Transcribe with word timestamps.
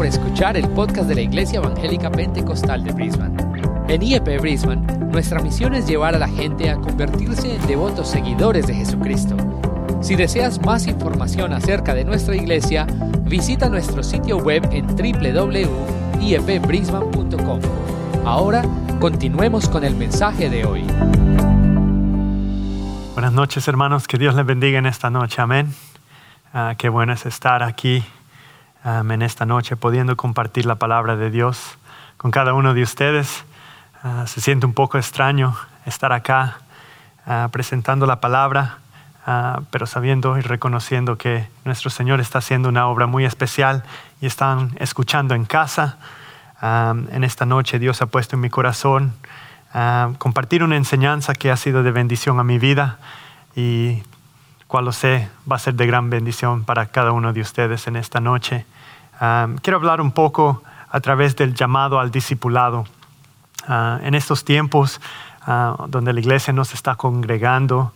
por 0.00 0.06
escuchar 0.06 0.56
el 0.56 0.66
podcast 0.70 1.10
de 1.10 1.14
la 1.14 1.20
Iglesia 1.20 1.58
Evangélica 1.58 2.10
Pentecostal 2.10 2.82
de 2.82 2.92
Brisbane. 2.92 3.36
En 3.86 4.02
IEP 4.02 4.40
Brisbane, 4.40 4.80
nuestra 5.12 5.42
misión 5.42 5.74
es 5.74 5.86
llevar 5.86 6.14
a 6.14 6.18
la 6.18 6.26
gente 6.26 6.70
a 6.70 6.76
convertirse 6.76 7.56
en 7.56 7.66
devotos 7.66 8.08
seguidores 8.08 8.66
de 8.66 8.76
Jesucristo. 8.76 9.36
Si 10.00 10.16
deseas 10.16 10.58
más 10.64 10.86
información 10.86 11.52
acerca 11.52 11.92
de 11.92 12.06
nuestra 12.06 12.34
iglesia, 12.34 12.86
visita 13.24 13.68
nuestro 13.68 14.02
sitio 14.02 14.38
web 14.38 14.66
en 14.72 14.86
www.iepbrisbane.com. 14.86 17.60
Ahora, 18.24 18.62
continuemos 19.00 19.68
con 19.68 19.84
el 19.84 19.96
mensaje 19.96 20.48
de 20.48 20.64
hoy. 20.64 20.86
Buenas 23.12 23.34
noches 23.34 23.68
hermanos, 23.68 24.08
que 24.08 24.16
Dios 24.16 24.34
les 24.34 24.46
bendiga 24.46 24.78
en 24.78 24.86
esta 24.86 25.10
noche, 25.10 25.42
amén. 25.42 25.74
Ah, 26.54 26.74
qué 26.78 26.88
bueno 26.88 27.12
es 27.12 27.26
estar 27.26 27.62
aquí 27.62 28.02
en 28.84 29.22
esta 29.22 29.44
noche 29.44 29.76
pudiendo 29.76 30.16
compartir 30.16 30.66
la 30.66 30.76
palabra 30.76 31.16
de 31.16 31.30
Dios 31.30 31.76
con 32.16 32.30
cada 32.30 32.54
uno 32.54 32.74
de 32.74 32.82
ustedes. 32.82 33.44
Ah, 34.02 34.24
se 34.26 34.40
siente 34.40 34.64
un 34.64 34.72
poco 34.72 34.96
extraño 34.96 35.56
estar 35.84 36.12
acá 36.12 36.58
ah, 37.26 37.48
presentando 37.52 38.06
la 38.06 38.20
palabra, 38.20 38.78
ah, 39.26 39.60
pero 39.70 39.86
sabiendo 39.86 40.38
y 40.38 40.40
reconociendo 40.40 41.18
que 41.18 41.48
nuestro 41.64 41.90
Señor 41.90 42.20
está 42.20 42.38
haciendo 42.38 42.68
una 42.68 42.86
obra 42.88 43.06
muy 43.06 43.24
especial 43.24 43.84
y 44.20 44.26
están 44.26 44.72
escuchando 44.78 45.34
en 45.34 45.44
casa. 45.44 45.98
en 46.62 47.24
esta 47.24 47.46
noche 47.46 47.78
Dios 47.78 48.02
ha 48.02 48.06
puesto 48.06 48.36
en 48.36 48.42
mi 48.42 48.50
corazón 48.50 49.14
compartir 50.18 50.62
una 50.62 50.76
enseñanza 50.76 51.32
que 51.34 51.50
ha 51.50 51.56
sido 51.56 51.82
de 51.82 51.90
bendición 51.90 52.38
a 52.38 52.44
mi 52.44 52.58
vida 52.58 52.98
y 53.56 54.02
cual 54.66 54.84
lo 54.84 54.92
sé 54.92 55.28
va 55.50 55.56
a 55.56 55.58
ser 55.58 55.74
de 55.74 55.86
gran 55.86 56.10
bendición 56.10 56.64
para 56.64 56.86
cada 56.86 57.12
uno 57.12 57.32
de 57.32 57.40
ustedes 57.40 57.86
en 57.86 57.96
esta 57.96 58.20
noche. 58.20 58.66
Quiero 59.62 59.76
hablar 59.76 60.00
un 60.00 60.12
poco 60.12 60.62
a 60.90 61.00
través 61.00 61.36
del 61.36 61.54
llamado 61.54 62.00
al 62.00 62.10
discipulado. 62.10 62.86
Ah, 63.68 64.00
en 64.02 64.14
estos 64.14 64.44
tiempos 64.44 65.00
ah, 65.42 65.84
donde 65.88 66.12
la 66.12 66.20
iglesia 66.20 66.52
nos 66.52 66.72
está 66.72 66.94
congregando, 66.96 67.92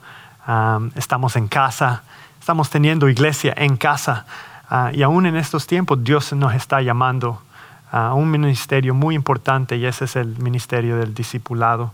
ah, 0.46 0.80
estamos 0.94 1.36
en 1.36 1.48
casa, 1.48 2.02
estamos 2.38 2.68
teniendo 2.70 3.08
iglesia 3.08 3.54
en 3.56 3.76
casa 3.76 4.26
y 4.92 5.02
aún 5.02 5.26
en 5.26 5.36
estos 5.36 5.68
tiempos 5.68 6.02
Dios 6.02 6.32
nos 6.32 6.52
está 6.54 6.80
llamando 6.80 7.40
a 7.92 8.14
un 8.14 8.28
ministerio 8.28 8.92
muy 8.92 9.14
importante 9.14 9.76
y 9.76 9.86
ese 9.86 10.06
es 10.06 10.16
el 10.16 10.36
ministerio 10.38 10.96
del 10.96 11.14
discipulado. 11.14 11.92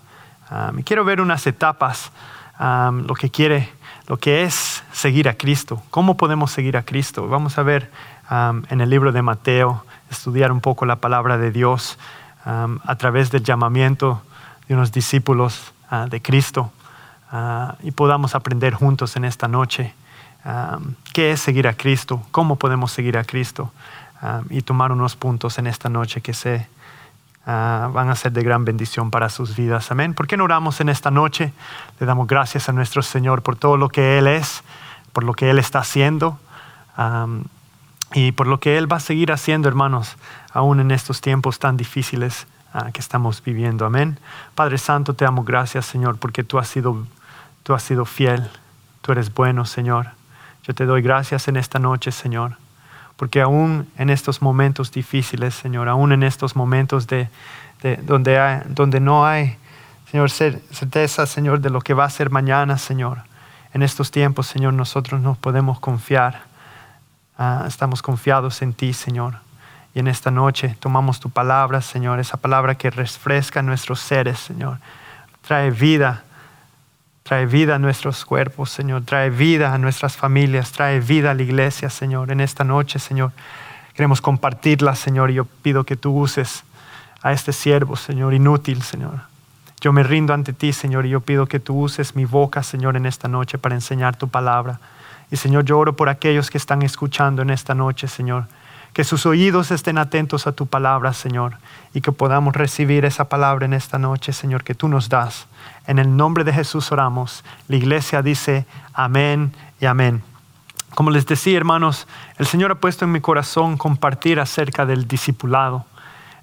quiero 0.84 1.04
ver 1.04 1.20
unas 1.20 1.46
etapas, 1.46 2.10
lo 2.58 3.14
que 3.14 3.28
quiere, 3.28 3.68
lo 4.06 4.16
que 4.16 4.44
es 4.44 4.82
seguir 4.92 5.28
a 5.28 5.34
Cristo, 5.34 5.82
cómo 5.90 6.16
podemos 6.16 6.52
seguir 6.52 6.76
a 6.78 6.82
Cristo. 6.84 7.28
Vamos 7.28 7.58
a 7.58 7.62
ver 7.62 7.90
en 8.30 8.80
el 8.80 8.88
libro 8.88 9.10
de 9.10 9.22
Mateo, 9.22 9.84
estudiar 10.08 10.52
un 10.52 10.60
poco 10.60 10.86
la 10.86 10.96
palabra 10.96 11.36
de 11.36 11.50
Dios 11.50 11.98
a 12.44 12.96
través 12.96 13.30
del 13.30 13.42
llamamiento 13.42 14.22
de 14.68 14.74
unos 14.74 14.92
discípulos 14.92 15.72
ah, 15.90 16.06
de 16.08 16.22
Cristo 16.22 16.72
ah, 17.32 17.74
y 17.82 17.90
podamos 17.90 18.36
aprender 18.36 18.72
juntos 18.72 19.16
en 19.16 19.24
esta 19.24 19.48
noche 19.48 19.94
qué 21.12 21.32
es 21.32 21.40
seguir 21.40 21.68
a 21.68 21.74
Cristo, 21.74 22.22
cómo 22.30 22.56
podemos 22.56 22.92
seguir 22.92 23.18
a 23.18 23.24
Cristo 23.24 23.72
y 24.48 24.62
tomar 24.62 24.90
unos 24.90 25.14
puntos 25.14 25.58
en 25.58 25.66
esta 25.66 25.90
noche 25.90 26.22
que 26.22 26.32
se 26.32 26.66
ah, 27.46 27.90
van 27.92 28.08
a 28.08 28.14
ser 28.14 28.32
de 28.32 28.42
gran 28.42 28.64
bendición 28.64 29.10
para 29.10 29.28
sus 29.28 29.56
vidas. 29.56 29.90
Amén. 29.90 30.14
¿Por 30.14 30.26
qué 30.26 30.36
no 30.36 30.44
oramos 30.44 30.80
en 30.80 30.88
esta 30.88 31.10
noche? 31.10 31.52
Le 31.98 32.06
damos 32.06 32.26
gracias 32.26 32.68
a 32.68 32.72
nuestro 32.72 33.02
Señor 33.02 33.42
por 33.42 33.56
todo 33.56 33.76
lo 33.76 33.88
que 33.88 34.18
Él 34.18 34.26
es, 34.28 34.62
por 35.12 35.24
lo 35.24 35.34
que 35.34 35.50
Él 35.50 35.58
está 35.58 35.80
haciendo 35.80 36.38
y 38.12 38.32
por 38.32 38.46
lo 38.46 38.58
que 38.60 38.76
Él 38.76 38.90
va 38.90 38.96
a 38.96 39.00
seguir 39.00 39.32
haciendo, 39.32 39.68
hermanos, 39.68 40.16
aún 40.52 40.80
en 40.80 40.90
estos 40.90 41.20
tiempos 41.20 41.58
tan 41.58 41.76
difíciles 41.76 42.46
ah, 42.72 42.90
que 42.92 43.00
estamos 43.00 43.42
viviendo. 43.42 43.86
Amén. 43.86 44.18
Padre 44.54 44.78
Santo, 44.78 45.14
te 45.14 45.24
amo 45.24 45.44
gracias, 45.44 45.86
Señor, 45.86 46.18
porque 46.18 46.42
tú 46.42 46.58
has 46.58 46.68
sido, 46.68 47.06
tú 47.62 47.74
has 47.74 47.82
sido 47.82 48.04
fiel, 48.04 48.48
tú 49.02 49.12
eres 49.12 49.32
bueno, 49.32 49.64
Señor. 49.64 50.08
Yo 50.64 50.74
te 50.74 50.86
doy 50.86 51.02
gracias 51.02 51.48
en 51.48 51.56
esta 51.56 51.78
noche, 51.78 52.10
Señor, 52.10 52.56
porque 53.16 53.40
aún 53.40 53.88
en 53.96 54.10
estos 54.10 54.42
momentos 54.42 54.90
difíciles, 54.90 55.54
Señor, 55.54 55.88
aún 55.88 56.12
en 56.12 56.22
estos 56.22 56.56
momentos 56.56 57.06
de, 57.06 57.28
donde, 58.02 58.62
donde 58.68 59.00
no 59.00 59.24
hay, 59.24 59.56
Señor, 60.10 60.30
certeza, 60.30 61.26
Señor, 61.26 61.60
de 61.60 61.70
lo 61.70 61.80
que 61.80 61.94
va 61.94 62.04
a 62.04 62.10
ser 62.10 62.30
mañana, 62.30 62.76
Señor. 62.76 63.18
En 63.72 63.82
estos 63.82 64.10
tiempos, 64.10 64.48
Señor, 64.48 64.74
nosotros 64.74 65.20
nos 65.20 65.38
podemos 65.38 65.78
confiar 65.78 66.49
Ah, 67.42 67.64
estamos 67.66 68.02
confiados 68.02 68.60
en 68.60 68.74
ti, 68.74 68.92
Señor. 68.92 69.36
Y 69.94 70.00
en 70.00 70.08
esta 70.08 70.30
noche 70.30 70.76
tomamos 70.78 71.20
tu 71.20 71.30
palabra, 71.30 71.80
Señor, 71.80 72.20
esa 72.20 72.36
palabra 72.36 72.74
que 72.74 72.90
refresca 72.90 73.62
nuestros 73.62 73.98
seres, 74.00 74.38
Señor. 74.38 74.76
Trae 75.40 75.70
vida, 75.70 76.22
trae 77.22 77.46
vida 77.46 77.76
a 77.76 77.78
nuestros 77.78 78.26
cuerpos, 78.26 78.68
Señor. 78.68 79.04
Trae 79.06 79.30
vida 79.30 79.72
a 79.72 79.78
nuestras 79.78 80.18
familias, 80.18 80.72
trae 80.72 81.00
vida 81.00 81.30
a 81.30 81.34
la 81.34 81.40
iglesia, 81.40 81.88
Señor. 81.88 82.30
En 82.30 82.42
esta 82.42 82.62
noche, 82.62 82.98
Señor, 82.98 83.32
queremos 83.94 84.20
compartirla, 84.20 84.94
Señor. 84.94 85.30
Y 85.30 85.34
yo 85.34 85.46
pido 85.46 85.84
que 85.84 85.96
tú 85.96 86.12
uses 86.14 86.62
a 87.22 87.32
este 87.32 87.54
siervo, 87.54 87.96
Señor, 87.96 88.34
inútil, 88.34 88.82
Señor. 88.82 89.22
Yo 89.80 89.94
me 89.94 90.02
rindo 90.02 90.34
ante 90.34 90.52
ti, 90.52 90.74
Señor, 90.74 91.06
y 91.06 91.08
yo 91.08 91.20
pido 91.20 91.46
que 91.46 91.58
tú 91.58 91.80
uses 91.80 92.14
mi 92.14 92.26
boca, 92.26 92.62
Señor, 92.62 92.98
en 92.98 93.06
esta 93.06 93.28
noche 93.28 93.56
para 93.56 93.74
enseñar 93.74 94.14
tu 94.14 94.28
palabra. 94.28 94.78
Y 95.30 95.36
Señor, 95.36 95.64
yo 95.64 95.78
oro 95.78 95.94
por 95.94 96.08
aquellos 96.08 96.50
que 96.50 96.58
están 96.58 96.82
escuchando 96.82 97.42
en 97.42 97.50
esta 97.50 97.74
noche, 97.74 98.08
Señor. 98.08 98.46
Que 98.92 99.04
sus 99.04 99.24
oídos 99.26 99.70
estén 99.70 99.98
atentos 99.98 100.48
a 100.48 100.52
tu 100.52 100.66
palabra, 100.66 101.12
Señor, 101.12 101.58
y 101.94 102.00
que 102.00 102.10
podamos 102.10 102.56
recibir 102.56 103.04
esa 103.04 103.28
palabra 103.28 103.64
en 103.66 103.72
esta 103.72 103.98
noche, 103.98 104.32
Señor, 104.32 104.64
que 104.64 104.74
tú 104.74 104.88
nos 104.88 105.08
das. 105.08 105.46
En 105.86 106.00
el 106.00 106.16
nombre 106.16 106.42
de 106.42 106.52
Jesús 106.52 106.90
oramos. 106.90 107.44
La 107.68 107.76
iglesia 107.76 108.22
dice 108.22 108.66
amén 108.92 109.52
y 109.80 109.86
amén. 109.86 110.22
Como 110.94 111.12
les 111.12 111.24
decía, 111.24 111.56
hermanos, 111.56 112.08
el 112.36 112.46
Señor 112.46 112.72
ha 112.72 112.74
puesto 112.74 113.04
en 113.04 113.12
mi 113.12 113.20
corazón 113.20 113.76
compartir 113.76 114.40
acerca 114.40 114.84
del 114.84 115.06
discipulado. 115.06 115.84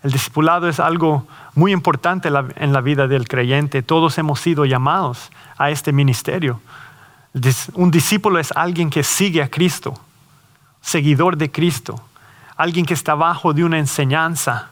El 0.03 0.11
discipulado 0.11 0.69
es 0.69 0.79
algo 0.79 1.27
muy 1.53 1.73
importante 1.73 2.29
en 2.29 2.71
la 2.71 2.81
vida 2.81 3.07
del 3.07 3.27
creyente. 3.27 3.81
Todos 3.83 4.17
hemos 4.17 4.39
sido 4.39 4.63
llamados 4.63 5.31
a 5.57 5.69
este 5.69 5.91
ministerio. 5.91 6.61
Un 7.73 7.91
discípulo 7.91 8.39
es 8.39 8.51
alguien 8.55 8.89
que 8.89 9.03
sigue 9.03 9.41
a 9.41 9.49
Cristo, 9.49 9.93
seguidor 10.81 11.37
de 11.37 11.51
Cristo, 11.51 12.01
alguien 12.55 12.85
que 12.85 12.93
está 12.93 13.15
bajo 13.15 13.53
de 13.53 13.63
una 13.63 13.77
enseñanza. 13.77 14.71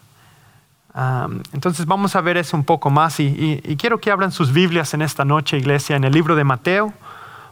entonces 1.52 1.86
vamos 1.86 2.16
a 2.16 2.22
ver 2.22 2.38
eso 2.38 2.56
un 2.56 2.64
poco 2.64 2.90
más 2.90 3.20
y, 3.20 3.76
quiero 3.78 4.00
que 4.00 4.12
abran 4.12 4.32
sus 4.32 4.52
Biblias 4.52 4.94
en 4.94 5.02
esta 5.02 5.26
noche, 5.26 5.58
iglesia, 5.58 5.96
en 5.96 6.04
el 6.04 6.14
libro 6.14 6.36
de 6.36 6.44
Mateo. 6.44 6.94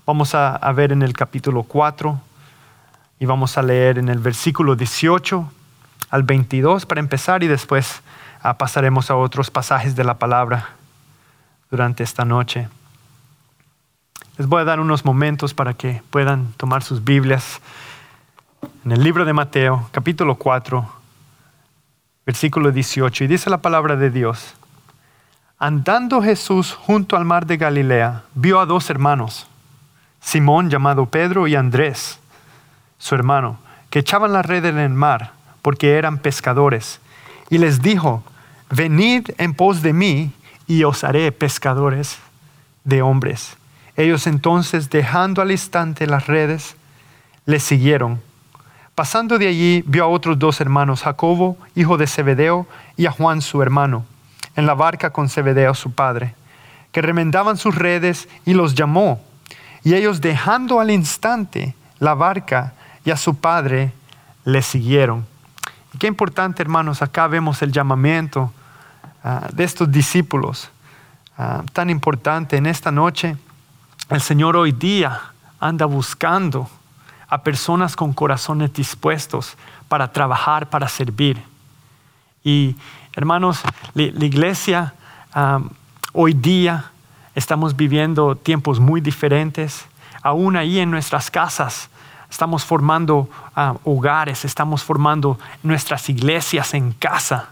Vamos 0.05 0.35
a, 0.35 0.71
ver 0.73 0.91
en 0.91 1.01
el 1.01 1.13
capítulo 1.13 1.63
4 1.63 2.19
y 3.19 3.25
vamos 3.25 3.57
a 3.57 3.61
leer 3.61 3.97
en 3.99 4.09
el 4.09 4.19
versículo 4.19 4.75
18 4.75 5.51
al 6.09 6.23
22 6.23 6.85
para 6.85 6.99
empezar 6.99 7.43
y 7.43 7.47
después 7.47 8.01
ah, 8.41 8.57
pasaremos 8.57 9.09
a 9.09 9.15
otros 9.15 9.49
pasajes 9.49 9.95
de 9.95 10.03
la 10.03 10.15
palabra 10.15 10.69
durante 11.69 12.03
esta 12.03 12.25
noche. 12.25 12.67
Les 14.35 14.47
voy 14.47 14.61
a 14.61 14.65
dar 14.65 14.79
unos 14.79 15.05
momentos 15.05 15.53
para 15.53 15.75
que 15.75 16.01
puedan 16.09 16.53
tomar 16.53 16.81
sus 16.81 17.03
Biblias. 17.03 17.61
En 18.83 18.91
el 18.91 19.03
libro 19.03 19.25
de 19.25 19.33
Mateo, 19.33 19.87
capítulo 19.91 20.35
4, 20.35 20.89
versículo 22.25 22.71
18, 22.71 23.25
y 23.25 23.27
dice 23.27 23.51
la 23.51 23.59
palabra 23.59 23.95
de 23.95 24.09
Dios. 24.09 24.55
Andando 25.59 26.19
Jesús 26.19 26.73
junto 26.73 27.15
al 27.15 27.25
mar 27.25 27.45
de 27.45 27.57
Galilea, 27.57 28.23
vio 28.33 28.59
a 28.59 28.65
dos 28.65 28.89
hermanos, 28.89 29.45
Simón 30.19 30.71
llamado 30.71 31.05
Pedro 31.05 31.47
y 31.47 31.55
Andrés, 31.55 32.19
su 32.97 33.13
hermano, 33.13 33.59
que 33.91 33.99
echaban 33.99 34.33
la 34.33 34.41
red 34.41 34.65
en 34.65 34.79
el 34.79 34.89
mar 34.89 35.33
porque 35.61 35.95
eran 35.95 36.17
pescadores. 36.17 36.99
Y 37.51 37.59
les 37.59 37.83
dijo, 37.83 38.23
venid 38.71 39.29
en 39.37 39.53
pos 39.53 39.83
de 39.83 39.93
mí 39.93 40.31
y 40.65 40.85
os 40.85 41.03
haré 41.03 41.31
pescadores 41.31 42.17
de 42.83 43.03
hombres. 43.03 43.57
Ellos 43.95 44.25
entonces, 44.25 44.89
dejando 44.89 45.41
al 45.41 45.51
instante 45.51 46.07
las 46.07 46.27
redes, 46.27 46.75
le 47.45 47.59
siguieron. 47.59 48.21
Pasando 48.95 49.37
de 49.37 49.47
allí, 49.47 49.83
vio 49.85 50.03
a 50.03 50.07
otros 50.07 50.39
dos 50.39 50.61
hermanos, 50.61 51.03
Jacobo, 51.03 51.57
hijo 51.75 51.97
de 51.97 52.07
Zebedeo, 52.07 52.67
y 52.97 53.05
a 53.05 53.11
Juan, 53.11 53.41
su 53.41 53.61
hermano, 53.61 54.05
en 54.55 54.65
la 54.65 54.73
barca 54.73 55.11
con 55.11 55.29
Zebedeo, 55.29 55.73
su 55.73 55.91
padre, 55.91 56.35
que 56.91 57.01
remendaban 57.01 57.57
sus 57.57 57.75
redes 57.75 58.27
y 58.45 58.53
los 58.53 58.75
llamó. 58.75 59.21
Y 59.83 59.93
ellos, 59.95 60.21
dejando 60.21 60.79
al 60.79 60.91
instante 60.91 61.75
la 61.99 62.13
barca 62.13 62.73
y 63.05 63.11
a 63.11 63.17
su 63.17 63.35
padre, 63.35 63.91
le 64.45 64.61
siguieron. 64.61 65.25
Y 65.93 65.97
qué 65.97 66.07
importante, 66.07 66.61
hermanos, 66.61 67.01
acá 67.01 67.27
vemos 67.27 67.61
el 67.61 67.71
llamamiento 67.71 68.51
ah, 69.23 69.47
de 69.53 69.63
estos 69.63 69.91
discípulos, 69.91 70.69
ah, 71.37 71.63
tan 71.73 71.89
importante 71.89 72.57
en 72.57 72.65
esta 72.65 72.91
noche 72.91 73.37
el 74.09 74.21
Señor 74.21 74.55
hoy 74.55 74.71
día 74.71 75.19
anda 75.59 75.85
buscando 75.85 76.69
a 77.27 77.41
personas 77.41 77.95
con 77.95 78.13
corazones 78.13 78.73
dispuestos 78.73 79.55
para 79.87 80.11
trabajar, 80.11 80.69
para 80.69 80.87
servir. 80.87 81.41
Y 82.43 82.75
hermanos, 83.15 83.61
la, 83.93 84.03
iglesia 84.03 84.93
hoy 86.11 86.33
día 86.33 86.91
estamos 87.33 87.75
viviendo 87.75 88.35
tiempos 88.35 88.79
muy 88.79 89.01
diferentes. 89.01 89.85
Aún 90.21 90.55
ahí 90.57 90.79
en 90.79 90.91
nuestras 90.91 91.31
casas 91.31 91.89
estamos 92.29 92.65
formando 92.65 93.29
hogares, 93.83 94.45
estamos 94.45 94.83
formando 94.83 95.39
nuestras 95.63 96.09
iglesias 96.09 96.73
en 96.73 96.91
casa. 96.91 97.49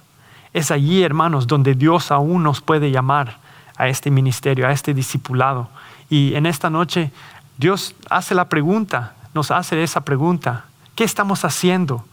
Es 0.53 0.69
allí, 0.69 1.01
hermanos, 1.01 1.47
donde 1.47 1.75
Dios 1.75 2.11
aún 2.11 2.43
nos 2.43 2.61
puede 2.61 2.91
llamar 2.91 3.37
a 3.77 3.87
este 3.87 4.11
ministerio, 4.11 4.67
a 4.67 4.71
este 4.71 4.93
discipulado. 4.93 5.69
Y 6.11 6.35
en 6.35 6.45
esta 6.45 6.69
noche 6.69 7.09
Dios 7.57 7.95
hace 8.09 8.35
la 8.35 8.49
pregunta, 8.49 9.13
nos 9.33 9.49
hace 9.49 9.81
esa 9.81 10.01
pregunta, 10.01 10.65
¿qué 10.93 11.05
estamos 11.05 11.45
haciendo 11.45 12.05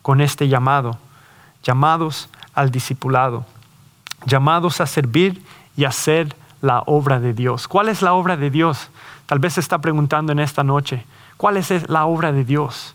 con 0.00 0.22
este 0.22 0.48
llamado? 0.48 0.98
Llamados 1.62 2.30
al 2.54 2.70
discipulado, 2.70 3.44
llamados 4.24 4.80
a 4.80 4.86
servir 4.86 5.44
y 5.76 5.84
hacer 5.84 6.34
la 6.62 6.82
obra 6.86 7.20
de 7.20 7.34
Dios. 7.34 7.68
¿Cuál 7.68 7.90
es 7.90 8.00
la 8.00 8.14
obra 8.14 8.38
de 8.38 8.50
Dios? 8.50 8.88
Tal 9.26 9.38
vez 9.38 9.52
se 9.52 9.60
está 9.60 9.78
preguntando 9.78 10.32
en 10.32 10.38
esta 10.38 10.64
noche, 10.64 11.04
¿cuál 11.36 11.58
es 11.58 11.90
la 11.90 12.06
obra 12.06 12.32
de 12.32 12.44
Dios? 12.44 12.94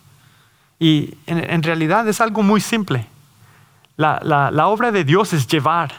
Y 0.80 1.14
en, 1.28 1.62
realidad 1.62 2.08
es 2.08 2.20
algo 2.20 2.42
muy 2.42 2.62
simple. 2.62 3.06
La, 3.96 4.20
la 4.24 4.68
obra 4.68 4.92
de 4.92 5.04
Dios 5.04 5.34
es 5.34 5.46
llevar 5.46 5.94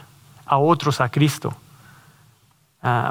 a 0.47 0.59
otros 0.59 1.01
a 1.01 1.09
Cristo 1.09 1.57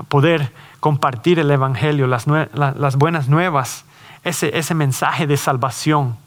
poder 0.07 0.53
compartir 0.79 1.39
el 1.39 1.51
Evangelio, 1.51 2.07
las, 2.07 2.95
buenas 2.95 3.27
nuevas, 3.27 3.85
ese, 4.23 4.73
mensaje 4.73 5.27
de 5.27 5.37
salvación 5.37 6.17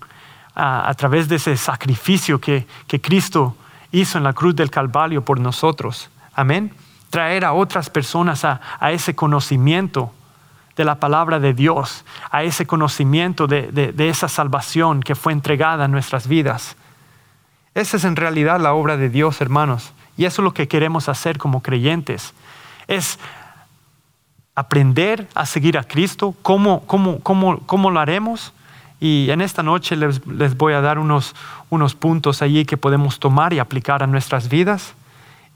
a 0.54 0.92
través 0.94 1.28
de 1.28 1.36
ese 1.36 1.56
sacrificio 1.56 2.40
que, 2.40 2.66
Cristo 3.00 3.56
hizo 3.92 4.18
en 4.18 4.24
la 4.24 4.32
cruz 4.32 4.54
del 4.54 4.70
Calvario 4.70 5.24
por 5.24 5.40
nosotros. 5.40 6.10
Amén. 6.34 6.72
Traer 7.08 7.44
a 7.44 7.52
otras 7.52 7.90
personas 7.90 8.44
a, 8.44 8.60
ese 8.92 9.14
conocimiento 9.14 10.12
de 10.76 10.84
la 10.84 10.96
palabra 10.96 11.40
de 11.40 11.52
Dios, 11.52 12.04
a 12.30 12.42
ese 12.42 12.66
conocimiento 12.66 13.46
de, 13.46 13.72
de, 13.72 14.08
esa 14.08 14.28
salvación 14.28 15.00
que 15.00 15.14
fue 15.14 15.32
entregada 15.32 15.86
a 15.86 15.88
nuestras 15.88 16.28
vidas. 16.28 16.76
Esa 17.74 17.96
es 17.96 18.04
en 18.04 18.16
realidad 18.16 18.60
la 18.60 18.74
obra 18.74 18.96
de 18.96 19.08
Dios, 19.08 19.40
hermanos. 19.40 19.92
Y 20.16 20.26
eso 20.26 20.42
es 20.42 20.44
lo 20.44 20.54
que 20.54 20.68
queremos 20.68 21.08
hacer 21.08 21.38
como 21.38 21.62
creyentes 21.62 22.34
es 22.90 23.20
aprender 24.56 25.28
a 25.34 25.46
seguir 25.46 25.78
a 25.78 25.84
Cristo. 25.84 26.34
¿Cómo, 26.42 26.82
cómo, 26.86 27.90
lo 27.90 28.00
haremos? 28.00 28.52
Y 28.98 29.30
en 29.30 29.40
esta 29.40 29.62
noche 29.62 29.96
les, 29.96 30.56
voy 30.56 30.74
a 30.74 30.80
dar 30.80 30.98
unos, 30.98 31.34
unos 31.70 31.94
puntos 31.94 32.42
allí 32.42 32.64
que 32.64 32.76
podemos 32.76 33.18
tomar 33.20 33.52
y 33.52 33.60
aplicar 33.60 34.02
a 34.02 34.08
nuestras 34.08 34.48
vidas. 34.48 34.94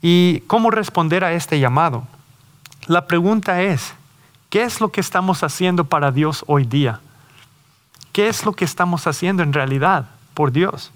¿Y 0.01 0.39
cómo 0.47 0.71
responder 0.71 1.23
a 1.25 1.33
este 1.33 1.59
llamado? 1.59 2.07
La 2.87 3.05
pregunta 3.05 3.61
es, 3.61 3.93
¿qué 4.49 4.63
es 4.63 4.79
lo 4.79 4.89
que 4.89 5.01
estamos 5.01 5.43
haciendo 5.43 5.83
para 5.83 6.11
Dios 6.11 6.45
hoy 6.47 6.63
día? 6.65 7.01
¿Qué 8.13 8.29
es 8.29 8.45
lo 8.45 8.53
que 8.53 8.63
estamos 8.63 9.07
haciendo 9.07 9.43
en 9.43 9.51
realidad 9.51 10.05
por 10.33 10.53
Dios? 10.53 10.91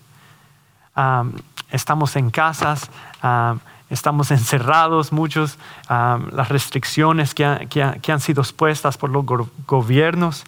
Ah, 0.95 1.25
estamos 1.69 2.15
en 2.15 2.31
casas, 2.31 2.89
ah, 3.21 3.57
estamos 3.89 4.31
encerrados, 4.31 5.11
muchos, 5.11 5.57
las 5.87 6.49
restricciones 6.49 7.33
que, 7.33 7.43
han 7.45 8.19
sido 8.19 8.41
expuestas 8.41 8.97
por 8.97 9.09
los 9.09 9.25
gobiernos. 9.67 10.45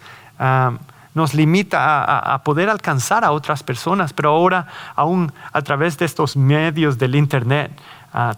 nos 1.13 1.33
limita 1.33 2.33
a, 2.33 2.43
poder 2.43 2.69
alcanzar 2.69 3.25
a 3.25 3.31
otras 3.31 3.63
personas, 3.63 4.13
pero 4.13 4.29
ahora 4.29 4.67
aún 4.95 5.31
a 5.51 5.61
través 5.61 5.97
de 5.97 6.05
estos 6.05 6.37
medios 6.37 6.97
del 6.97 7.15
Internet, 7.15 7.71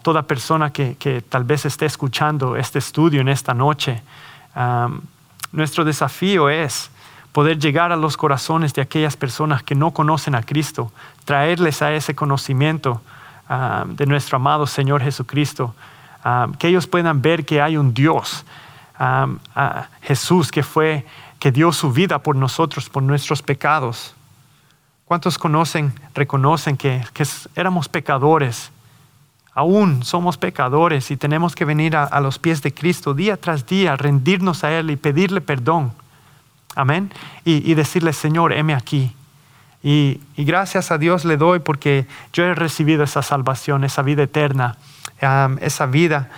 toda 0.02 0.22
persona 0.22 0.70
que, 0.70 1.24
tal 1.28 1.44
vez 1.44 1.64
esté 1.66 1.86
escuchando 1.86 2.56
este 2.56 2.78
estudio 2.78 3.20
en 3.20 3.28
esta 3.28 3.54
noche, 3.54 4.02
nuestro 5.52 5.84
desafío 5.84 6.48
es 6.48 6.90
poder 7.32 7.58
llegar 7.58 7.90
a 7.90 7.96
los 7.96 8.16
corazones 8.16 8.74
de 8.74 8.82
aquellas 8.82 9.16
personas 9.16 9.62
que 9.62 9.74
no 9.74 9.90
conocen 9.90 10.36
a 10.36 10.42
Cristo, 10.42 10.92
traerles 11.24 11.82
a 11.82 11.92
ese 11.92 12.14
conocimiento 12.14 13.02
De 13.88 14.06
nuestro 14.06 14.36
amado 14.36 14.66
Señor 14.66 15.02
Jesucristo, 15.02 15.74
que 16.58 16.68
ellos 16.68 16.86
puedan 16.86 17.20
ver 17.20 17.44
que 17.44 17.60
hay 17.60 17.76
un 17.76 17.92
Dios, 17.92 18.44
Jesús 20.02 20.50
que 20.50 20.62
fue, 20.62 21.04
que 21.38 21.52
dio 21.52 21.72
su 21.72 21.92
vida 21.92 22.18
por 22.20 22.36
nosotros, 22.36 22.88
por 22.88 23.02
nuestros 23.02 23.42
pecados. 23.42 24.14
¿Cuántos 25.04 25.36
conocen, 25.36 25.92
reconocen 26.14 26.76
que, 26.76 27.02
éramos 27.54 27.88
pecadores? 27.88 28.70
Aún 29.52 30.02
somos 30.02 30.36
pecadores 30.38 31.10
y 31.10 31.16
tenemos 31.16 31.54
que 31.54 31.64
venir 31.64 31.96
a, 31.96 32.20
los 32.20 32.38
pies 32.38 32.62
de 32.62 32.72
Cristo 32.72 33.14
día 33.14 33.36
tras 33.36 33.66
día, 33.66 33.96
rendirnos 33.96 34.64
a 34.64 34.72
Él 34.72 34.90
y 34.90 34.96
pedirle 34.96 35.40
perdón. 35.40 35.92
Amén. 36.74 37.12
Y, 37.44 37.70
y 37.70 37.74
decirle, 37.74 38.12
Señor, 38.12 38.52
heme 38.52 38.74
aquí 38.74 39.14
y, 39.86 40.18
gracias 40.38 40.90
a 40.90 40.96
Dios 40.96 41.26
le 41.26 41.36
doy 41.36 41.58
porque 41.58 42.06
yo 42.32 42.42
he 42.44 42.54
recibido 42.54 43.04
esa 43.04 43.20
salvación, 43.20 43.84
esa 43.84 44.00
vida 44.00 44.22
eterna, 44.22 44.78
esa 45.60 45.84
vida 45.84 46.30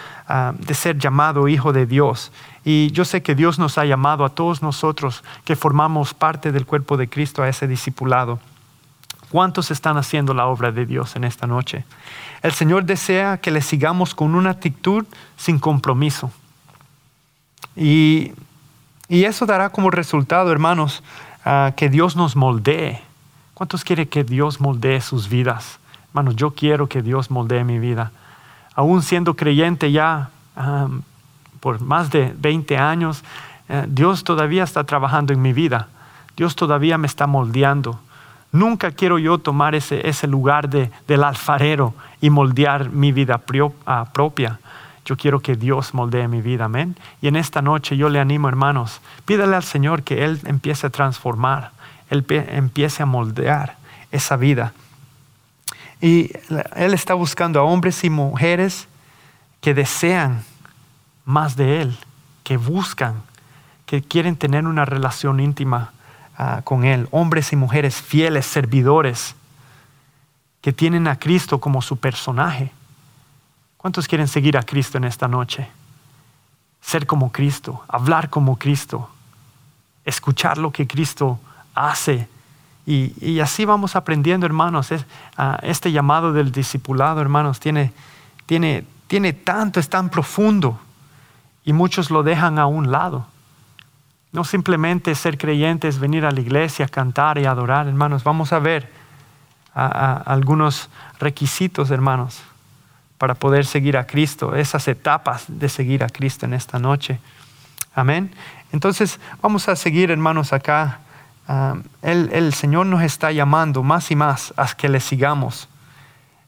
de 0.58 0.74
ser 0.74 0.98
llamado 0.98 1.46
hijo 1.46 1.72
de 1.72 1.86
Dios. 1.86 2.32
Y 2.64 2.90
yo 2.90 3.04
sé 3.04 3.22
que 3.22 3.36
Dios 3.36 3.60
nos 3.60 3.78
ha 3.78 3.84
llamado 3.84 4.24
a 4.24 4.30
todos 4.30 4.62
nosotros 4.62 5.22
que 5.44 5.54
formamos 5.54 6.12
parte 6.12 6.50
del 6.50 6.66
cuerpo 6.66 6.96
de 6.96 7.08
Cristo 7.08 7.44
a 7.44 7.48
ese 7.48 7.68
discipulado. 7.68 8.40
¿Cuántos 9.30 9.70
están 9.70 9.96
haciendo 9.96 10.34
la 10.34 10.46
obra 10.46 10.72
de 10.72 10.84
Dios 10.84 11.14
en 11.14 11.22
esta 11.22 11.46
noche? 11.46 11.84
El 12.42 12.50
Señor 12.50 12.84
desea 12.84 13.38
que 13.38 13.52
le 13.52 13.62
sigamos 13.62 14.16
con 14.16 14.34
una 14.34 14.50
actitud 14.50 15.06
sin 15.36 15.60
compromiso. 15.60 16.32
Y, 17.76 18.32
eso 19.08 19.46
dará 19.46 19.68
como 19.68 19.92
resultado, 19.92 20.50
hermanos, 20.50 21.04
que 21.76 21.88
Dios 21.88 22.16
nos 22.16 22.34
moldee 22.34 23.05
¿Cuántos 23.56 23.84
quieren 23.84 24.06
que 24.06 24.22
Dios 24.22 24.60
moldee 24.60 25.00
sus 25.00 25.30
vidas? 25.30 25.78
Hermanos, 26.08 26.36
yo 26.36 26.50
quiero 26.50 26.90
que 26.90 27.00
Dios 27.00 27.30
moldee 27.30 27.64
mi 27.64 27.78
vida. 27.78 28.12
Aún 28.74 29.00
siendo 29.00 29.32
creyente 29.32 29.90
ya 29.90 30.28
por 31.60 31.80
más 31.80 32.10
de 32.10 32.34
20 32.36 32.76
años, 32.76 33.24
eh, 33.70 33.86
Dios 33.88 34.24
todavía 34.24 34.62
está 34.62 34.84
trabajando 34.84 35.32
en 35.32 35.40
mi 35.40 35.54
vida. 35.54 35.88
Dios 36.36 36.54
todavía 36.54 36.98
me 36.98 37.06
está 37.06 37.26
moldeando. 37.26 37.98
Nunca 38.52 38.90
quiero 38.90 39.18
yo 39.18 39.38
tomar 39.38 39.74
ese, 39.74 40.06
ese 40.06 40.26
lugar 40.26 40.68
de, 40.68 40.90
del 41.08 41.24
alfarero 41.24 41.94
y 42.20 42.28
moldear 42.28 42.90
mi 42.90 43.10
vida 43.10 43.40
ah, 43.86 44.04
propia. 44.12 44.60
Yo 45.06 45.16
quiero 45.16 45.40
que 45.40 45.56
Dios 45.56 45.94
moldee 45.94 46.28
mi 46.28 46.42
vida, 46.42 46.66
amén. 46.66 46.94
Y 47.22 47.28
en 47.28 47.36
esta 47.36 47.62
noche 47.62 47.96
yo 47.96 48.10
le 48.10 48.20
animo, 48.20 48.50
hermanos, 48.50 49.00
pídale 49.24 49.56
al 49.56 49.64
Señor 49.64 50.02
que 50.02 50.26
Él 50.26 50.40
empiece 50.44 50.88
a 50.88 50.90
transformar. 50.90 51.70
Él 52.10 52.24
empiece 52.28 53.02
a 53.02 53.06
moldear 53.06 53.76
esa 54.10 54.36
vida. 54.36 54.72
Y 56.00 56.30
Él 56.74 56.94
está 56.94 57.14
buscando 57.14 57.60
a 57.60 57.64
hombres 57.64 58.04
y 58.04 58.10
mujeres 58.10 58.88
que 59.60 59.74
desean 59.74 60.44
más 61.24 61.56
de 61.56 61.82
Él, 61.82 61.98
que 62.44 62.56
buscan, 62.56 63.22
que 63.86 64.02
quieren 64.02 64.36
tener 64.36 64.66
una 64.66 64.84
relación 64.84 65.40
íntima 65.40 65.92
ah, 66.36 66.60
con 66.64 66.84
Él. 66.84 67.08
Hombres 67.10 67.52
y 67.52 67.56
mujeres 67.56 68.00
fieles, 68.02 68.46
servidores, 68.46 69.34
que 70.60 70.72
tienen 70.72 71.06
a 71.08 71.18
Cristo 71.18 71.60
como 71.60 71.80
su 71.80 71.96
personaje. 71.96 72.72
¿Cuántos 73.76 74.08
quieren 74.08 74.28
seguir 74.28 74.58
a 74.58 74.62
Cristo 74.62 74.98
en 74.98 75.04
esta 75.04 75.28
noche? 75.28 75.68
Ser 76.80 77.06
como 77.06 77.30
Cristo, 77.32 77.84
hablar 77.88 78.30
como 78.30 78.56
Cristo, 78.58 79.08
escuchar 80.04 80.58
lo 80.58 80.72
que 80.72 80.86
Cristo 80.86 81.38
hace. 81.76 82.28
Y, 82.86 83.40
así 83.40 83.64
vamos 83.64 83.96
aprendiendo, 83.96 84.46
hermanos. 84.46 84.90
Ah, 85.36 85.58
este 85.62 85.92
llamado 85.92 86.32
del 86.32 86.52
discipulado, 86.52 87.20
hermanos, 87.20 87.60
tiene, 87.60 87.92
tiene, 88.46 88.84
tiene 89.06 89.32
tanto, 89.32 89.78
es 89.80 89.88
tan 89.88 90.08
profundo. 90.08 90.80
Y 91.64 91.72
muchos 91.72 92.10
lo 92.10 92.22
dejan 92.22 92.58
a 92.58 92.66
un 92.66 92.90
lado. 92.90 93.26
No 94.32 94.44
simplemente 94.44 95.14
ser 95.14 95.36
creyentes, 95.36 95.98
venir 95.98 96.24
a 96.24 96.30
la 96.30 96.40
iglesia, 96.40 96.86
cantar 96.86 97.38
y 97.38 97.44
adorar, 97.44 97.88
hermanos. 97.88 98.22
Vamos 98.22 98.52
a 98.52 98.58
ver 98.58 98.90
algunos 99.74 100.88
requisitos, 101.18 101.90
hermanos, 101.90 102.40
para 103.18 103.34
poder 103.34 103.66
seguir 103.66 103.96
a 103.98 104.06
Cristo, 104.06 104.54
esas 104.54 104.88
etapas 104.88 105.44
de 105.48 105.68
seguir 105.68 106.02
a 106.04 106.08
Cristo 106.08 106.46
en 106.46 106.54
esta 106.54 106.78
noche. 106.78 107.18
Amén. 107.94 108.30
Entonces, 108.72 109.18
vamos 109.42 109.68
a 109.68 109.76
seguir, 109.76 110.10
hermanos, 110.10 110.52
acá 110.52 111.00
el, 112.02 112.52
Señor 112.52 112.86
nos 112.86 113.02
está 113.02 113.30
llamando 113.32 113.82
más 113.82 114.10
y 114.10 114.16
más 114.16 114.52
a 114.56 114.66
que 114.74 114.88
le 114.88 115.00
sigamos. 115.00 115.68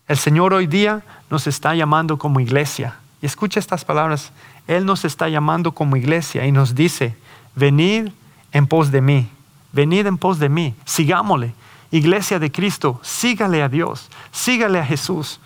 El 0.09 0.17
Señor 0.17 0.53
hoy 0.55 0.67
día 0.67 1.03
nos 1.31 1.47
está 1.47 1.75
llamando 1.75 2.19
como 2.19 2.41
iglesia. 2.41 2.97
Y 3.23 3.27
escucha 3.27 3.61
estas 3.61 3.85
palabras. 3.85 4.33
Él 4.67 4.85
nos 4.85 5.05
está 5.05 5.29
llamando 5.29 5.73
como 5.73 5.97
iglesia 5.97 6.47
y 6.47 6.53
nos 6.53 6.75
dice, 6.75 7.17
venid 7.55 8.11
en 8.53 8.67
pos 8.67 8.91
de 8.91 9.01
mí, 9.01 9.29
venid 9.73 10.07
en 10.07 10.19
pos 10.19 10.39
de 10.39 10.49
mí, 10.49 10.75
sigámosle. 10.85 11.55
Iglesia 11.91 12.39
de 12.39 12.53
Cristo, 12.53 13.01
sígale 13.03 13.63
a 13.63 13.69
Dios, 13.69 14.11
sígale 14.31 14.79
a 14.79 14.85
Jesús. 14.85 15.41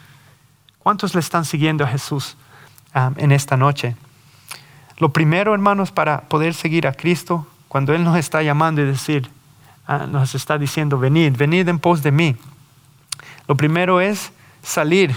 ¿Cuántos 0.79 1.15
le 1.15 1.21
están 1.21 1.45
siguiendo 1.45 1.85
a 1.85 1.89
Jesús 1.89 2.37
en 3.17 3.31
esta 3.31 3.57
noche? 3.57 3.95
Lo 4.99 5.11
primero, 5.11 5.55
hermanos, 5.55 5.93
para 5.93 6.23
poder 6.23 6.55
seguir 6.55 6.87
a 6.87 6.93
Cristo, 6.93 7.47
cuando 7.69 7.95
Él 7.95 8.03
nos 8.03 8.17
está 8.17 8.43
llamando 8.43 8.83
y 8.83 8.87
decir, 8.87 9.31
nos 10.09 10.35
está 10.35 10.59
diciendo, 10.59 10.99
venid, 10.99 11.37
venid 11.37 11.69
en 11.69 11.79
pos 11.79 12.03
de 12.03 12.13
mí. 12.13 12.37
Lo 13.49 13.57
primero 13.57 14.01
es 14.01 14.33
salir 14.63 15.15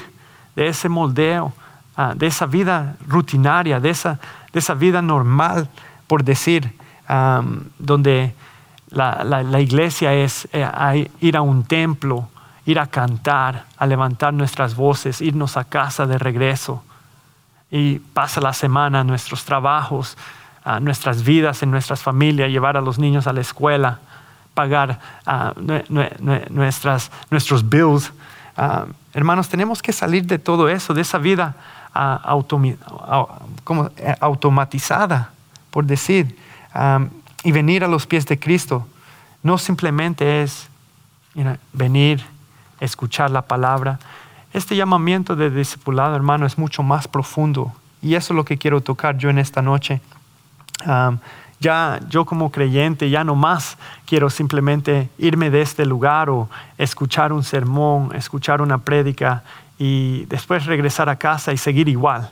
de 0.56 0.68
ese 0.68 0.90
moldeo, 0.90 1.54
uh, 1.98 2.16
de 2.16 2.28
esa 2.28 2.46
vida 2.46 2.96
rutinaria, 3.08 3.80
de 3.80 3.90
esa, 3.90 4.20
de 4.52 4.60
esa 4.60 4.74
vida 4.74 5.02
normal, 5.02 5.70
por 6.08 6.24
decir, 6.24 6.74
donde 7.78 8.34
la, 8.90 9.62
iglesia 9.62 10.14
es 10.14 10.48
eh, 10.54 11.10
ir 11.20 11.38
a 11.38 11.42
un 11.42 11.64
templo, 11.64 12.30
ir 12.66 12.80
a 12.80 12.88
cantar, 12.88 13.66
a 13.78 13.86
levantar 13.86 14.34
nuestras 14.34 14.76
voces, 14.76 15.22
irnos 15.22 15.58
a 15.58 15.66
casa 15.66 16.06
de 16.08 16.18
regreso. 16.18 16.84
Y 17.70 18.00
pasa 18.00 18.42
la 18.42 18.54
semana, 18.54 19.04
nuestros 19.04 19.46
trabajos, 19.46 20.18
nuestras 20.82 21.24
vidas 21.24 21.62
en 21.62 21.72
nuestras 21.72 22.02
familias, 22.02 22.50
llevar 22.50 22.78
a 22.78 22.82
los 22.82 22.98
niños 22.98 23.28
a 23.28 23.34
la 23.34 23.42
escuela, 23.42 24.00
pagar 24.56 25.00
nuestras, 26.50 27.12
nuestros 27.30 27.70
bills. 27.70 28.12
Ah, 28.58 28.86
hermanos, 29.14 29.48
tenemos 29.48 29.84
que 29.84 29.94
salir 29.94 30.26
de 30.26 30.40
todo 30.40 30.68
eso, 30.68 30.96
de 30.96 31.02
esa 31.02 31.20
vida 31.20 31.56
ah, 31.94 32.40
eh, 32.66 34.16
automatizada, 34.20 35.30
por 35.70 35.86
decir 35.86 36.36
y 37.46 37.52
venir 37.52 37.84
a 37.84 37.88
los 37.88 38.08
pies 38.08 38.26
de 38.26 38.40
Cristo 38.40 38.88
no 39.44 39.60
simplemente 39.60 40.42
es 40.42 40.68
venir, 41.72 42.26
escuchar 42.80 43.30
la 43.30 43.44
palabra. 43.44 44.00
Este 44.52 44.76
llamamiento 44.76 45.36
de 45.36 45.52
discipulado, 45.52 46.16
hermano, 46.16 46.48
es 46.48 46.58
mucho 46.58 46.82
más 46.82 47.08
profundo. 47.08 47.72
Y 48.02 48.16
eso 48.16 48.34
es 48.34 48.36
lo 48.36 48.46
que 48.46 48.58
quiero 48.58 48.82
tocar 48.82 49.18
yo 49.18 49.30
en 49.30 49.38
esta 49.38 49.62
noche. 49.62 50.02
Ya 51.60 52.00
yo 52.10 52.26
como 52.26 52.52
creyente, 52.52 53.10
ya 53.10 53.24
no 53.24 53.36
más 53.36 53.78
quiero 54.06 54.30
simplemente 54.30 55.10
irme 55.18 55.50
de 55.50 55.62
este 55.62 55.86
lugar 55.86 56.30
o 56.30 56.50
escuchar 56.78 57.32
un 57.34 57.44
sermón, 57.44 58.14
escuchar 58.16 58.62
una 58.62 58.78
prédica 58.80 59.44
y 59.78 60.26
después 60.26 60.66
regresar 60.66 61.10
a 61.10 61.18
casa 61.18 61.54
y 61.54 61.58
seguir 61.58 61.90
igual. 61.90 62.30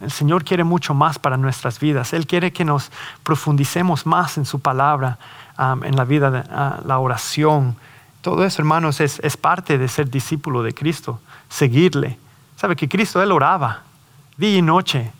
El 0.00 0.10
Señor 0.10 0.44
quiere 0.44 0.62
mucho 0.62 0.94
más 0.94 1.18
para 1.18 1.36
nuestras 1.36 1.80
vidas. 1.80 2.12
Él 2.12 2.26
quiere 2.26 2.52
que 2.52 2.64
nos 2.64 2.90
profundicemos 3.22 4.04
más 4.04 4.36
en 4.36 4.44
su 4.44 4.60
palabra, 4.60 5.18
en 5.58 5.96
la 5.96 6.04
vida, 6.04 6.30
de, 6.30 6.42
la 6.86 6.98
oración. 6.98 7.76
Todo 8.20 8.44
eso, 8.44 8.60
hermanos, 8.60 9.00
es, 9.00 9.36
parte 9.36 9.78
de 9.78 9.88
ser 9.88 10.10
discípulo 10.10 10.62
de 10.62 10.74
Cristo, 10.74 11.20
seguirle. 11.48 12.18
Sabe 12.56 12.76
que 12.76 12.88
Cristo, 12.88 13.22
Él 13.22 13.32
oraba 13.32 13.82
día 14.36 14.58
y 14.58 14.62
noche. 14.62 15.12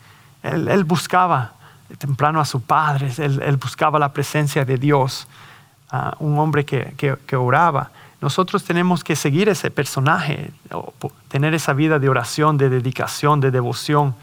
Él 0.43 0.83
buscaba 0.83 1.53
temprano 1.97 2.39
a 2.39 2.45
su 2.45 2.61
Padre, 2.61 3.11
él, 3.17 3.57
buscaba 3.57 3.99
la 3.99 4.11
presencia 4.13 4.65
de 4.65 4.77
Dios, 4.77 5.27
ah, 5.91 6.15
un 6.19 6.37
hombre 6.39 6.65
que, 6.65 6.93
que, 6.95 7.35
oraba 7.35 7.91
nosotros 8.19 8.63
tenemos 8.63 9.03
que 9.03 9.15
seguir 9.15 9.47
ese 9.47 9.69
personaje, 9.69 10.51
tener 11.27 11.53
esa 11.53 11.73
vida 11.73 11.99
de 11.99 12.09
oración, 12.09 12.57
de 12.57 12.69
dedicación, 12.69 13.39
de 13.39 13.51
devoción, 13.51 14.15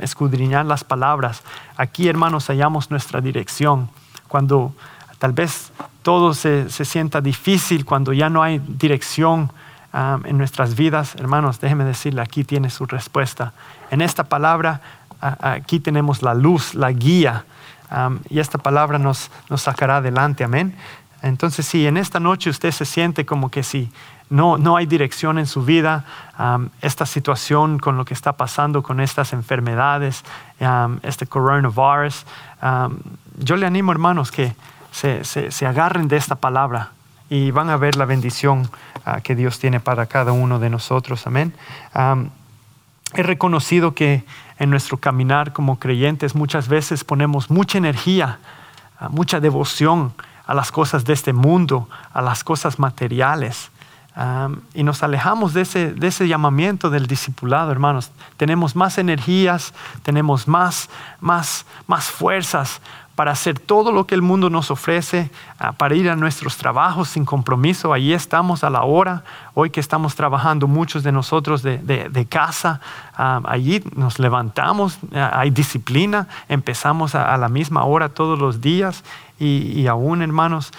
escudriñar 0.00 0.66
las 0.66 0.84
palabras. 0.84 1.42
Aquí, 1.76 2.08
hermanos, 2.08 2.48
hallamos 2.48 2.90
nuestra 2.90 3.22
dirección. 3.22 3.88
Cuando 4.28 4.74
tal 5.18 5.32
vez 5.32 5.72
todo 6.02 6.34
se, 6.34 6.68
sienta 6.68 7.22
difícil, 7.22 7.86
cuando 7.86 8.12
ya 8.12 8.28
no 8.28 8.42
hay 8.42 8.58
dirección 8.58 9.50
en 9.94 10.36
nuestras 10.36 10.74
vidas, 10.74 11.14
hermanos, 11.14 11.58
déjeme 11.58 11.84
decirle, 11.84 12.20
aquí 12.20 12.44
tiene 12.44 12.68
su 12.68 12.84
respuesta. 12.84 13.54
En 13.90 14.02
esta 14.02 14.24
palabra, 14.24 14.82
aquí 15.22 15.80
tenemos 15.80 16.22
la 16.22 16.34
luz, 16.34 16.74
la 16.74 16.90
guía, 16.92 17.44
y 18.28 18.38
esta 18.38 18.58
palabra 18.58 18.98
nos, 18.98 19.30
nos 19.48 19.62
sacará 19.62 19.98
adelante, 19.98 20.44
amén. 20.44 20.74
Entonces, 21.22 21.66
si 21.66 21.86
en 21.86 21.96
esta 21.96 22.18
noche 22.18 22.50
usted 22.50 22.72
se 22.72 22.84
siente 22.84 23.24
como 23.24 23.50
que 23.50 23.62
si 23.62 23.92
no, 24.28 24.56
no 24.58 24.76
hay 24.76 24.86
dirección 24.86 25.38
en 25.38 25.46
su 25.46 25.62
vida, 25.64 26.04
esta 26.80 27.06
situación 27.06 27.78
con 27.78 27.96
lo 27.96 28.04
que 28.04 28.14
está 28.14 28.32
pasando 28.32 28.82
con 28.82 28.98
estas 29.00 29.32
enfermedades, 29.32 30.24
este 31.02 31.26
coronavirus, 31.26 32.24
yo 33.38 33.56
le 33.56 33.66
animo, 33.66 33.92
hermanos, 33.92 34.32
que 34.32 34.54
se, 34.90 35.24
se, 35.24 35.66
agarren 35.66 36.08
de 36.08 36.16
esta 36.16 36.34
palabra 36.34 36.90
y 37.30 37.50
van 37.50 37.70
a 37.70 37.76
ver 37.76 37.96
la 37.96 38.04
bendición 38.04 38.68
ah, 39.04 39.20
que 39.20 39.34
Dios 39.34 39.58
tiene 39.58 39.80
para 39.80 40.06
cada 40.06 40.32
uno 40.32 40.58
de 40.58 40.68
nosotros. 40.70 41.26
Amén. 41.26 41.54
He 43.14 43.22
reconocido 43.22 43.94
que 43.94 44.24
en 44.58 44.70
nuestro 44.70 44.96
caminar 44.96 45.52
como 45.52 45.78
creyentes 45.78 46.34
muchas 46.34 46.68
veces 46.68 47.04
ponemos 47.04 47.50
mucha 47.50 47.78
energía, 47.78 48.38
ah, 48.98 49.08
mucha 49.08 49.40
devoción 49.40 50.12
a 50.46 50.54
las 50.54 50.72
cosas 50.72 51.04
de 51.04 51.12
este 51.12 51.32
mundo, 51.32 51.88
a 52.12 52.22
las 52.22 52.44
cosas 52.44 52.78
materiales. 52.78 53.70
y 54.74 54.82
nos 54.82 55.02
alejamos 55.02 55.54
de 55.54 55.62
ese, 55.62 55.94
de 55.94 56.08
ese 56.08 56.28
llamamiento 56.28 56.90
del 56.90 57.06
discipulado, 57.06 57.72
hermanos. 57.72 58.10
Tenemos 58.36 58.76
más 58.76 58.98
energías, 58.98 59.72
tenemos 60.02 60.46
más, 60.46 60.90
más, 61.18 61.64
más 61.86 62.10
fuerzas 62.10 62.82
para 63.14 63.32
hacer 63.32 63.58
todo 63.58 63.92
lo 63.92 64.06
que 64.06 64.14
el 64.14 64.22
mundo 64.22 64.48
nos 64.48 64.70
ofrece, 64.70 65.30
ah, 65.58 65.72
para 65.72 65.94
ir 65.94 66.08
a 66.08 66.16
nuestros 66.16 66.56
trabajos 66.56 67.08
sin 67.08 67.24
compromiso. 67.24 67.92
Allí 67.92 68.12
estamos 68.12 68.64
a 68.64 68.70
la 68.70 68.82
hora. 68.82 69.24
Hoy 69.54 69.70
que 69.70 69.80
estamos 69.80 70.14
trabajando 70.14 70.66
muchos 70.66 71.02
de 71.02 71.12
nosotros 71.12 71.62
de, 71.62 72.26
casa, 72.28 72.80
allí 73.14 73.82
nos 73.94 74.18
levantamos, 74.18 74.98
ah, 75.14 75.30
hay 75.34 75.50
disciplina, 75.50 76.28
empezamos 76.48 77.14
a, 77.14 77.36
la 77.36 77.48
misma 77.48 77.84
hora 77.84 78.08
todos 78.08 78.38
los 78.38 78.60
días 78.60 79.04
y, 79.38 79.86
aún, 79.88 80.22
hermanos, 80.22 80.72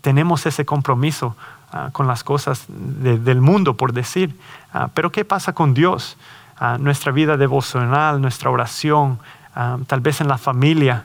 tenemos 0.00 0.46
ese 0.46 0.64
compromiso 0.64 1.36
ah, 1.72 1.90
con 1.92 2.06
las 2.06 2.24
cosas 2.24 2.66
del 2.68 3.40
mundo, 3.40 3.76
por 3.76 3.92
decir. 3.92 4.38
Ah, 4.72 4.88
pero 4.92 5.10
¿qué 5.10 5.24
pasa 5.24 5.52
con 5.52 5.74
Dios? 5.74 6.16
Ah, 6.58 6.76
nuestra 6.78 7.12
vida 7.12 7.36
devocional, 7.36 8.20
nuestra 8.20 8.50
oración, 8.50 9.18
tal 9.86 10.00
vez 10.00 10.20
en 10.20 10.28
la 10.28 10.38
familia, 10.38 11.04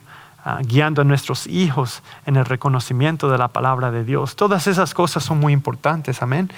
guiando 0.62 1.02
a 1.02 1.06
nuestros 1.06 1.48
hijos 1.48 2.04
en 2.26 2.36
el 2.36 2.46
reconocimiento 2.46 3.30
de 3.30 3.38
la 3.38 3.48
palabra 3.48 3.92
de 3.92 4.04
Dios. 4.04 4.36
Todas 4.36 4.68
esas 4.68 4.94
cosas 4.94 5.24
son 5.24 5.40
muy 5.40 5.54
importantes, 5.54 6.22
amén. 6.22 6.52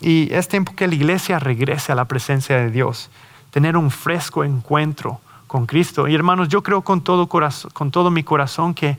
y 0.00 0.32
es 0.32 0.48
tiempo 0.48 0.74
que 0.74 0.86
la 0.86 0.94
iglesia 0.94 1.38
regrese 1.38 1.92
a 1.92 1.94
la 1.94 2.06
presencia 2.06 2.56
de 2.56 2.70
Dios, 2.70 3.10
tener 3.50 3.76
un 3.76 3.90
fresco 3.90 4.44
encuentro 4.44 5.20
con 5.46 5.66
Cristo. 5.66 6.06
Y 6.06 6.14
hermanos, 6.14 6.48
yo 6.48 6.62
creo 6.62 6.82
con 6.82 7.00
todo, 7.00 7.28
con 7.28 7.90
todo 7.90 8.10
mi 8.10 8.22
corazón 8.22 8.74
que 8.74 8.98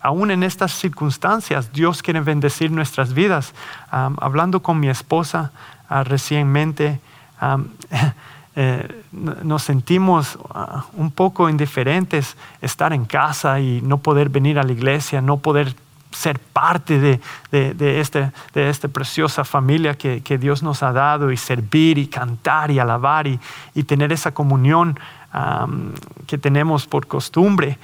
aún 0.00 0.30
en 0.30 0.42
estas 0.42 0.72
circunstancias 0.72 1.72
Dios 1.72 2.00
quiere 2.02 2.20
bendecir 2.20 2.70
nuestras 2.70 3.12
vidas. 3.12 3.52
hablando 3.90 4.62
con 4.62 4.80
mi 4.80 4.88
esposa 4.88 5.52
uh, 5.90 6.02
recientemente, 6.04 7.00
eh, 8.58 9.02
nos 9.12 9.62
sentimos 9.62 10.38
ah, 10.54 10.86
un 10.94 11.10
poco 11.10 11.50
indiferentes 11.50 12.36
estar 12.62 12.94
en 12.94 13.04
casa 13.04 13.60
y 13.60 13.82
no 13.82 13.98
poder 13.98 14.30
venir 14.30 14.58
a 14.58 14.62
la 14.62 14.72
iglesia, 14.72 15.20
no 15.20 15.36
poder 15.36 15.74
ser 16.10 16.38
parte 16.38 16.98
de, 16.98 17.20
de, 17.50 18.00
este, 18.00 18.32
de 18.54 18.70
esta 18.70 18.88
preciosa 18.88 19.44
familia 19.44 19.98
que, 19.98 20.22
que, 20.22 20.38
Dios 20.38 20.62
nos 20.62 20.82
ha 20.82 20.92
dado 20.92 21.30
y 21.30 21.36
servir 21.36 21.98
y 21.98 22.06
cantar 22.06 22.70
y 22.70 22.78
alabar 22.78 23.26
y, 23.26 23.38
y 23.74 23.82
tener 23.82 24.10
esa 24.12 24.32
comunión 24.32 24.98
que 26.26 26.38
tenemos 26.38 26.86
por 26.86 27.06
costumbre. 27.06 27.78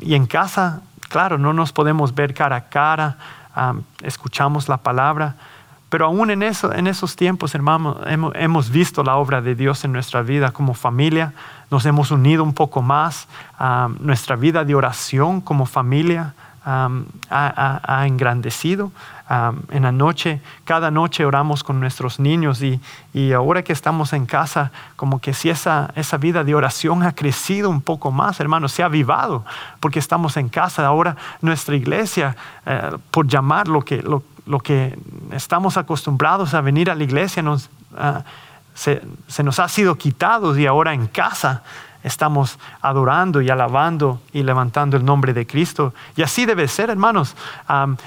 y 0.00 0.14
en 0.14 0.26
casa, 0.26 0.82
claro, 1.08 1.38
no 1.38 1.52
nos 1.52 1.72
podemos 1.72 2.14
ver 2.14 2.34
cara 2.34 2.54
a 2.54 2.68
cara, 2.68 3.16
escuchamos 4.02 4.68
la 4.68 4.76
palabra, 4.76 5.34
pero 5.88 6.06
aún 6.06 6.30
en, 6.30 6.42
eso, 6.42 6.72
en 6.72 6.86
esos 6.86 7.16
tiempos, 7.16 7.54
hermanos, 7.54 7.96
hemos, 8.06 8.70
visto 8.70 9.02
la 9.02 9.16
obra 9.16 9.40
de 9.40 9.54
Dios 9.54 9.84
en 9.84 9.92
nuestra 9.92 10.22
vida 10.22 10.50
como 10.50 10.74
familia, 10.74 11.32
nos 11.70 11.86
hemos 11.86 12.10
unido 12.10 12.42
un 12.42 12.52
poco 12.52 12.82
más, 12.82 13.26
nuestra 14.00 14.36
vida 14.36 14.64
de 14.64 14.74
oración 14.74 15.40
como 15.40 15.64
familia 15.66 16.34
ha, 16.64 18.04
engrandecido. 18.06 18.92
en 19.70 19.82
la 19.82 19.92
noche, 19.92 20.40
cada 20.64 20.90
noche 20.90 21.24
oramos 21.24 21.64
con 21.64 21.80
nuestros 21.80 22.18
niños 22.20 22.62
y, 22.62 23.32
ahora 23.32 23.62
que 23.62 23.72
estamos 23.72 24.12
en 24.12 24.26
casa, 24.26 24.70
como 24.96 25.20
que 25.20 25.32
si 25.32 25.48
esa, 25.48 25.90
vida 26.20 26.44
de 26.44 26.54
oración 26.54 27.02
ha 27.02 27.14
crecido 27.14 27.70
un 27.70 27.80
poco 27.80 28.10
más, 28.10 28.40
hermanos, 28.40 28.72
se 28.72 28.82
ha 28.82 28.86
avivado, 28.86 29.44
porque 29.80 29.98
estamos 29.98 30.36
en 30.36 30.50
casa. 30.50 30.86
Ahora 30.86 31.16
nuestra 31.40 31.76
iglesia, 31.76 32.36
eh, 32.66 32.90
por 33.10 33.26
llamar 33.26 33.68
lo 33.68 33.82
que, 33.82 34.02
lo, 34.02 34.22
lo, 34.48 34.60
que 34.60 34.98
estamos 35.32 35.76
acostumbrados 35.76 36.54
a 36.54 36.60
venir 36.60 36.90
a 36.90 36.94
la 36.94 37.04
iglesia, 37.04 37.42
nos, 37.42 37.70
ah, 37.96 38.24
se, 38.74 39.02
se, 39.26 39.42
nos 39.42 39.58
ha 39.58 39.68
sido 39.68 39.96
quitado 39.96 40.56
y 40.58 40.66
ahora 40.66 40.94
en 40.94 41.06
casa 41.06 41.62
estamos 42.02 42.58
adorando 42.80 43.40
y 43.40 43.50
alabando 43.50 44.20
y 44.32 44.42
levantando 44.42 44.96
el 44.96 45.04
nombre 45.04 45.32
de 45.32 45.46
Cristo. 45.46 45.94
Y 46.16 46.22
así 46.22 46.46
debe 46.46 46.68
ser, 46.68 46.90
hermanos. 46.90 47.34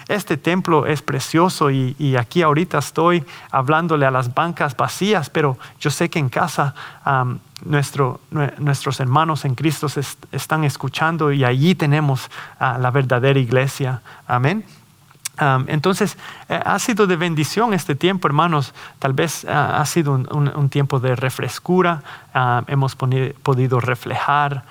este 0.07 0.38
templo 0.38 0.86
es 0.86 1.01
precioso 1.01 1.71
y, 1.71 2.15
aquí 2.17 2.41
ahorita 2.41 2.77
estoy 2.77 3.24
hablándole 3.51 4.05
a 4.05 4.12
las 4.12 4.33
bancas 4.33 4.75
vacías, 4.75 5.29
pero 5.29 5.57
yo 5.79 5.89
sé 5.89 6.10
que 6.10 6.19
en 6.19 6.29
casa 6.29 6.74
nuestros 7.63 9.00
hermanos 9.00 9.45
en 9.45 9.55
Cristo 9.55 9.88
están 10.31 10.63
escuchando 10.63 11.31
y 11.31 11.43
allí 11.43 11.75
tenemos 11.75 12.29
la 12.60 12.91
verdadera 12.91 13.39
iglesia. 13.39 14.01
Amén 14.27 14.65
entonces, 15.67 16.17
eh, 16.50 16.60
ha 16.63 16.77
sido 16.77 17.07
de 17.07 17.15
bendición 17.15 17.74
este 17.74 17.95
tiempo, 17.95 18.27
hermanos. 18.27 18.74
Tal 19.00 19.13
vez 19.13 19.45
ah, 19.45 19.81
ha 19.81 19.86
sido 19.86 20.13
un, 20.13 20.69
tiempo 20.69 21.00
de 21.00 21.15
refrescura. 21.15 22.03
hemos 22.67 22.95
podido 22.95 23.79
reflejar 23.79 24.63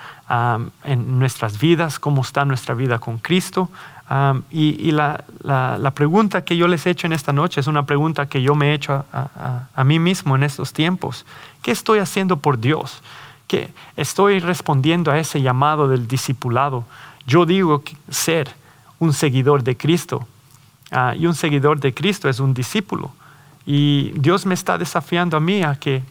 en 0.85 1.19
nuestras 1.19 1.59
vidas 1.59 1.99
cómo 1.99 2.21
está 2.21 2.45
nuestra 2.45 2.73
vida 2.73 2.99
con 2.99 3.17
Cristo. 3.17 3.69
y, 4.49 4.91
la, 4.91 5.91
pregunta 5.93 6.45
que 6.45 6.55
yo 6.55 6.67
les 6.67 6.85
he 6.85 6.91
hecho 6.91 7.07
en 7.07 7.13
esta 7.13 7.33
noche 7.33 7.59
es 7.59 7.67
una 7.67 7.85
pregunta 7.85 8.27
que 8.27 8.41
yo 8.41 8.55
me 8.55 8.71
he 8.71 8.73
hecho 8.73 9.05
a, 9.11 9.83
mí 9.83 9.99
mismo 9.99 10.35
en 10.35 10.43
estos 10.43 10.71
tiempos. 10.71 11.25
¿Qué 11.61 11.71
estoy 11.71 11.99
haciendo 11.99 12.37
por 12.37 12.59
Dios? 12.59 13.01
¿Qué 13.47 13.73
estoy 13.97 14.39
respondiendo 14.39 15.11
a 15.11 15.19
ese 15.19 15.41
llamado 15.41 15.89
del 15.89 16.07
discipulado? 16.07 16.85
Yo 17.27 17.45
digo 17.45 17.83
ser 18.09 18.49
un 18.99 19.11
seguidor 19.11 19.63
de 19.63 19.75
Cristo 19.75 20.27
Ah, 20.91 21.15
y 21.17 21.25
un 21.25 21.35
seguidor 21.35 21.79
de 21.79 21.93
Cristo 21.93 22.27
es 22.27 22.41
un 22.41 22.53
discípulo. 22.53 23.11
Y 23.65 24.11
Dios 24.15 24.45
me 24.45 24.53
está 24.53 24.77
desafiando 24.77 25.37
a 25.37 25.39
mí 25.39 25.63
a 25.63 25.75
que 25.75 26.03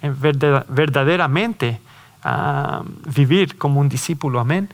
verdaderamente 0.68 1.80
ah, 2.24 2.82
vivir 3.14 3.58
como 3.58 3.80
un 3.80 3.88
discípulo, 3.88 4.40
amén, 4.40 4.70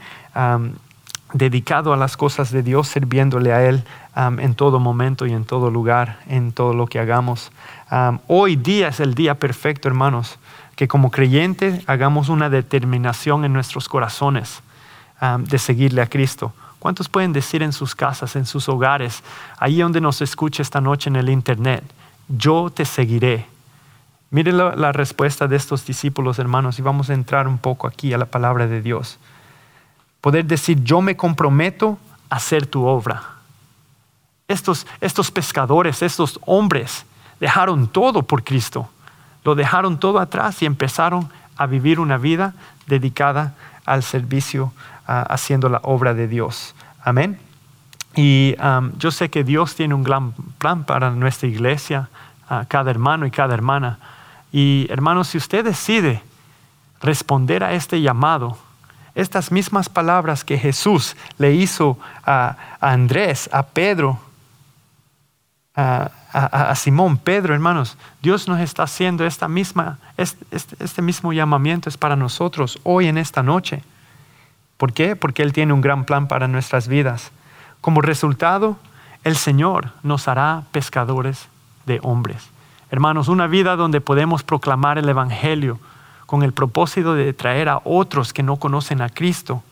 dedicado 1.32 1.92
a 1.92 1.96
las 1.96 2.16
cosas 2.16 2.52
de 2.52 2.62
Dios, 2.62 2.88
sirviéndole 2.88 3.52
a 3.52 3.64
Él 3.66 3.82
en 4.14 4.54
todo 4.54 4.78
momento 4.78 5.26
y 5.26 5.32
en 5.32 5.44
todo 5.44 5.70
lugar, 5.70 6.20
en 6.28 6.52
todo 6.52 6.72
lo 6.72 6.86
que 6.86 7.00
hagamos. 7.00 7.50
hoy 8.28 8.56
día 8.56 8.88
es 8.88 9.00
el 9.00 9.14
día 9.14 9.34
perfecto, 9.38 9.88
hermanos, 9.88 10.38
que 10.76 10.86
como 10.86 11.10
creyentes 11.10 11.82
hagamos 11.88 12.28
una 12.28 12.48
determinación 12.50 13.44
en 13.44 13.52
nuestros 13.54 13.88
corazones 13.88 14.62
de 15.40 15.58
seguirle 15.58 16.02
a 16.02 16.06
Cristo. 16.06 16.52
¿Cuántos 16.86 17.08
pueden 17.08 17.32
decir 17.32 17.64
en 17.64 17.72
sus 17.72 17.96
casas, 17.96 18.36
en 18.36 18.46
sus 18.46 18.68
hogares, 18.68 19.24
ahí 19.58 19.80
donde 19.80 20.00
nos 20.00 20.22
escucha 20.22 20.62
esta 20.62 20.80
noche 20.80 21.10
en 21.10 21.16
el 21.16 21.28
Internet, 21.28 21.82
yo 22.28 22.70
te 22.70 22.84
seguiré? 22.84 23.44
Mire 24.30 24.52
la, 24.52 24.92
respuesta 24.92 25.48
de 25.48 25.56
estos 25.56 25.84
discípulos, 25.84 26.38
hermanos, 26.38 26.78
y 26.78 26.82
vamos 26.82 27.10
a 27.10 27.14
entrar 27.14 27.48
un 27.48 27.58
poco 27.58 27.88
aquí 27.88 28.14
a 28.14 28.18
la 28.18 28.26
palabra 28.26 28.68
de 28.68 28.82
Dios. 28.82 29.18
Poder 30.20 30.44
decir, 30.44 30.80
yo 30.84 31.00
me 31.00 31.16
comprometo 31.16 31.98
a 32.30 32.36
hacer 32.36 32.66
tu 32.66 32.86
obra. 32.86 33.20
Estos, 34.46 34.86
estos 35.00 35.32
pescadores, 35.32 36.02
estos 36.02 36.38
hombres, 36.46 37.04
dejaron 37.40 37.88
todo 37.88 38.22
por 38.22 38.44
Cristo. 38.44 38.88
Lo 39.42 39.56
dejaron 39.56 39.98
todo 39.98 40.20
atrás 40.20 40.62
y 40.62 40.66
empezaron 40.66 41.28
a 41.56 41.66
vivir 41.66 41.98
una 41.98 42.16
vida 42.16 42.54
dedicada 42.86 43.56
al 43.84 44.04
servicio, 44.04 44.72
haciendo 45.04 45.68
la 45.68 45.80
obra 45.82 46.14
de 46.14 46.28
Dios. 46.28 46.75
Amén. 47.06 47.38
Y 48.16 48.56
yo 48.98 49.12
sé 49.12 49.30
que 49.30 49.44
Dios 49.44 49.76
tiene 49.76 49.94
un 49.94 50.02
gran 50.02 50.32
plan 50.58 50.82
para 50.82 51.10
nuestra 51.10 51.48
iglesia, 51.48 52.08
cada 52.66 52.90
hermano 52.90 53.26
y 53.26 53.30
cada 53.30 53.54
hermana. 53.54 54.00
Y 54.50 54.88
hermanos, 54.90 55.28
si 55.28 55.38
usted 55.38 55.64
decide 55.64 56.20
responder 57.00 57.62
a 57.62 57.74
este 57.74 58.02
llamado, 58.02 58.58
estas 59.14 59.52
mismas 59.52 59.88
palabras 59.88 60.42
que 60.42 60.58
Jesús 60.58 61.16
le 61.38 61.54
hizo 61.54 61.96
a, 62.24 62.56
Andrés, 62.80 63.48
a 63.52 63.62
Pedro, 63.62 64.18
a, 65.76 66.74
Simón, 66.74 67.18
Pedro, 67.18 67.54
hermanos, 67.54 67.96
Dios 68.20 68.48
nos 68.48 68.58
está 68.58 68.82
haciendo 68.82 69.24
esta 69.24 69.46
misma, 69.46 69.98
este, 70.16 70.44
este 70.80 71.02
mismo 71.02 71.32
llamamiento 71.32 71.88
es 71.88 71.96
para 71.96 72.16
nosotros 72.16 72.80
hoy 72.82 73.06
en 73.06 73.16
esta 73.16 73.44
noche. 73.44 73.84
¿Por 74.76 74.92
qué? 74.92 75.16
Porque 75.16 75.42
Él 75.42 75.52
tiene 75.52 75.72
un 75.72 75.80
gran 75.80 76.04
plan 76.04 76.28
para 76.28 76.48
nuestras 76.48 76.88
vidas. 76.88 77.32
Como 77.80 78.02
resultado, 78.02 78.76
el 79.24 79.36
Señor 79.36 79.92
nos 80.02 80.28
hará 80.28 80.62
pescadores 80.72 81.48
de 81.86 82.00
hombres. 82.02 82.50
Hermanos, 82.90 83.28
una 83.28 83.46
vida 83.46 83.76
donde 83.76 84.00
podemos 84.00 84.42
proclamar 84.42 84.98
el 84.98 85.08
Evangelio 85.08 85.78
con 86.26 86.42
el 86.42 86.52
propósito 86.52 87.14
de 87.14 87.32
traer 87.32 87.68
a 87.68 87.80
otros 87.84 88.32
que 88.32 88.42
no 88.42 88.56
conocen 88.56 89.00
a 89.00 89.08
Cristo 89.08 89.62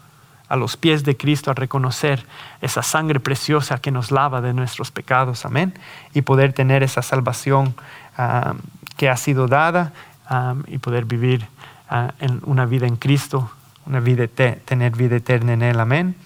a 0.48 0.56
los 0.56 0.76
pies 0.76 1.04
de 1.04 1.16
Cristo 1.16 1.50
a 1.50 1.54
reconocer 1.54 2.24
esa 2.60 2.82
sangre 2.82 3.20
preciosa 3.20 3.78
que 3.78 3.90
nos 3.90 4.10
lava 4.10 4.40
de 4.40 4.52
nuestros 4.52 4.90
pecados, 4.90 5.44
amén, 5.44 5.74
y 6.12 6.22
poder 6.22 6.52
tener 6.52 6.82
esa 6.82 7.02
salvación 7.02 7.74
ah, 8.16 8.54
que 8.96 9.08
ha 9.08 9.16
sido 9.16 9.48
dada 9.48 9.92
ah, 10.28 10.54
y 10.66 10.78
poder 10.78 11.06
vivir 11.06 11.46
ah, 11.88 12.12
en 12.20 12.40
una 12.44 12.66
vida 12.66 12.86
en 12.86 12.96
Cristo 12.96 13.50
una 13.86 14.00
vida, 14.00 14.26
tener 14.26 14.96
vida 14.96 15.16
eterna 15.16 15.52
en 15.52 15.62
Él. 15.62 15.80
Amén. 15.80 16.16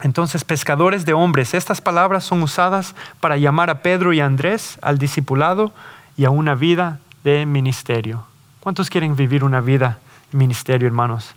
Entonces, 0.00 0.44
pescadores 0.44 1.06
de 1.06 1.12
hombres, 1.12 1.54
estas 1.54 1.80
palabras 1.80 2.24
son 2.24 2.42
usadas 2.42 2.94
para 3.20 3.36
llamar 3.36 3.70
a 3.70 3.82
Pedro 3.82 4.12
y 4.12 4.20
a 4.20 4.26
Andrés 4.26 4.78
al 4.82 4.98
discipulado 4.98 5.72
y 6.16 6.24
a 6.24 6.30
una 6.30 6.54
vida 6.54 6.98
de 7.22 7.46
ministerio. 7.46 8.24
¿Cuántos 8.60 8.90
quieren 8.90 9.14
vivir 9.14 9.44
una 9.44 9.60
vida 9.60 10.00
de 10.32 10.38
ministerio, 10.38 10.88
hermanos? 10.88 11.34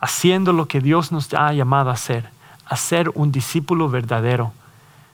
Haciendo 0.00 0.52
lo 0.52 0.66
que 0.66 0.80
Dios 0.80 1.12
nos 1.12 1.32
ha 1.34 1.52
llamado 1.52 1.90
a 1.90 1.94
hacer, 1.94 2.28
a 2.64 2.76
ser 2.76 3.10
un 3.14 3.32
discípulo 3.32 3.90
verdadero. 3.90 4.52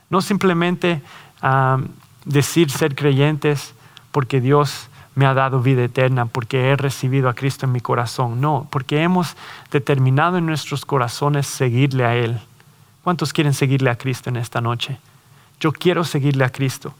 No 0.08 0.20
simplemente 0.20 1.02
ah, 1.40 1.78
decir 2.24 2.70
ser 2.70 2.94
creyentes 2.94 3.74
porque 4.12 4.40
Dios 4.40 4.88
me 5.14 5.26
ha 5.26 5.34
dado 5.34 5.60
vida 5.60 5.84
eterna 5.84 6.26
porque 6.26 6.70
he 6.70 6.76
recibido 6.76 7.28
a 7.28 7.34
Cristo 7.34 7.66
en 7.66 7.72
mi 7.72 7.80
corazón. 7.80 8.40
No, 8.40 8.66
porque 8.70 9.02
hemos 9.02 9.36
determinado 9.70 10.38
en 10.38 10.46
nuestros 10.46 10.84
corazones 10.84 11.46
seguirle 11.46 12.04
a 12.04 12.14
Él. 12.14 12.40
¿Cuántos 13.02 13.32
quieren 13.32 13.52
seguirle 13.52 13.90
a 13.90 13.96
Cristo 13.96 14.30
en 14.30 14.36
esta 14.36 14.60
noche? 14.60 14.98
Yo 15.60 15.72
quiero 15.72 16.04
seguirle 16.04 16.44
a 16.44 16.50
Cristo. 16.50 16.94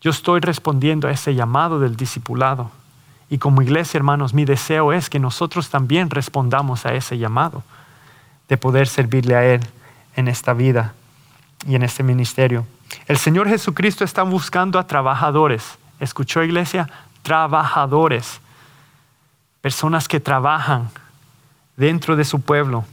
Yo 0.00 0.10
estoy 0.10 0.40
respondiendo 0.40 1.08
a 1.08 1.10
ese 1.10 1.34
llamado 1.34 1.80
del 1.80 1.96
discipulado. 1.96 2.70
Y 3.30 3.38
como 3.38 3.62
iglesia, 3.62 3.98
hermanos, 3.98 4.34
mi 4.34 4.44
deseo 4.44 4.92
es 4.92 5.10
que 5.10 5.18
nosotros 5.18 5.70
también 5.70 6.10
respondamos 6.10 6.86
a 6.86 6.94
ese 6.94 7.18
llamado 7.18 7.62
de 8.48 8.56
poder 8.56 8.86
servirle 8.86 9.34
a 9.34 9.44
Él 9.44 9.60
en 10.16 10.28
esta 10.28 10.52
vida 10.52 10.94
y 11.66 11.74
en 11.74 11.82
este 11.82 12.02
ministerio. 12.02 12.66
El 13.06 13.18
Señor 13.18 13.48
Jesucristo 13.48 14.04
está 14.04 14.22
buscando 14.22 14.78
a 14.78 14.86
trabajadores 14.86 15.78
¿Escuchó 16.00 16.42
iglesia? 16.42 16.88
Trabajadores, 17.22 18.40
personas 19.60 20.08
que 20.08 20.20
trabajan 20.20 20.90
dentro 21.76 22.16
de 22.16 22.24
su 22.24 22.40
pueblo. 22.40 22.84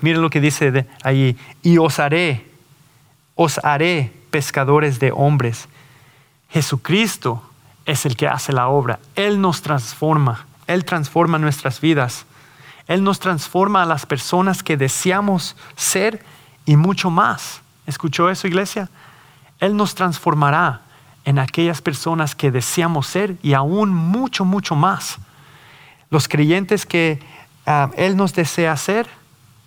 Miren 0.00 0.22
lo 0.22 0.30
que 0.30 0.40
dice 0.40 0.70
de 0.70 0.86
allí, 1.02 1.36
y 1.62 1.78
os 1.78 1.98
haré, 1.98 2.50
os 3.34 3.58
haré 3.64 4.12
pescadores 4.30 4.98
de 4.98 5.12
hombres. 5.12 5.68
Jesucristo 6.50 7.42
es 7.86 8.06
el 8.06 8.16
que 8.16 8.28
hace 8.28 8.52
la 8.52 8.68
obra. 8.68 8.98
Él 9.14 9.40
nos 9.40 9.62
transforma, 9.62 10.46
Él 10.66 10.84
transforma 10.84 11.38
nuestras 11.38 11.80
vidas. 11.80 12.26
Él 12.86 13.02
nos 13.02 13.18
transforma 13.18 13.82
a 13.82 13.86
las 13.86 14.04
personas 14.06 14.62
que 14.62 14.76
deseamos 14.76 15.56
ser 15.74 16.24
y 16.66 16.76
mucho 16.76 17.10
más. 17.10 17.62
¿Escuchó 17.86 18.30
eso, 18.30 18.46
iglesia? 18.46 18.88
Él 19.60 19.76
nos 19.76 19.94
transformará 19.94 20.82
en 21.24 21.38
aquellas 21.38 21.80
personas 21.80 22.34
que 22.34 22.50
deseamos 22.50 23.06
ser 23.06 23.36
y 23.42 23.54
aún 23.54 23.94
mucho, 23.94 24.44
mucho 24.44 24.74
más. 24.76 25.18
Los 26.10 26.28
creyentes 26.28 26.86
que 26.86 27.18
ah, 27.66 27.90
Él 27.96 28.16
nos 28.16 28.34
desea 28.34 28.76
ser 28.76 29.08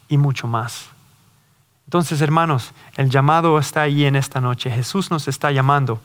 y 0.07 0.17
mucho 0.17 0.47
más. 0.47 0.85
Entonces, 1.85 2.21
hermanos, 2.21 2.73
el 2.95 3.09
llamado 3.09 3.57
está 3.59 3.81
ahí 3.81 4.05
en 4.05 4.15
esta 4.15 4.39
noche. 4.39 4.69
Jesús 4.69 5.09
nos 5.09 5.27
está 5.27 5.51
llamando. 5.51 5.99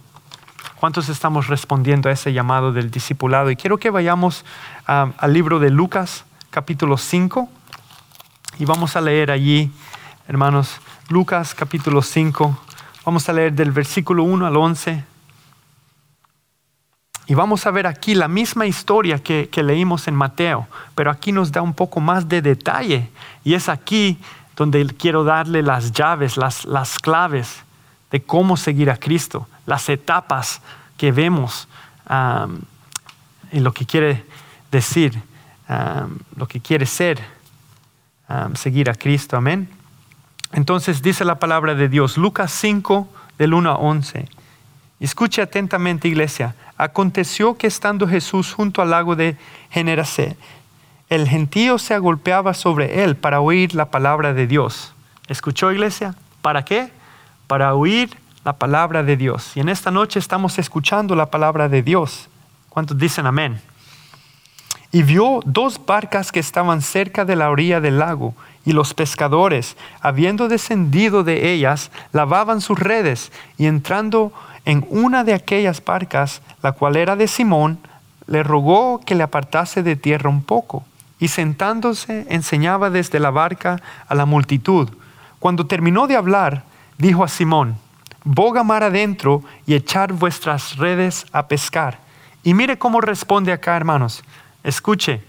¿Cuántos 0.77 1.09
estamos 1.09 1.49
respondiendo 1.49 2.09
a 2.09 2.13
ese 2.13 2.33
llamado 2.33 2.73
del 2.73 2.91
discipulado? 2.91 3.51
Y 3.51 3.57
quiero 3.57 3.79
que 3.79 3.91
vayamos 3.91 4.45
ah, 4.87 5.11
al 5.19 5.33
libro 5.33 5.59
de 5.59 5.71
Lucas, 5.71 6.25
capítulo 6.51 6.97
5, 6.97 7.49
y 8.59 8.65
vamos 8.65 8.97
a 8.97 9.01
leer 9.01 9.31
allí, 9.31 9.71
hermanos, 10.29 10.81
Lucas 11.09 11.55
capítulo 11.55 12.01
5. 12.01 12.59
Vamos 13.05 13.29
a 13.29 13.33
leer 13.33 13.53
del 13.53 13.73
versículo 13.73 14.23
1 14.25 14.47
al 14.47 14.57
11 14.57 15.12
y 17.27 17.35
vamos 17.35 17.67
a 17.67 17.71
ver 17.71 17.87
aquí 17.87 18.15
la 18.15 18.29
misma 18.29 18.67
historia 18.67 19.19
que, 19.19 19.49
leímos 19.63 20.09
en 20.09 20.15
Mateo, 20.15 20.67
pero 20.95 21.11
aquí 21.11 21.33
nos 21.33 21.53
da 21.53 21.63
un 21.63 21.75
poco 21.75 22.01
más 22.01 22.29
de 22.29 22.43
detalle. 22.43 23.09
Y 23.45 23.55
es 23.55 23.69
aquí 23.69 24.19
donde 24.57 24.85
quiero 24.99 25.25
darle 25.25 25.63
las 25.63 25.93
llaves, 25.93 26.37
las, 26.37 26.99
claves 26.99 27.63
de 28.11 28.21
cómo 28.23 28.57
seguir 28.57 28.91
a 28.91 28.97
Cristo, 28.97 29.49
las 29.67 29.89
etapas 29.89 30.61
que 30.97 31.13
vemos 31.13 31.69
y 33.53 33.61
lo 33.61 33.73
que 33.73 33.87
quiere 33.87 34.25
decir 34.71 35.23
um, 35.69 36.19
lo 36.37 36.49
que 36.49 36.61
quiere 36.61 36.87
ser, 36.87 37.21
um, 38.29 38.55
seguir 38.55 38.91
a 38.91 38.95
Cristo. 38.95 39.37
Amén. 39.37 39.69
Entonces 40.53 41.03
dice 41.03 41.25
la 41.25 41.37
palabra 41.37 41.75
de 41.75 41.89
Dios, 41.89 42.17
Lucas 42.17 42.53
5, 42.53 43.09
del 43.39 43.55
1 43.55 43.71
a 43.71 43.77
11. 43.77 44.29
Escuche 45.03 45.43
atentamente, 45.43 46.07
iglesia. 46.07 46.55
Aconteció 46.77 47.57
que 47.57 47.67
estando 47.67 48.07
Jesús 48.07 48.55
junto 48.55 48.83
al 48.83 48.91
lago 48.91 49.17
de 49.17 49.37
Generasé, 49.69 50.37
el 51.09 51.29
gentío 51.29 51.79
se 51.79 51.93
agolpeaba 51.93 52.55
sobre 52.55 53.03
él 53.03 53.17
para 53.17 53.41
oír 53.41 53.75
la 53.75 53.87
palabra 53.87 54.33
de 54.33 54.47
Dios. 54.47 54.95
¿Escuchó, 55.27 55.73
iglesia? 55.73 56.15
¿Para 56.41 56.65
qué? 56.65 56.91
Para 57.49 57.75
oír 57.75 58.17
la 58.45 58.53
palabra 58.53 59.03
de 59.03 59.17
Dios. 59.17 59.57
Y 59.57 59.61
en 59.61 59.69
esta 59.69 59.91
noche 59.91 60.21
estamos 60.21 60.57
escuchando 60.61 61.17
la 61.17 61.27
palabra 61.27 61.69
de 61.69 61.83
Dios. 61.83 62.29
¿Cuántos 62.69 62.97
dicen 62.97 63.27
amén? 63.27 63.61
Y 64.93 65.03
vio 65.03 65.41
dos 65.45 65.85
barcas 65.85 66.31
que 66.31 66.39
estaban 66.39 66.81
cerca 66.81 67.25
de 67.25 67.35
la 67.35 67.51
orilla 67.51 67.81
del 67.81 67.99
lago, 67.99 68.37
y 68.65 68.73
los 68.73 68.95
pescadores, 68.95 69.77
habiendo 70.01 70.47
descendido 70.47 71.25
de 71.25 71.53
ellas, 71.53 71.91
lavaban 72.13 72.61
sus 72.61 72.79
redes, 72.79 73.33
y 73.59 73.67
entrando 73.67 74.33
en 74.65 74.87
una 74.91 75.25
de 75.25 75.35
aquellas 75.35 75.85
barcas, 75.85 76.43
la 76.63 76.73
cual 76.73 76.97
era 76.97 77.17
de 77.17 77.29
Simón, 77.29 77.79
le 78.27 78.43
rogó 78.43 79.01
que 79.01 79.15
le 79.15 79.23
apartase 79.23 79.83
de 79.83 79.97
tierra 79.97 80.31
un 80.31 80.43
poco, 80.43 80.85
y 81.19 81.29
sentándose 81.29 82.27
enseñaba 82.29 82.91
desde 82.91 83.21
la 83.21 83.31
barca 83.31 83.81
a 84.09 84.15
la 84.15 84.27
multitud. 84.27 84.89
Cuando 85.39 85.67
terminó 85.67 86.07
de 86.07 86.17
hablar, 86.17 86.65
dijo 86.99 87.25
a 87.25 87.29
Simón, 87.29 87.77
boga 88.25 88.63
mar 88.63 88.83
adentro 88.83 89.43
y 89.67 89.75
echar 89.75 90.13
vuestras 90.13 90.77
redes 90.77 91.27
a 91.33 91.47
pescar. 91.47 91.99
Y 92.43 92.55
mire 92.55 92.79
cómo 92.79 93.01
responde 93.01 93.53
acá, 93.53 93.77
hermanos. 93.77 94.25
Escuche, 94.65 95.23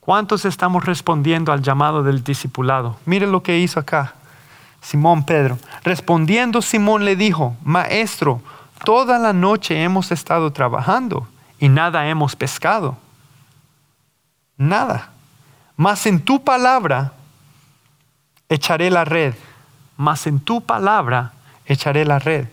¿cuántos 0.00 0.44
estamos 0.44 0.84
respondiendo 0.84 1.52
al 1.52 1.62
llamado 1.62 2.02
del 2.02 2.24
discipulado? 2.24 2.96
Mire 3.04 3.26
lo 3.26 3.42
que 3.42 3.58
hizo 3.58 3.80
acá. 3.80 4.14
Simón 4.84 5.24
Pedro. 5.24 5.58
Respondiendo 5.82 6.60
Simón 6.60 7.04
le 7.06 7.16
dijo, 7.16 7.56
Maestro, 7.62 8.42
toda 8.84 9.18
la 9.18 9.32
noche 9.32 9.82
hemos 9.82 10.12
estado 10.12 10.52
trabajando 10.52 11.26
y 11.58 11.70
nada 11.70 12.06
hemos 12.06 12.36
pescado. 12.36 12.98
Nada. 14.58 15.10
Mas 15.76 16.04
en 16.06 16.20
tu 16.20 16.44
palabra 16.44 17.12
echaré 18.50 18.90
la 18.90 19.06
red. 19.06 19.34
Mas 19.96 20.26
en 20.26 20.38
tu 20.38 20.60
palabra 20.60 21.32
echaré 21.64 22.04
la 22.04 22.18
red. 22.18 22.46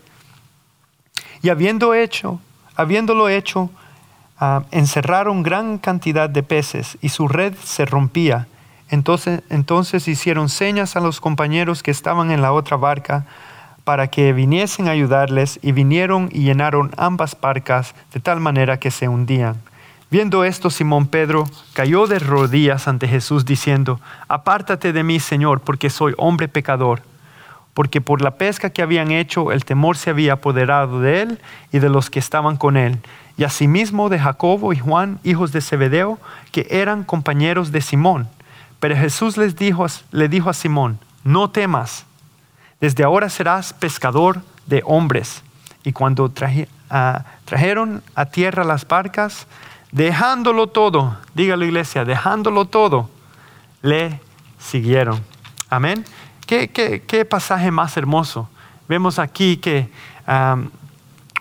Y 1.42 1.50
habiendo 1.50 1.94
hecho, 1.94 2.40
habiéndolo 2.76 3.28
hecho, 3.28 3.70
uh, 4.40 4.62
encerraron 4.72 5.44
gran 5.44 5.78
cantidad 5.78 6.30
de 6.30 6.44
peces 6.44 6.98
y 7.02 7.10
su 7.10 7.28
red 7.28 7.56
se 7.62 7.86
rompía. 7.86 8.48
Entonces, 8.92 9.42
entonces 9.50 10.08
hicieron 10.08 10.50
señas 10.50 10.96
a 10.96 11.00
los 11.00 11.20
compañeros 11.20 11.82
que 11.82 11.90
estaban 11.90 12.30
en 12.30 12.44
la 12.44 12.54
otra 12.54 12.78
barca 12.78 13.26
para 13.84 14.08
que 14.08 14.32
viniesen 14.32 14.88
a 14.88 14.92
ayudarles 14.92 15.60
y 15.64 15.72
vinieron 15.72 16.30
y 16.32 16.44
llenaron 16.44 16.92
ambas 16.98 17.36
barcas 17.40 17.96
de 18.14 18.20
tal 18.20 18.40
manera 18.40 18.78
que 18.78 18.92
se 18.92 19.08
hundían. 19.08 19.56
Viendo 20.12 20.44
esto, 20.44 20.70
Simón 20.70 21.08
Pedro 21.08 21.46
cayó 21.74 22.06
de 22.06 22.20
rodillas 22.20 22.88
ante 22.88 23.08
Jesús 23.08 23.46
diciendo, 23.46 24.00
Apártate 24.28 24.94
de 24.94 25.04
mí, 25.04 25.20
Señor, 25.20 25.62
porque 25.62 25.90
soy 25.90 26.14
hombre 26.18 26.48
pecador 26.48 27.02
porque 27.74 28.02
por 28.02 28.22
la 28.22 28.32
pesca 28.32 28.70
que 28.70 28.82
habían 28.82 29.12
hecho 29.12 29.52
el 29.52 29.66
temor 29.66 29.98
se 29.98 30.10
había 30.10 30.34
apoderado 30.34 31.02
de 31.02 31.22
él 31.22 31.40
y 31.72 31.80
de 31.80 31.90
los 31.90 32.10
que 32.10 32.20
estaban 32.20 32.58
con 32.58 32.78
él, 32.78 33.00
y 33.38 33.44
asimismo 33.44 34.10
de 34.10 34.20
Jacobo 34.20 34.74
y 34.74 34.78
Juan, 34.78 35.20
hijos 35.24 35.52
de 35.52 35.62
Zebedeo, 35.62 36.20
que 36.52 36.68
eran 36.70 37.04
compañeros 37.04 37.72
de 37.72 37.82
Simón. 37.82 38.28
Pero 38.82 38.98
Jesús 38.98 39.38
les 39.38 39.56
dijo, 39.56 39.86
le 40.12 40.28
dijo 40.28 40.50
a 40.50 40.54
Simón, 40.54 41.00
no 41.24 41.52
temas, 41.52 42.06
desde 42.82 43.04
ahora 43.04 43.30
serás 43.30 43.74
pescador 43.74 44.42
de 44.66 44.82
hombres. 44.86 45.44
Y 45.84 45.94
cuando 45.94 46.34
ah, 46.90 47.24
trajeron 47.46 48.04
a 48.16 48.26
tierra 48.26 48.64
las 48.64 48.88
barcas, 48.88 49.46
dejándolo 49.92 50.66
todo, 50.66 51.16
diga 51.36 51.56
la 51.58 51.66
iglesia, 51.66 52.06
dejándolo 52.06 52.66
todo, 52.66 53.12
le 53.84 54.20
siguieron. 54.58 55.24
Amén. 55.70 56.04
¿Qué, 56.48 57.28
pasaje 57.30 57.70
más 57.70 57.96
hermoso? 57.98 58.50
Vemos 58.88 59.20
aquí 59.20 59.58
que 59.58 59.90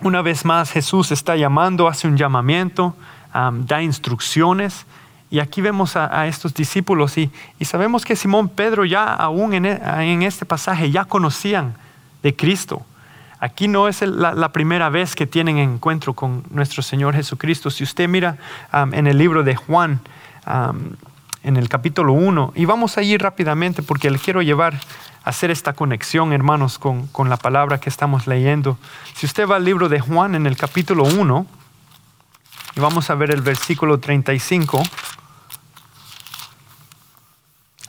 una 0.03 0.20
vez 0.20 0.44
más 0.44 0.70
Jesús 0.70 1.11
está 1.11 1.37
llamando, 1.37 1.88
hace 1.88 2.07
un 2.07 2.18
llamamiento, 2.18 2.94
da 3.33 3.81
instrucciones. 3.81 4.85
Y 5.31 5.38
aquí 5.38 5.61
vemos 5.61 5.95
a, 5.97 6.27
estos 6.27 6.55
discípulos 6.55 7.16
y, 7.16 7.31
sabemos 7.62 8.05
que 8.05 8.16
Simón 8.16 8.49
Pedro 8.49 8.85
ya 8.85 9.14
aún 9.14 9.55
en, 9.55 9.64
e, 9.64 10.27
este 10.27 10.45
pasaje 10.45 10.90
ya 10.90 11.05
conocían 11.05 11.75
de 12.23 12.35
Cristo. 12.35 12.83
Aquí 13.38 13.69
no 13.69 13.88
es 13.88 14.03
la, 14.03 14.49
primera 14.53 14.90
vez 14.90 15.14
que 15.14 15.27
tienen 15.27 15.57
encuentro 15.57 16.14
con 16.14 16.43
nuestro 16.51 16.83
Señor 16.83 17.14
Jesucristo. 17.14 17.71
Si 17.71 17.85
usted 17.85 18.09
mira 18.09 18.37
en 18.93 19.07
el 19.07 19.16
libro 19.16 19.43
de 19.43 19.57
Juan, 19.57 20.01
en 21.43 21.57
el 21.57 21.69
capítulo 21.69 22.12
1. 22.12 22.53
Y 22.55 22.64
vamos 22.64 22.99
a 22.99 23.03
ir 23.03 23.23
rápidamente 23.23 23.83
porque 23.83 24.11
le 24.11 24.19
quiero 24.19 24.43
llevar 24.43 24.75
a 25.25 25.31
hacer 25.31 25.51
esta 25.51 25.73
conexión, 25.73 26.33
hermanos, 26.33 26.79
con, 26.79 27.07
con, 27.09 27.29
la 27.29 27.37
palabra 27.37 27.79
que 27.79 27.88
estamos 27.88 28.27
leyendo. 28.27 28.79
Si 29.14 29.27
usted 29.27 29.49
va 29.49 29.57
al 29.57 29.64
libro 29.64 29.88
de 29.88 30.01
Juan 30.01 30.35
en 30.35 30.47
el 30.47 30.57
capítulo 30.57 31.05
1, 31.05 31.47
y 32.77 32.81
vamos 32.81 33.11
a 33.11 33.14
ver 33.14 33.31
el 33.31 33.43
versículo 33.43 33.99
35, 33.99 34.83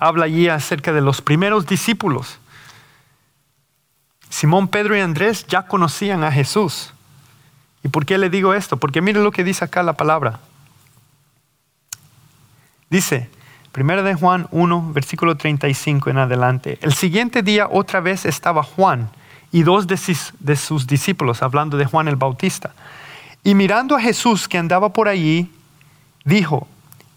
habla 0.02 0.26
allí 0.26 0.50
acerca 0.50 0.92
de 0.92 1.02
los 1.02 1.22
primeros 1.22 1.68
discípulos. 1.68 2.40
Simón, 4.30 4.68
Pedro 4.68 4.98
y 4.98 5.00
Andrés 5.00 5.46
ya 5.48 5.68
conocían 5.68 6.24
a 6.24 6.32
Jesús. 6.32 6.92
¿Y 7.84 7.90
por 7.90 8.06
qué 8.06 8.18
le 8.18 8.32
digo 8.32 8.56
esto? 8.56 8.78
Porque 8.78 9.00
mire 9.00 9.22
lo 9.22 9.32
que 9.32 9.44
dice 9.44 9.64
acá 9.64 9.84
la 9.84 9.94
palabra. 9.94 10.40
Dice, 12.90 13.30
Primera 13.72 14.02
de 14.02 14.16
Juan 14.16 14.48
1, 14.52 14.92
versículo 14.92 15.38
35 15.38 16.10
en 16.10 16.18
adelante. 16.18 16.80
El 16.82 16.94
siguiente 16.94 17.44
día 17.44 17.68
otra 17.72 18.00
vez 18.00 18.26
estaba 18.26 18.64
Juan 18.64 19.10
y 19.52 19.62
dos 19.62 19.86
de 19.86 19.98
sus, 20.56 20.88
discípulos, 20.88 21.44
hablando 21.44 21.78
de 21.78 21.86
Juan 21.86 22.08
el 22.08 22.16
Bautista. 22.16 22.74
Y 23.44 23.54
mirando 23.54 23.96
a 23.96 24.02
Jesús 24.02 24.48
que 24.48 24.58
andaba 24.58 24.92
por 24.94 25.08
allí, 25.08 25.52
dijo, 26.26 26.68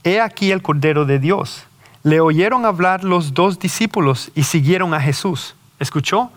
He 0.05 0.21
aquí 0.21 0.53
el 0.53 0.61
Cordero 0.61 1.07
de 1.07 1.19
Dios. 1.19 1.67
Le 2.05 2.21
oyeron 2.21 2.67
hablar 2.67 3.03
los 3.03 3.35
dos 3.35 3.59
discípulos 3.59 4.31
y 4.35 4.45
siguieron 4.45 4.95
a 4.95 5.01
Jesús. 5.01 5.57
¿Escuchó? 5.81 6.31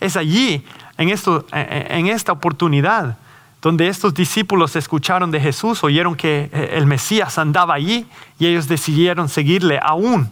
Es 0.00 0.16
allí, 0.16 0.64
en, 0.96 1.10
esto, 1.10 1.46
en 1.52 2.06
esta 2.06 2.32
oportunidad, 2.32 3.18
donde 3.60 3.88
estos 3.88 4.14
discípulos 4.14 4.74
escucharon 4.76 5.30
de 5.30 5.38
Jesús, 5.38 5.84
oyeron 5.84 6.14
que 6.14 6.48
eh, 6.52 6.70
el 6.72 6.86
Mesías 6.86 7.36
andaba 7.38 7.74
allí 7.74 8.06
y 8.38 8.46
ellos 8.46 8.66
decidieron 8.66 9.28
seguirle 9.28 9.78
aún 9.82 10.30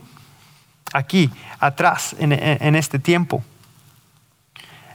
aquí, 0.95 1.31
atrás, 1.61 2.17
en, 2.19 2.33
este 2.75 2.99
tiempo. 2.99 3.45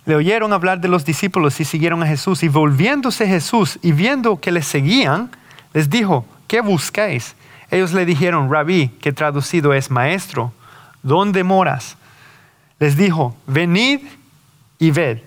Le 0.05 0.15
oyeron 0.15 0.51
hablar 0.53 0.81
de 0.81 0.87
los 0.87 1.05
discípulos 1.05 1.59
y 1.59 1.65
siguieron 1.65 2.01
a 2.01 2.07
Jesús. 2.07 2.41
Y 2.41 2.47
volviéndose 2.47 3.27
Jesús 3.27 3.77
y 3.83 3.91
viendo 3.91 4.39
que 4.41 4.51
les 4.51 4.65
seguían, 4.65 5.29
les 5.71 5.87
dijo, 5.87 6.25
¿qué 6.47 6.61
buscáis? 6.61 7.35
Ellos 7.73 7.91
le 7.91 8.05
dijeron, 8.05 8.51
rabí, 8.51 8.89
que 9.01 9.11
traducido 9.11 9.73
es 9.73 9.89
maestro, 9.89 10.53
¿dónde 11.01 11.43
moras? 11.43 11.97
Les 12.77 12.95
dijo, 12.95 13.35
venid 13.47 14.01
y 14.77 14.91
ved. 14.91 15.21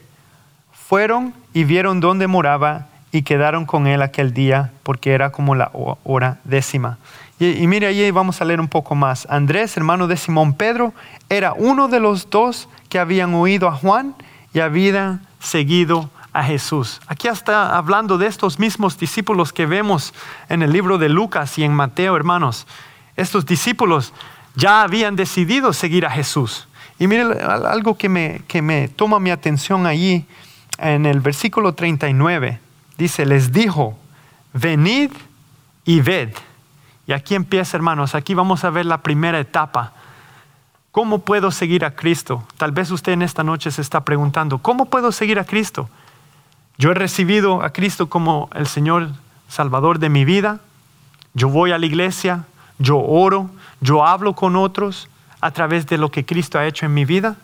Fueron 0.70 1.35
y 1.52 1.64
vieron 1.64 1.98
dónde 1.98 2.28
moraba 2.28 2.87
y 3.11 3.22
quedaron 3.22 3.66
con 3.66 3.88
él 3.88 4.00
aquel 4.00 4.32
día 4.32 4.70
porque 4.85 5.12
era 5.12 5.32
como 5.32 5.56
la 5.56 5.72
hora 5.72 6.38
décima. 6.44 6.98
Y, 7.40 7.66
mire, 7.66 7.88
ahí 7.88 8.11
vamos 8.12 8.40
a 8.40 8.44
leer 8.44 8.61
un 8.61 8.68
poco 8.68 8.94
más. 8.94 9.26
Andrés, 9.28 9.76
hermano 9.76 10.06
de 10.06 10.16
Simón 10.16 10.54
Pedro, 10.54 10.94
era 11.28 11.52
uno 11.52 11.88
de 11.88 11.98
los 11.98 12.30
dos 12.30 12.68
que 12.88 13.00
habían 13.00 13.35
oído 13.35 13.66
a 13.66 13.72
Juan 13.72 14.14
y 14.54 14.61
habían 14.61 15.26
seguido 15.40 16.11
a 16.37 16.44
Jesús. 16.44 17.01
Aquí 17.07 17.29
está 17.29 17.77
hablando 17.77 18.18
de 18.18 18.27
estos 18.27 18.59
mismos 18.59 18.99
discípulos 18.99 19.53
que 19.53 19.64
vemos 19.64 20.12
en 20.49 20.62
el 20.62 20.72
libro 20.72 20.99
de 20.99 21.09
Lucas 21.09 21.57
y 21.59 21.64
en 21.64 21.72
Mateo, 21.72 22.14
hermanos. 22.14 22.66
Estos 23.16 23.46
discípulos 23.46 24.12
ya 24.55 24.83
habían 24.83 25.16
decidido 25.16 25.72
seguir 25.72 26.05
a 26.05 26.11
Jesús. 26.11 26.68
Y 26.99 27.07
mire 27.07 27.22
algo 27.42 27.96
que 27.96 28.11
me, 28.11 28.42
que 28.46 28.61
me 28.61 28.88
toma 28.88 29.18
mi 29.18 29.31
atención 29.31 29.87
allí 29.87 30.27
en 30.79 31.07
el 31.07 31.20
versículo 31.20 31.72
39 31.72 32.61
dice, 32.99 33.25
les 33.25 33.53
dijo, 33.53 33.99
venid 34.53 35.11
y 35.85 36.01
ved. 36.01 36.31
Y 37.07 37.12
aquí 37.12 37.35
empieza, 37.35 37.77
hermanos, 37.77 38.14
aquí 38.14 38.35
vamos 38.35 38.64
a 38.64 38.70
ver 38.70 38.85
la 38.85 38.99
primera 38.99 39.38
etapa. 39.38 39.92
¿Cómo 40.90 41.20
puedo 41.20 41.51
seguir 41.51 41.85
a 41.85 41.94
Cristo? 41.94 42.46
Tal 42.57 42.72
vez 42.72 42.90
usted 42.90 43.12
en 43.12 43.22
esta 43.22 43.42
noche 43.42 43.70
se 43.70 43.83
está 43.83 44.05
preguntando, 44.05 44.59
¿cómo 44.59 44.87
puedo 44.87 45.12
seguir 45.12 45.38
a 45.38 45.44
Cristo? 45.44 45.88
Yo 46.78 46.90
he 46.90 46.94
recibido 46.94 47.62
a 47.62 47.70
Cristo 47.70 48.08
como 48.08 48.50
el 48.54 48.66
Señor 48.66 49.10
Salvador 49.48 49.98
de 49.98 50.08
mi 50.08 50.24
vida. 50.24 50.60
Yo 51.34 51.48
voy 51.48 51.72
a 51.72 51.78
la 51.78 51.86
iglesia, 51.86 52.44
yo 52.78 52.98
oro, 52.98 53.50
yo 53.80 54.04
hablo 54.06 54.34
con 54.34 54.56
otros 54.56 55.08
a 55.40 55.50
través 55.50 55.86
de 55.86 55.98
lo 55.98 56.10
que 56.10 56.24
Cristo 56.24 56.58
ha 56.58 56.66
hecho 56.66 56.86
en 56.86 56.94
mi 56.94 57.04
vida. 57.04 57.36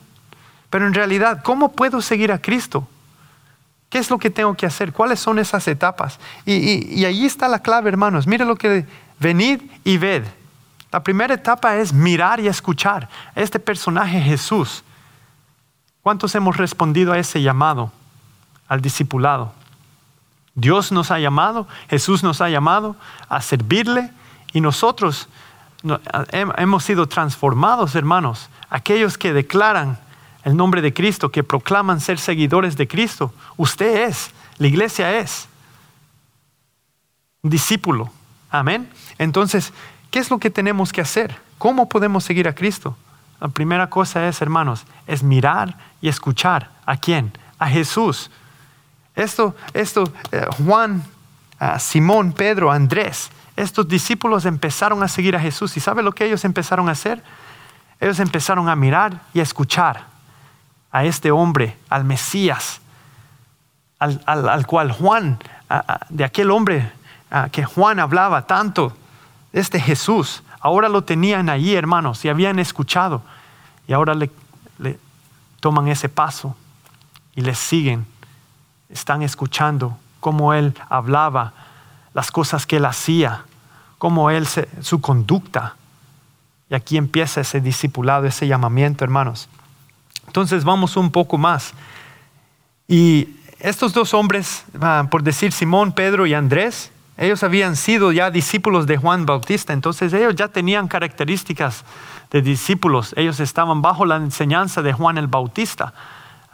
Pero 0.70 0.86
en 0.86 0.94
realidad, 0.94 1.42
¿cómo 1.42 1.72
puedo 1.72 2.00
seguir 2.00 2.32
a 2.32 2.40
Cristo? 2.40 2.86
¿Qué 3.88 3.98
es 3.98 4.08
lo 4.10 4.18
que 4.18 4.30
tengo 4.30 4.54
que 4.54 4.64
hacer? 4.64 4.92
¿Cuáles 4.92 5.20
son 5.20 5.38
esas 5.38 5.68
etapas? 5.68 6.18
Y, 6.46 7.04
ahí 7.04 7.26
está 7.26 7.46
la 7.46 7.58
clave, 7.58 7.90
hermanos. 7.90 8.26
Mire 8.26 8.44
lo 8.44 8.56
que 8.56 8.86
venid 9.18 9.60
y 9.84 9.98
ved. 9.98 10.24
La 10.90 11.02
primera 11.02 11.34
etapa 11.34 11.76
es 11.76 11.92
mirar 11.92 12.40
y 12.40 12.48
escuchar. 12.48 13.08
Este 13.34 13.58
personaje 13.58 14.20
Jesús. 14.20 14.82
¿Cuántos 16.02 16.34
hemos 16.34 16.56
respondido 16.56 17.12
a 17.12 17.18
ese 17.18 17.42
llamado, 17.42 17.92
al 18.72 18.80
discipulado? 18.80 19.52
Dios 20.54 20.92
nos 20.92 21.10
ha 21.10 21.18
llamado, 21.18 21.66
Jesús 21.88 22.22
nos 22.22 22.40
ha 22.40 22.48
llamado 22.48 22.96
a 23.28 23.40
servirle 23.42 24.10
y 24.52 24.60
nosotros 24.60 25.28
hemos 26.32 26.84
sido 26.84 27.06
transformados, 27.06 27.94
hermanos. 27.94 28.48
Aquellos 28.70 29.18
que 29.18 29.32
declaran 29.32 29.98
el 30.44 30.56
nombre 30.56 30.80
de 30.80 30.94
Cristo, 30.94 31.30
que 31.30 31.44
proclaman 31.44 32.00
ser 32.00 32.18
seguidores 32.18 32.76
de 32.76 32.88
Cristo. 32.88 33.32
Usted 33.56 34.08
es, 34.08 34.30
la 34.58 34.66
iglesia 34.66 35.18
es 35.18 35.48
un 37.42 37.50
discípulo. 37.50 38.10
Amén. 38.50 38.88
Entonces, 39.18 39.72
¿qué 40.10 40.18
es 40.18 40.30
lo 40.30 40.38
que 40.38 40.50
tenemos 40.50 40.92
que 40.92 41.00
hacer? 41.00 41.36
¿Cómo 41.58 41.88
podemos 41.88 42.24
seguir 42.24 42.48
a 42.48 42.54
Cristo? 42.54 42.96
La 43.40 43.48
primera 43.48 43.90
cosa 43.90 44.28
es, 44.28 44.40
hermanos, 44.40 44.84
es 45.06 45.22
mirar 45.22 45.76
y 46.00 46.08
escuchar. 46.08 46.70
¿A 46.86 46.96
quién? 46.96 47.32
A 47.58 47.68
Jesús. 47.68 48.30
Esto, 49.14 49.54
esto, 49.74 50.12
eh, 50.30 50.46
Juan, 50.64 51.04
Simón, 51.78 52.32
Pedro, 52.32 52.72
Andrés, 52.72 53.30
estos 53.56 53.86
discípulos 53.86 54.46
empezaron 54.46 55.02
a 55.02 55.08
seguir 55.08 55.36
a 55.36 55.40
Jesús. 55.40 55.76
¿Y 55.76 55.80
sabe 55.80 56.02
lo 56.02 56.12
que 56.12 56.24
ellos 56.24 56.44
empezaron 56.44 56.88
a 56.88 56.92
hacer? 56.92 57.22
Ellos 58.00 58.18
empezaron 58.18 58.68
a 58.68 58.74
mirar 58.74 59.20
y 59.32 59.40
a 59.40 59.42
escuchar 59.42 60.06
a 60.90 61.04
este 61.04 61.30
hombre, 61.30 61.76
al 61.88 62.04
Mesías, 62.04 62.80
al, 63.98 64.66
cual 64.66 64.90
Juan, 64.90 65.38
de 66.08 66.24
aquel 66.24 66.50
hombre 66.50 66.90
que 67.52 67.64
Juan 67.64 68.00
hablaba 68.00 68.46
tanto, 68.46 68.94
este 69.52 69.80
Jesús, 69.80 70.42
ahora 70.60 70.88
lo 70.88 71.04
tenían 71.04 71.48
allí, 71.48 71.74
hermanos, 71.74 72.24
y 72.24 72.28
habían 72.28 72.58
escuchado, 72.58 73.22
y 73.86 73.92
ahora 73.92 74.14
le, 74.14 74.30
le 74.78 74.98
toman 75.60 75.88
ese 75.88 76.08
paso 76.08 76.56
y 77.34 77.40
le 77.40 77.54
siguen, 77.54 78.04
están 78.92 79.22
escuchando 79.22 79.98
cómo 80.20 80.54
él 80.54 80.74
hablaba, 80.88 81.52
las 82.14 82.30
cosas 82.30 82.66
que 82.66 82.76
él 82.76 82.84
hacía, 82.84 83.44
cómo 83.98 84.30
él, 84.30 84.46
su 84.46 85.00
conducta. 85.00 85.76
Y 86.70 86.74
aquí 86.74 86.96
empieza 86.96 87.40
ese 87.40 87.60
discipulado, 87.60 88.26
ese 88.26 88.46
llamamiento, 88.46 89.04
hermanos. 89.04 89.48
Entonces 90.26 90.64
vamos 90.64 90.96
un 90.96 91.10
poco 91.10 91.38
más. 91.38 91.72
Y 92.86 93.28
estos 93.58 93.92
dos 93.92 94.14
hombres, 94.14 94.64
por 95.10 95.22
decir 95.22 95.52
Simón, 95.52 95.92
Pedro 95.92 96.26
y 96.26 96.34
Andrés, 96.34 96.90
ellos 97.16 97.42
habían 97.42 97.76
sido 97.76 98.10
ya 98.12 98.30
discípulos 98.30 98.86
de 98.86 98.96
Juan 98.96 99.26
Bautista, 99.26 99.72
entonces 99.72 100.12
ellos 100.12 100.34
ya 100.34 100.48
tenían 100.48 100.88
características 100.88 101.84
de 102.30 102.42
discípulos, 102.42 103.12
ellos 103.16 103.38
estaban 103.38 103.82
bajo 103.82 104.06
la 104.06 104.16
enseñanza 104.16 104.82
de 104.82 104.92
Juan 104.92 105.18
el 105.18 105.26
Bautista. 105.26 105.92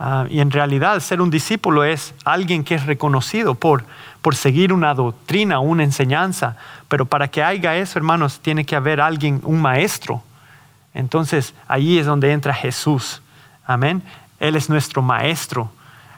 Ah, 0.00 0.26
y 0.30 0.40
en 0.40 0.50
realidad 0.50 1.00
ser 1.00 1.20
un 1.20 1.30
discípulo 1.30 1.82
es 1.84 2.14
alguien 2.24 2.62
que 2.62 2.76
es 2.76 2.86
reconocido 2.86 3.56
por, 3.56 3.84
por 4.22 4.36
seguir 4.36 4.72
una 4.72 4.94
doctrina, 4.94 5.58
una 5.58 5.82
enseñanza, 5.82 6.56
pero 6.86 7.04
para 7.06 7.28
que 7.28 7.42
haya 7.42 7.74
eso, 7.76 7.98
hermanos, 7.98 8.38
tiene 8.40 8.64
que 8.64 8.76
haber 8.76 9.00
alguien, 9.00 9.40
un 9.42 9.60
maestro. 9.60 10.22
Entonces 10.94 11.54
ahí 11.66 11.98
es 11.98 12.06
donde 12.06 12.32
entra 12.32 12.54
Jesús. 12.54 13.22
Amén. 13.66 14.02
Él 14.40 14.56
es 14.56 14.68
nuestro 14.70 15.02
maestro. 15.02 15.70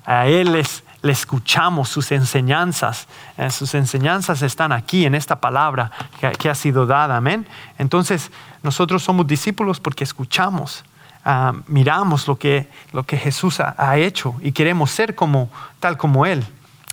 A 0.04 0.26
Él 0.26 0.52
le 0.52 1.12
escuchamos 1.12 1.88
sus 1.88 2.12
enseñanzas. 2.12 3.08
Eh, 3.38 3.50
sus 3.50 3.74
enseñanzas 3.74 4.42
están 4.42 4.72
aquí 4.72 5.06
en 5.06 5.14
esta 5.14 5.40
palabra 5.40 5.90
que, 6.38 6.50
ha 6.50 6.54
sido 6.54 6.86
dada. 6.86 7.16
Amén. 7.16 7.46
Entonces, 7.78 8.30
nosotros 8.62 9.02
somos 9.02 9.26
discípulos 9.26 9.80
porque 9.80 10.04
escuchamos, 10.04 10.84
ah, 11.30 11.54
miramos 11.66 12.26
lo 12.26 12.36
que, 12.36 12.68
lo 12.92 13.04
que 13.04 13.16
Jesús 13.16 13.60
ha, 13.60 13.96
hecho 13.98 14.34
y 14.42 14.52
queremos 14.52 14.90
ser 14.90 15.14
como, 15.14 15.50
tal 15.78 15.96
como 15.96 16.26
Él. 16.26 16.44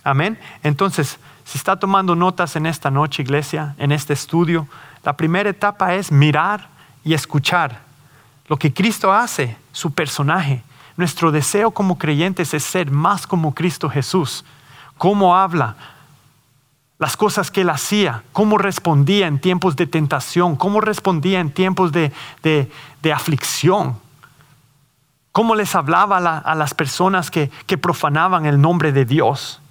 Amén. 0.03 0.39
Entonces, 0.63 1.19
si 1.43 1.57
está 1.57 1.77
tomando 1.77 2.15
notas 2.15 2.55
en 2.55 2.65
esta 2.65 2.91
noche, 2.91 3.23
iglesia, 3.23 3.75
en 3.77 3.91
este 3.91 4.13
estudio, 4.13 4.67
la 5.03 5.13
primera 5.17 5.49
etapa 5.49 5.95
es 5.95 6.11
mirar 6.11 6.67
y 7.03 7.13
escuchar 7.13 7.81
lo 8.47 8.57
que 8.57 8.73
Cristo 8.73 9.11
hace 9.11 9.57
su 9.71 9.91
personaje. 9.91 10.63
Nuestro 10.95 11.31
deseo 11.31 11.71
como 11.71 11.97
creyentes 11.97 12.53
es 12.53 12.63
ser 12.63 12.91
más 12.91 13.27
como 13.27 13.53
Cristo 13.53 13.89
Jesús. 13.89 14.45
Cómo 14.97 15.35
habla, 15.35 15.75
las 16.99 17.15
cosas 17.15 17.51
que 17.51 17.61
él 17.61 17.69
hacía, 17.69 18.23
cómo 18.33 18.57
respondía 18.57 19.27
en 19.27 19.39
tiempos 19.39 19.75
de 19.75 19.85
tentación, 19.85 20.55
cómo 20.55 20.81
respondía 20.81 21.39
en 21.39 21.51
tiempos 21.51 21.91
de, 21.91 22.11
aflicción, 23.13 23.99
cómo 25.37 25.53
les 25.53 25.75
hablaba 25.75 26.17
a, 26.17 26.55
las 26.55 26.73
personas 26.73 27.29
que, 27.29 27.51
profanaban 27.79 28.47
el 28.47 28.59
nombre 28.59 28.91
de 28.91 29.05
Dios. 29.05 29.61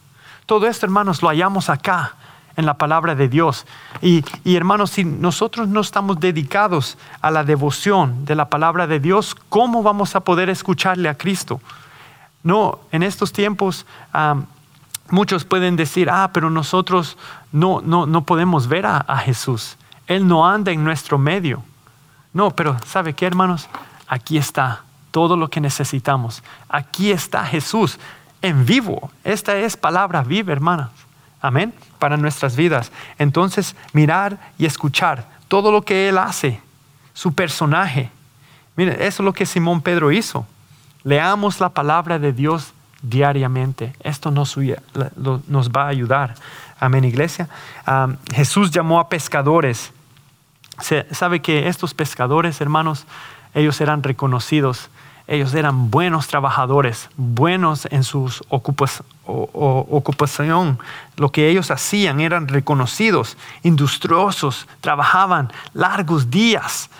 Todo 0.46 0.68
esto, 0.68 0.86
hermanos, 0.86 1.22
lo 1.22 1.28
hallamos 1.28 1.70
acá 1.70 2.14
en 2.54 2.66
la 2.66 2.74
palabra 2.74 3.16
de 3.16 3.26
Dios. 3.26 3.66
Y, 4.00 4.22
hermanos, 4.44 4.90
si 4.90 5.04
nosotros 5.04 5.66
no 5.66 5.80
estamos 5.80 6.20
dedicados 6.20 6.96
a 7.20 7.32
la 7.32 7.42
devoción 7.42 8.24
de 8.26 8.36
la 8.36 8.48
palabra 8.48 8.86
de 8.86 9.00
Dios, 9.00 9.34
¿cómo 9.48 9.82
vamos 9.82 10.14
a 10.14 10.20
poder 10.20 10.50
escucharle 10.50 11.08
a 11.08 11.18
Cristo? 11.18 11.60
No, 12.44 12.78
en 12.92 13.02
estos 13.02 13.32
tiempos 13.32 13.86
muchos 15.10 15.44
pueden 15.44 15.74
decir, 15.74 16.08
ah, 16.08 16.30
pero 16.32 16.48
nosotros 16.48 17.18
no, 17.50 17.80
no, 17.80 18.06
no 18.06 18.22
podemos 18.22 18.68
ver 18.68 18.86
a 18.86 19.16
Jesús. 19.16 19.76
Él 20.06 20.28
no 20.28 20.46
anda 20.46 20.70
en 20.70 20.84
nuestro 20.84 21.18
medio. 21.18 21.64
No, 22.32 22.52
pero 22.52 22.76
¿sabe 22.86 23.14
qué, 23.14 23.26
hermanos? 23.26 23.68
Aquí 24.06 24.38
está 24.38 24.85
todo 25.16 25.34
lo 25.34 25.48
que 25.48 25.62
necesitamos. 25.62 26.42
Aquí 26.68 27.10
está 27.10 27.42
Jesús 27.42 27.98
en 28.42 28.66
vivo. 28.66 29.10
Esta 29.24 29.56
es 29.56 29.74
palabra 29.74 30.22
viva, 30.22 30.52
hermanas. 30.52 30.90
Amén. 31.40 31.72
Para 31.98 32.18
nuestras 32.18 32.54
vidas. 32.54 32.92
Entonces, 33.18 33.76
mirar 33.94 34.36
y 34.58 34.66
escuchar 34.66 35.26
todo 35.48 35.72
lo 35.72 35.80
que 35.80 36.10
Él 36.10 36.18
hace, 36.18 36.60
su 37.14 37.32
personaje. 37.32 38.10
Mire, 38.76 39.06
eso 39.06 39.22
es 39.22 39.24
lo 39.24 39.32
que 39.32 39.46
Simón 39.46 39.80
Pedro 39.80 40.12
hizo. 40.12 40.46
Leamos 41.02 41.60
la 41.60 41.70
palabra 41.70 42.18
de 42.18 42.34
Dios 42.34 42.74
diariamente. 43.00 43.94
Esto 44.00 44.30
nos, 44.30 44.54
nos 45.46 45.70
va 45.70 45.84
a 45.84 45.88
ayudar. 45.88 46.34
Amén, 46.78 47.06
iglesia. 47.06 47.48
Jesús 48.34 48.70
llamó 48.70 49.00
a 49.00 49.08
pescadores. 49.08 49.94
Se, 50.78 51.06
sabe 51.14 51.40
que 51.40 51.68
estos 51.68 51.94
pescadores, 51.94 52.60
hermanos, 52.60 53.06
ellos 53.54 53.80
eran 53.80 54.02
reconocidos 54.02 54.90
ellos 55.28 55.54
eran 55.54 55.90
buenos 55.90 56.28
trabajadores, 56.28 57.08
buenos 57.16 57.88
en 57.90 58.04
su 58.04 58.32
ocupación. 58.48 60.78
Lo 61.16 61.32
que 61.32 61.48
ellos 61.48 61.72
hacían 61.72 62.20
eran 62.20 62.46
reconocidos, 62.46 63.36
industriosos, 63.64 64.68
trabajaban 64.80 65.52
largos 65.74 66.30
días. 66.30 66.90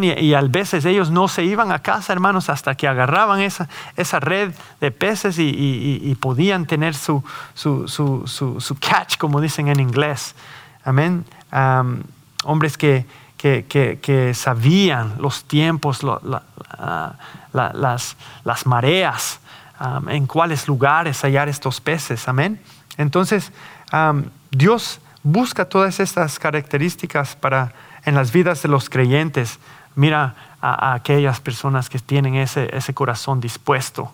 Y, 0.00 0.34
a 0.34 0.40
veces 0.40 0.84
ellos 0.86 1.10
no 1.10 1.28
se 1.28 1.44
iban 1.44 1.70
a 1.70 1.78
casa, 1.78 2.12
hermanos, 2.12 2.48
hasta 2.48 2.74
que 2.74 2.88
agarraban 2.88 3.40
esa, 3.40 3.68
esa 3.96 4.18
red 4.18 4.52
de 4.80 4.90
peces 4.90 5.36
y, 5.38 6.16
podían 6.20 6.66
tener 6.66 6.94
su, 6.94 7.22
su, 7.54 8.76
catch, 8.80 9.18
como 9.18 9.40
dicen 9.40 9.68
en 9.68 9.78
inglés. 9.78 10.34
Amén. 10.84 11.24
hombres 12.44 12.78
que, 12.78 13.04
que, 13.36 14.32
sabían 14.34 15.14
los 15.18 15.44
tiempos, 15.44 16.00
las, 17.52 18.16
las, 18.44 18.66
mareas, 18.66 19.40
en 20.08 20.26
cuáles 20.26 20.66
lugares 20.68 21.22
hallar 21.22 21.48
estos 21.48 21.80
peces. 21.80 22.28
Amén. 22.28 22.60
Entonces, 22.96 23.52
Dios 24.50 25.00
busca 25.22 25.64
todas 25.64 26.00
estas 26.00 26.38
características 26.38 27.36
para, 27.36 27.72
en 28.04 28.14
las 28.14 28.32
vidas 28.32 28.62
de 28.62 28.68
los 28.68 28.88
creyentes. 28.88 29.58
Mira 29.94 30.34
a, 30.60 30.94
aquellas 30.94 31.40
personas 31.40 31.88
que 31.88 31.98
tienen 31.98 32.34
ese, 32.34 32.74
ese, 32.76 32.94
corazón 32.94 33.40
dispuesto. 33.40 34.12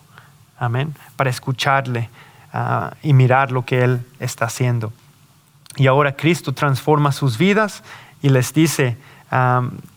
Amén. 0.57 0.95
Para 1.15 1.29
escucharle 1.29 2.09
ah, 2.53 2.93
y 3.01 3.13
mirar 3.13 3.51
lo 3.51 3.65
que 3.65 3.83
Él 3.83 4.05
está 4.19 4.45
haciendo. 4.45 4.93
Y 5.77 5.87
ahora 5.87 6.15
Cristo 6.15 6.53
transforma 6.53 7.11
sus 7.11 7.37
vidas 7.37 7.83
y 8.21 8.29
les 8.29 8.53
dice, 8.53 8.97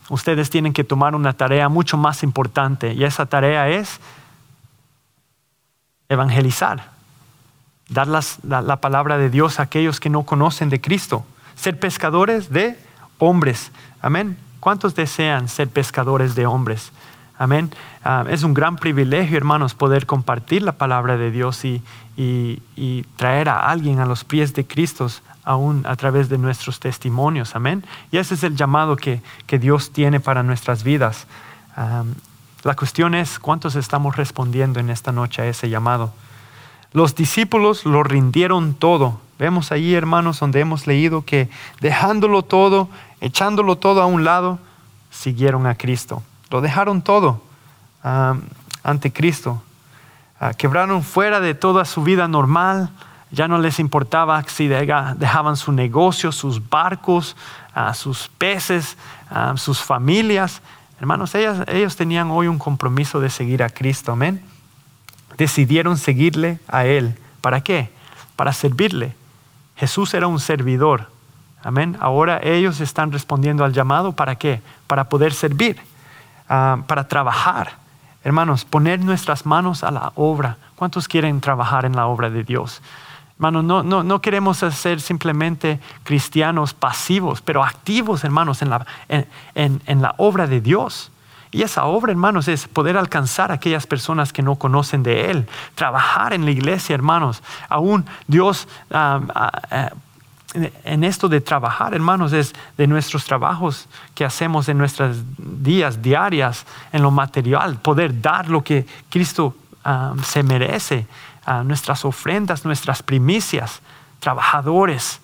ustedes 0.09 0.49
tienen 0.49 0.73
que 0.73 0.83
tomar 0.83 1.15
una 1.15 1.33
tarea 1.33 1.69
mucho 1.69 1.97
más 1.97 2.23
importante 2.23 2.93
y 2.93 3.03
esa 3.03 3.25
tarea 3.25 3.69
es 3.69 3.99
evangelizar, 6.09 6.89
dar 7.87 8.07
la, 8.07 8.75
palabra 8.77 9.17
de 9.17 9.29
Dios 9.29 9.59
a 9.59 9.63
aquellos 9.63 9.99
que 9.99 10.09
no 10.09 10.23
conocen 10.23 10.69
de 10.69 10.81
Cristo, 10.81 11.25
ser 11.55 11.79
pescadores 11.79 12.49
de 12.49 12.77
hombres. 13.19 13.71
Amén. 14.01 14.37
¿Cuántos 14.59 14.95
desean 14.95 15.47
ser 15.47 15.69
pescadores 15.69 16.35
de 16.35 16.45
hombres? 16.45 16.91
Amén. 17.37 17.71
Ah, 18.03 18.25
es 18.29 18.43
un 18.43 18.53
gran 18.53 18.75
privilegio, 18.75 19.37
hermanos, 19.37 19.73
poder 19.73 20.05
compartir 20.05 20.61
la 20.61 20.73
palabra 20.73 21.15
de 21.15 21.31
Dios 21.31 21.63
y, 21.63 21.81
traer 23.15 23.47
a 23.47 23.69
alguien 23.69 23.99
a 23.99 24.05
los 24.05 24.25
pies 24.25 24.53
de 24.53 24.65
Cristo 24.65 25.07
aún 25.49 25.83
a 25.87 25.95
través 25.95 26.29
de 26.29 26.37
nuestros 26.37 26.79
testimonios. 26.79 27.55
Amén. 27.55 27.83
Y 28.11 28.17
ese 28.17 28.35
es 28.35 28.43
el 28.43 28.55
llamado 28.55 28.95
que, 28.95 29.19
Dios 29.59 29.91
tiene 29.91 30.19
para 30.19 30.43
nuestras 30.43 30.83
vidas. 30.83 31.25
La 32.63 32.75
cuestión 32.75 33.15
es 33.15 33.39
cuántos 33.39 33.75
estamos 33.75 34.15
respondiendo 34.15 34.79
en 34.79 34.91
esta 34.91 35.11
noche 35.11 35.41
a 35.41 35.47
ese 35.47 35.67
llamado. 35.67 36.13
Los 36.93 37.15
discípulos 37.15 37.83
lo 37.85 38.03
rindieron 38.03 38.75
todo. 38.75 39.19
Vemos 39.39 39.71
ahí, 39.71 39.95
hermanos, 39.95 40.39
donde 40.39 40.59
hemos 40.59 40.85
leído 40.85 41.25
que 41.25 41.49
dejándolo 41.81 42.43
todo, 42.43 42.87
echándolo 43.19 43.75
todo 43.75 44.03
a 44.03 44.05
un 44.05 44.23
lado, 44.23 44.59
siguieron 45.09 45.65
a 45.65 45.73
Cristo. 45.73 46.21
Lo 46.51 46.61
dejaron 46.61 47.01
todo 47.01 47.41
ante 48.83 49.11
Cristo. 49.11 49.63
Ah, 50.39 50.53
quebraron 50.53 51.01
fuera 51.01 51.39
de 51.39 51.55
toda 51.55 51.85
su 51.85 52.03
vida 52.03 52.27
normal. 52.27 52.91
Ya 53.31 53.47
no 53.47 53.59
les 53.59 53.79
importaba 53.79 54.43
si 54.43 54.67
dejaban 54.67 55.55
su 55.55 55.71
negocio, 55.71 56.31
sus 56.31 56.69
barcos, 56.69 57.35
ah, 57.75 57.93
sus 57.93 58.27
peces, 58.37 58.97
sus 59.55 59.79
familias. 59.79 60.61
Hermanos, 60.99 61.35
ellos 61.35 61.95
tenían 61.95 62.31
hoy 62.31 62.47
un 62.47 62.57
compromiso 62.57 63.19
de 63.19 63.29
seguir 63.29 63.61
a 63.63 63.69
Cristo. 63.69 64.11
Amén. 64.11 64.43
Decidieron 65.37 65.97
seguirle 65.97 66.59
a 66.67 66.85
Él. 66.85 67.15
¿Para 67.41 67.61
qué? 67.61 67.89
Para 68.35 68.51
servirle. 68.51 69.15
Jesús 69.77 70.13
era 70.13 70.27
un 70.27 70.39
servidor. 70.39 71.09
Amén. 71.63 71.97
Ahora 71.99 72.39
ellos 72.41 72.81
están 72.81 73.11
respondiendo 73.11 73.63
al 73.63 73.73
llamado. 73.73 74.11
¿Para 74.11 74.35
qué? 74.35 74.61
Para 74.87 75.07
poder 75.07 75.33
servir. 75.33 75.79
Ah, 76.49 76.79
para 76.87 77.07
trabajar. 77.07 77.77
Hermanos, 78.23 78.65
poner 78.65 78.99
nuestras 78.99 79.45
manos 79.45 79.83
a 79.83 79.91
la 79.91 80.11
obra. 80.15 80.57
¿Cuántos 80.75 81.07
quieren 81.07 81.39
trabajar 81.39 81.85
en 81.85 81.95
la 81.95 82.07
obra 82.07 82.29
de 82.29 82.43
Dios? 82.43 82.81
Hermanos, 83.39 83.63
no, 83.63 83.83
no, 83.83 84.03
no 84.03 84.21
queremos 84.21 84.57
ser 84.57 84.99
simplemente 84.99 85.79
cristianos 86.03 86.73
pasivos, 86.73 87.39
pero 87.39 87.63
activos, 87.63 88.25
hermanos, 88.25 88.61
en 88.61 88.69
la, 88.69 88.85
en, 89.07 89.81
en, 89.85 90.01
la 90.01 90.13
obra 90.17 90.45
de 90.45 90.59
Dios. 90.59 91.09
Y 91.49 91.61
esa 91.61 91.85
obra, 91.85 92.11
hermanos, 92.11 92.49
es 92.49 92.67
poder 92.67 92.97
alcanzar 92.97 93.51
a 93.51 93.53
aquellas 93.53 93.87
personas 93.87 94.33
que 94.33 94.41
no 94.41 94.57
conocen 94.57 95.03
de 95.03 95.31
Él. 95.31 95.47
Trabajar 95.75 96.33
en 96.33 96.43
la 96.43 96.51
iglesia, 96.51 96.93
hermanos. 96.93 97.41
Aún 97.69 98.05
Dios 98.27 98.67
ah, 98.91 99.21
ah, 99.33 99.91
en 100.83 101.03
esto 101.05 101.29
de 101.29 101.39
trabajar, 101.39 101.93
hermanos, 101.93 102.33
es 102.33 102.53
de 102.77 102.87
nuestros 102.87 103.23
trabajos 103.23 103.87
que 104.15 104.25
hacemos 104.25 104.67
en 104.67 104.77
nuestras 104.77 105.15
días 105.37 106.01
diarias, 106.01 106.65
en 106.91 107.03
lo 107.03 107.11
material, 107.11 107.77
poder 107.77 108.19
dar 108.19 108.49
lo 108.49 108.65
que 108.65 108.85
Cristo 109.09 109.55
ah, 109.85 110.13
se 110.23 110.43
merece, 110.43 111.07
nuestras 111.63 112.05
ofrendas, 112.05 112.65
nuestras 112.65 113.01
primicias, 113.03 113.81
trabajadores. 114.19 115.19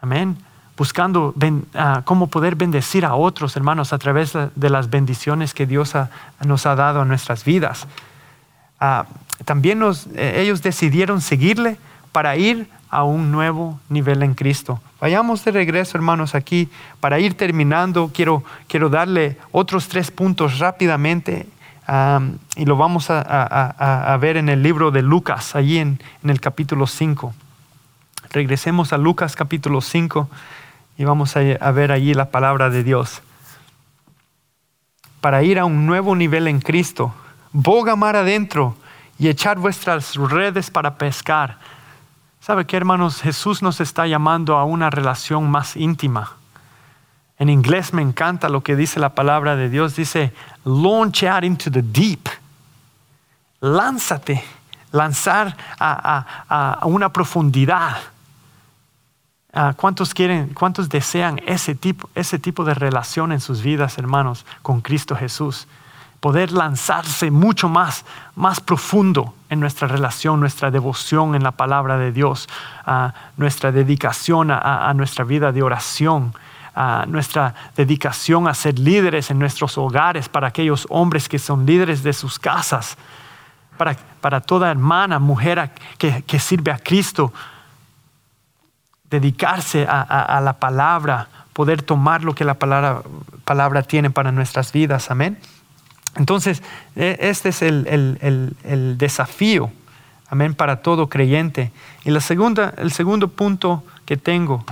Amén. 0.00 0.36
Buscando 0.76 1.34
ah, 1.74 2.02
cómo 2.04 2.26
poder 2.26 2.54
bendecir 2.54 3.04
a 3.04 3.14
otros, 3.14 3.56
hermanos, 3.56 3.92
a 3.92 3.98
través 3.98 4.32
de 4.54 4.70
las 4.70 4.90
bendiciones 4.90 5.54
que 5.54 5.66
Dios 5.66 5.94
nos 6.44 6.66
ha 6.66 6.74
dado 6.74 7.00
a 7.00 7.04
nuestras 7.04 7.44
vidas. 7.44 7.86
Ah, 8.78 9.06
también 9.44 9.80
eh, 10.14 10.34
ellos 10.38 10.62
decidieron 10.62 11.20
seguirle 11.20 11.78
para 12.12 12.36
ir 12.36 12.68
a 12.90 13.04
un 13.04 13.32
nuevo 13.32 13.80
nivel 13.88 14.22
en 14.22 14.34
Cristo. 14.34 14.80
Vayamos 15.00 15.44
de 15.44 15.50
regreso, 15.50 15.98
hermanos, 15.98 16.34
aquí. 16.34 16.68
Para 17.00 17.18
ir 17.18 17.34
terminando, 17.34 18.10
quiero, 18.14 18.44
quiero 18.68 18.88
darle 18.88 19.38
otros 19.52 19.88
tres 19.88 20.10
puntos 20.10 20.58
rápidamente 20.58 21.46
y 22.56 22.64
lo 22.64 22.76
vamos 22.76 23.06
a, 23.10 24.16
ver 24.20 24.36
en 24.36 24.48
el 24.48 24.62
libro 24.62 24.90
de 24.90 25.02
Lucas, 25.02 25.54
allí 25.54 25.78
en, 25.78 26.00
el 26.24 26.40
capítulo 26.40 26.86
5. 26.86 27.34
Regresemos 28.30 28.92
a 28.92 28.98
Lucas 28.98 29.36
capítulo 29.36 29.80
5 29.80 30.28
y 30.98 31.04
vamos 31.04 31.36
a, 31.36 31.70
ver 31.72 31.92
allí 31.92 32.14
la 32.14 32.30
palabra 32.30 32.70
de 32.70 32.82
Dios. 32.82 33.22
Para 35.20 35.42
ir 35.42 35.58
a 35.58 35.64
un 35.64 35.86
nuevo 35.86 36.14
nivel 36.14 36.48
en 36.48 36.60
Cristo, 36.60 37.14
boga 37.52 37.96
mar 37.96 38.16
adentro 38.16 38.76
y 39.18 39.28
echar 39.28 39.58
vuestras 39.58 40.14
redes 40.16 40.70
para 40.70 40.98
pescar 40.98 41.58
¿Sabe 42.46 42.64
qué, 42.64 42.76
hermanos? 42.76 43.22
Jesús 43.22 43.60
nos 43.60 43.80
está 43.80 44.06
llamando 44.06 44.56
a 44.56 44.62
una 44.62 44.88
relación 44.88 45.50
más 45.50 45.74
íntima. 45.74 46.36
En 47.38 47.48
inglés 47.48 47.92
me 47.92 48.02
encanta 48.02 48.48
lo 48.48 48.62
que 48.62 48.76
dice 48.76 48.98
la 48.98 49.14
palabra 49.14 49.56
de 49.56 49.68
Dios. 49.68 49.96
Dice, 49.96 50.32
launch 50.64 51.22
out 51.24 51.44
into 51.44 51.70
the 51.70 51.82
deep. 51.82 52.28
Lánzate, 53.60 54.42
lanzar 54.92 55.56
a, 55.78 56.78
una 56.84 57.12
profundidad. 57.12 57.96
¿Cuántos 59.76 60.12
quieren, 60.12 60.48
cuántos 60.54 60.88
desean 60.88 61.40
ese 61.46 61.74
tipo, 61.74 62.10
ese 62.14 62.38
tipo 62.38 62.64
de 62.64 62.74
relación 62.74 63.32
en 63.32 63.40
sus 63.40 63.62
vidas, 63.62 63.96
hermanos, 63.96 64.44
con 64.62 64.80
Cristo 64.80 65.16
Jesús? 65.16 65.66
poder 66.20 66.50
lanzarse 66.50 67.30
mucho 67.30 67.68
más, 67.68 68.04
más 68.34 68.60
profundo 68.60 69.34
en 69.48 69.60
nuestra 69.60 69.86
relación, 69.86 70.40
nuestra 70.40 70.70
devoción 70.70 71.34
en 71.34 71.44
la 71.44 71.52
palabra 71.52 71.98
de 71.98 72.10
Dios, 72.10 72.48
nuestra 73.36 73.70
dedicación 73.70 74.50
a, 74.50 74.92
nuestra 74.94 75.24
vida 75.24 75.52
de 75.52 75.62
oración, 75.62 76.34
nuestra 77.06 77.54
dedicación 77.74 78.48
a 78.48 78.54
ser 78.54 78.78
líderes 78.78 79.30
en 79.30 79.38
nuestros 79.38 79.78
hogares 79.78 80.28
para 80.28 80.48
aquellos 80.48 80.86
hombres 80.90 81.28
que 81.28 81.38
son 81.38 81.64
líderes 81.64 82.02
de 82.02 82.12
sus 82.12 82.38
casas, 82.38 82.98
para, 83.78 83.96
para 84.20 84.40
toda 84.40 84.70
hermana, 84.70 85.18
mujer 85.18 85.70
que, 85.96 86.22
que, 86.22 86.38
sirve 86.38 86.70
a 86.70 86.78
Cristo, 86.78 87.32
dedicarse 89.10 89.86
a, 89.88 90.40
la 90.42 90.54
palabra, 90.54 91.28
poder 91.52 91.80
tomar 91.80 92.22
lo 92.22 92.34
que 92.34 92.44
la 92.44 92.54
palabra, 92.54 93.02
palabra 93.44 93.82
tiene 93.82 94.10
para 94.10 94.32
nuestras 94.32 94.72
vidas. 94.72 95.10
Amén. 95.10 95.38
Entonces, 96.16 96.62
e, 96.94 97.16
este 97.20 97.50
es 97.50 97.62
el, 97.62 98.96
desafío, 98.98 99.70
amén, 100.28 100.54
para 100.54 100.82
todo 100.82 101.08
creyente. 101.08 101.72
Y 102.04 102.10
la 102.10 102.20
segunda, 102.20 102.74
el 102.76 102.92
segundo 102.92 103.28
punto 103.28 103.82
que 104.04 104.16
tengo, 104.16 104.64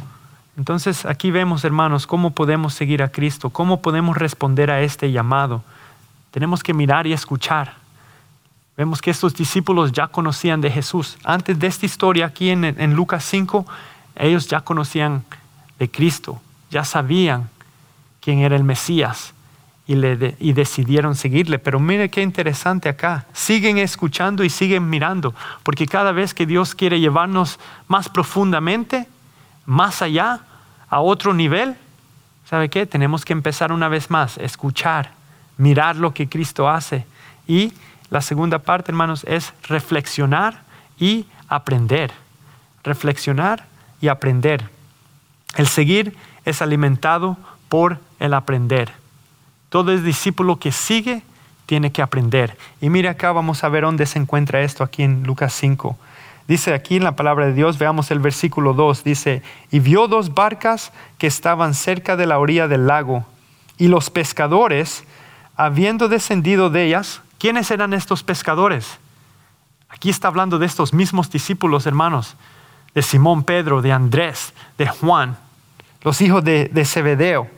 entonces 0.56 1.04
aquí 1.04 1.30
vemos, 1.30 1.64
hermanos, 1.64 2.06
cómo 2.06 2.30
podemos 2.30 2.74
seguir 2.74 3.02
a 3.02 3.10
Cristo, 3.10 3.50
cómo 3.50 3.82
podemos 3.82 4.16
responder 4.16 4.70
a 4.70 4.82
este 4.82 5.10
llamado. 5.10 5.62
Tenemos 6.30 6.62
que 6.62 6.74
mirar 6.74 7.06
y 7.06 7.12
escuchar. 7.12 7.74
Vemos 8.76 9.00
que 9.00 9.10
estos 9.10 9.34
discípulos 9.34 9.92
ya 9.92 10.08
conocían 10.08 10.60
de 10.60 10.70
Jesús. 10.70 11.16
Antes 11.24 11.58
de 11.58 11.66
esta 11.66 11.86
historia, 11.86 12.26
aquí 12.26 12.50
en, 12.50 12.64
en 12.64 12.94
Lucas 12.94 13.24
5, 13.24 13.66
ellos 14.16 14.48
ya 14.48 14.60
conocían 14.60 15.24
de 15.78 15.90
Cristo, 15.90 16.40
ya 16.70 16.84
sabían 16.84 17.48
quién 18.20 18.40
era 18.40 18.56
el 18.56 18.64
Mesías 18.64 19.34
y, 19.86 19.96
le 19.96 20.36
y 20.38 20.52
decidieron 20.52 21.14
seguirle. 21.14 21.58
Pero 21.58 21.78
mire 21.80 22.08
qué 22.08 22.22
interesante 22.22 22.88
acá. 22.88 23.26
Siguen 23.32 23.78
escuchando 23.78 24.44
y 24.44 24.50
siguen 24.50 24.88
mirando, 24.88 25.34
porque 25.62 25.86
cada 25.86 26.12
vez 26.12 26.34
que 26.34 26.46
Dios 26.46 26.74
quiere 26.74 27.00
llevarnos 27.00 27.58
más 27.88 28.08
profundamente, 28.08 29.08
más 29.66 30.02
allá, 30.02 30.40
a 30.88 31.00
otro 31.00 31.34
nivel, 31.34 31.76
¿sabe 32.48 32.68
qué? 32.68 32.86
Tenemos 32.86 33.24
que 33.24 33.32
empezar 33.32 33.72
una 33.72 33.88
vez 33.88 34.10
más, 34.10 34.38
escuchar, 34.38 35.12
mirar 35.56 35.96
lo 35.96 36.14
que 36.14 36.28
Cristo 36.28 36.68
hace. 36.68 37.06
Y 37.46 37.72
la 38.10 38.20
segunda 38.20 38.58
parte, 38.60 38.92
hermanos, 38.92 39.24
es 39.24 39.52
reflexionar 39.64 40.62
y 40.98 41.26
aprender. 41.48 42.12
Reflexionar 42.82 43.66
y 44.00 44.08
aprender. 44.08 44.68
El 45.56 45.66
seguir 45.66 46.16
es 46.44 46.62
alimentado 46.62 47.36
por 47.68 47.98
el 48.20 48.34
aprender. 48.34 48.92
Todo 49.68 49.92
el 49.92 50.04
discípulo 50.04 50.58
que 50.58 50.72
sigue 50.72 51.22
tiene 51.66 51.90
que 51.90 52.02
aprender. 52.02 52.56
Y 52.80 52.90
mire 52.90 53.08
acá, 53.08 53.32
vamos 53.32 53.64
a 53.64 53.68
ver 53.68 53.82
dónde 53.82 54.06
se 54.06 54.18
encuentra 54.18 54.60
esto 54.60 54.84
aquí 54.84 55.02
en 55.02 55.24
Lucas 55.24 55.52
5. 55.54 55.98
Dice 56.46 56.74
aquí 56.74 56.96
en 56.96 57.04
la 57.04 57.16
palabra 57.16 57.46
de 57.46 57.54
Dios, 57.54 57.78
veamos 57.78 58.10
el 58.10 58.18
versículo 58.18 58.74
2, 58.74 59.02
dice, 59.02 59.42
y 59.70 59.80
vio 59.80 60.08
dos 60.08 60.34
barcas 60.34 60.92
que 61.16 61.26
estaban 61.26 61.72
cerca 61.72 62.16
de 62.16 62.26
la 62.26 62.38
orilla 62.38 62.68
del 62.68 62.86
lago, 62.86 63.24
y 63.78 63.88
los 63.88 64.10
pescadores, 64.10 65.04
habiendo 65.56 66.08
descendido 66.08 66.68
de 66.68 66.84
ellas, 66.84 67.22
¿quiénes 67.38 67.70
eran 67.70 67.94
estos 67.94 68.22
pescadores? 68.22 68.98
Aquí 69.88 70.10
está 70.10 70.28
hablando 70.28 70.58
de 70.58 70.66
estos 70.66 70.92
mismos 70.92 71.30
discípulos, 71.30 71.86
hermanos, 71.86 72.36
de 72.94 73.00
Simón 73.00 73.42
Pedro, 73.42 73.80
de 73.80 73.92
Andrés, 73.92 74.52
de 74.76 74.86
Juan, 74.86 75.38
los 76.02 76.20
hijos 76.20 76.44
de, 76.44 76.68
de 76.72 76.84
Zebedeo. 76.84 77.48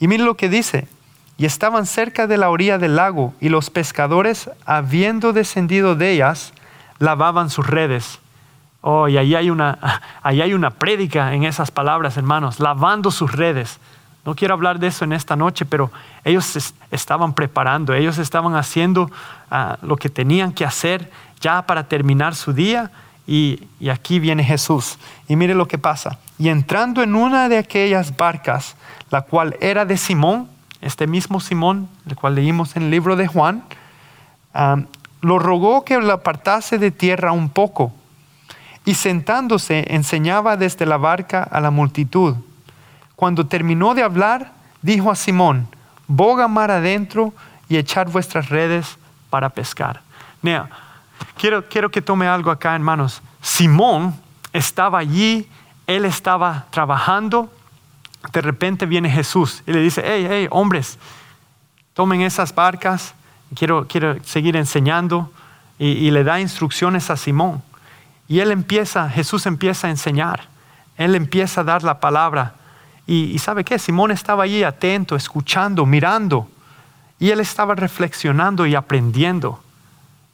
Y 0.00 0.08
mire 0.08 0.24
lo 0.24 0.36
que 0.36 0.48
dice, 0.48 0.88
y 1.36 1.46
estaban 1.46 1.86
cerca 1.86 2.26
de 2.26 2.36
la 2.36 2.50
orilla 2.50 2.78
del 2.78 2.96
lago, 2.96 3.32
y 3.40 3.48
los 3.48 3.70
pescadores, 3.70 4.50
habiendo 4.66 5.32
descendido 5.32 5.94
de 5.94 6.10
ellas, 6.10 6.52
lavaban 6.98 7.50
sus 7.50 7.66
redes. 7.66 8.18
Oh, 8.80 9.08
y 9.08 9.16
ahí 9.16 9.34
hay 9.34 9.50
una, 9.50 10.02
ahí 10.22 10.40
hay 10.40 10.54
una 10.54 10.70
prédica 10.70 11.34
en 11.34 11.44
esas 11.44 11.70
palabras, 11.70 12.16
hermanos, 12.16 12.60
lavando 12.60 13.10
sus 13.10 13.32
redes. 13.32 13.78
No 14.24 14.34
quiero 14.34 14.54
hablar 14.54 14.78
de 14.78 14.88
eso 14.88 15.04
en 15.04 15.12
esta 15.12 15.36
noche, 15.36 15.64
pero 15.64 15.90
ellos 16.24 16.74
estaban 16.90 17.32
preparando, 17.32 17.94
ellos 17.94 18.18
estaban 18.18 18.56
haciendo 18.56 19.10
ah, 19.50 19.78
lo 19.82 19.96
que 19.96 20.10
tenían 20.10 20.52
que 20.52 20.64
hacer 20.64 21.10
ya 21.40 21.62
para 21.62 21.84
terminar 21.84 22.34
su 22.34 22.52
día. 22.52 22.90
Y, 23.26 23.62
y 23.78 23.90
aquí 23.90 24.18
viene 24.18 24.42
Jesús. 24.42 24.98
Y 25.28 25.36
mire 25.36 25.54
lo 25.54 25.68
que 25.68 25.76
pasa. 25.76 26.18
Y 26.38 26.48
entrando 26.48 27.02
en 27.02 27.14
una 27.14 27.48
de 27.48 27.58
aquellas 27.58 28.16
barcas, 28.16 28.74
la 29.10 29.22
cual 29.22 29.56
era 29.60 29.84
de 29.84 29.98
Simón, 29.98 30.48
este 30.80 31.06
mismo 31.06 31.40
Simón, 31.40 31.88
el 32.06 32.16
cual 32.16 32.34
leímos 32.34 32.76
en 32.76 32.84
el 32.84 32.90
libro 32.90 33.16
de 33.16 33.26
Juan, 33.26 33.64
lo 35.20 35.38
rogó 35.38 35.84
que 35.84 35.98
lo 35.98 36.12
apartase 36.12 36.78
de 36.78 36.90
tierra 36.90 37.32
un 37.32 37.48
poco. 37.48 37.92
Y 38.84 38.94
sentándose 38.94 39.84
enseñaba 39.88 40.56
desde 40.56 40.86
la 40.86 40.96
barca 40.96 41.42
a 41.42 41.60
la 41.60 41.70
multitud. 41.70 42.36
Cuando 43.16 43.46
terminó 43.46 43.94
de 43.94 44.02
hablar, 44.02 44.52
dijo 44.80 45.10
a 45.10 45.16
Simón, 45.16 45.68
boga 46.06 46.48
mar 46.48 46.70
adentro 46.70 47.32
y 47.68 47.76
echar 47.76 48.08
vuestras 48.10 48.48
redes 48.48 48.98
para 49.30 49.50
pescar. 49.50 50.00
Mira, 50.40 50.70
quiero, 51.36 51.68
quiero 51.68 51.90
que 51.90 52.00
tome 52.00 52.26
algo 52.26 52.50
acá, 52.50 52.74
hermanos. 52.74 53.20
Simón 53.42 54.14
estaba 54.52 54.98
allí, 54.98 55.48
él 55.86 56.04
estaba 56.04 56.66
trabajando, 56.70 57.52
de 58.32 58.40
repente 58.40 58.86
viene 58.86 59.10
Jesús 59.10 59.62
y 59.66 59.72
le 59.72 59.80
dice, 59.80 60.02
hey, 60.04 60.26
hey, 60.28 60.48
hombres, 60.50 60.98
tomen 61.94 62.22
esas 62.22 62.54
barcas, 62.54 63.14
quiero, 63.54 63.86
quiero 63.86 64.16
seguir 64.24 64.56
enseñando, 64.56 65.30
y, 65.78 66.10
le 66.10 66.24
da 66.24 66.40
instrucciones 66.40 67.08
a 67.10 67.16
Simón. 67.16 67.62
Y 68.26 68.40
él 68.40 68.50
empieza, 68.50 69.08
Jesús 69.08 69.46
empieza 69.46 69.86
a 69.86 69.90
enseñar, 69.90 70.48
él 70.96 71.14
empieza 71.14 71.60
a 71.60 71.64
dar 71.64 71.84
la 71.84 72.00
palabra. 72.00 72.54
Y, 73.06 73.38
sabe 73.38 73.64
qué, 73.64 73.78
Simón 73.78 74.10
estaba 74.10 74.44
allí 74.44 74.64
atento, 74.64 75.14
escuchando, 75.16 75.86
mirando, 75.86 76.48
y 77.20 77.30
él 77.30 77.40
estaba 77.40 77.74
reflexionando 77.74 78.66
y 78.66 78.74
aprendiendo 78.74 79.60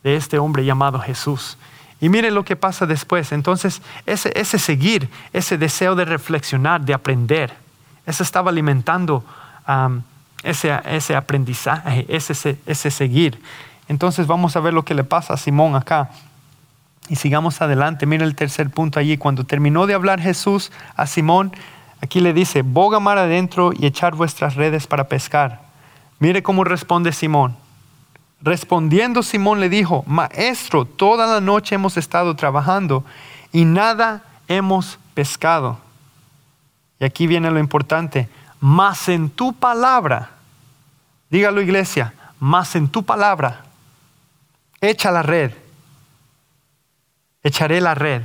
de 0.03 0.17
este 0.17 0.39
hombre 0.39 0.65
llamado 0.65 0.99
Jesús. 0.99 1.57
Y 2.01 2.09
mire 2.09 2.31
lo 2.31 2.45
que 2.45 2.57
pasa 2.57 2.85
después. 2.85 3.33
Entonces, 3.33 3.81
ese, 4.05 4.33
ese 4.39 4.59
seguir, 4.59 5.09
ese 5.33 5.57
deseo 5.57 5.95
de 5.95 6.05
reflexionar, 6.05 6.81
de 6.81 6.95
aprender, 6.95 7.55
eso 8.07 8.23
estaba 8.23 8.51
alimentando 8.51 9.25
ese, 10.45 10.79
ese, 10.87 11.17
aprendizaje, 11.17 12.07
ese, 12.09 12.59
ese 12.67 12.91
seguir. 12.91 13.41
Entonces 13.89 14.27
vamos 14.27 14.57
a 14.57 14.61
ver 14.61 14.73
lo 14.73 14.85
que 14.85 14.95
le 14.95 15.05
pasa 15.05 15.35
a 15.35 15.37
Simón 15.37 15.75
acá. 15.75 16.11
Y 17.09 17.17
sigamos 17.17 17.61
adelante. 17.61 18.07
Mira 18.07 18.25
el 18.25 18.35
tercer 18.35 18.71
punto 18.71 18.99
allí. 18.99 19.17
Cuando 19.19 19.45
terminó 19.45 19.87
de 19.87 19.95
hablar 19.95 20.21
Jesús 20.21 20.73
a 20.97 21.07
Simón, 21.07 21.53
aquí 22.01 22.21
le 22.21 22.33
dice, 22.33 22.63
boga 22.63 23.01
mar 23.01 23.19
adentro 23.19 23.73
y 23.77 23.87
echar 23.87 24.15
vuestras 24.15 24.55
redes 24.55 24.87
para 24.87 25.09
pescar. 25.09 25.61
Mire 26.19 26.43
cómo 26.43 26.65
responde 26.65 27.13
Simón. 27.13 27.57
Respondiendo 28.41 29.23
Simón 29.23 29.61
le 29.61 29.69
dijo, 29.69 30.05
Maestro, 30.07 30.85
toda 30.85 31.27
la 31.27 31.41
noche 31.41 31.75
hemos 31.75 31.97
estado 31.97 32.37
trabajando 32.37 33.05
y 33.53 33.65
nada 33.65 34.23
hemos 34.49 34.99
pescado. 35.15 35.79
Y 37.01 37.05
aquí 37.05 37.27
viene 37.27 37.51
lo 37.51 37.59
importante, 37.59 38.29
más 38.61 39.09
en 39.09 39.31
tu 39.31 39.53
palabra, 39.53 40.31
dígalo 41.31 41.61
iglesia, 41.61 42.15
más 42.41 42.77
en 42.77 42.89
tu 42.89 43.05
palabra, 43.05 43.65
echa 44.81 45.11
la 45.11 45.23
red, 45.23 45.53
echaré 47.43 47.81
la 47.81 47.95
red. 47.95 48.23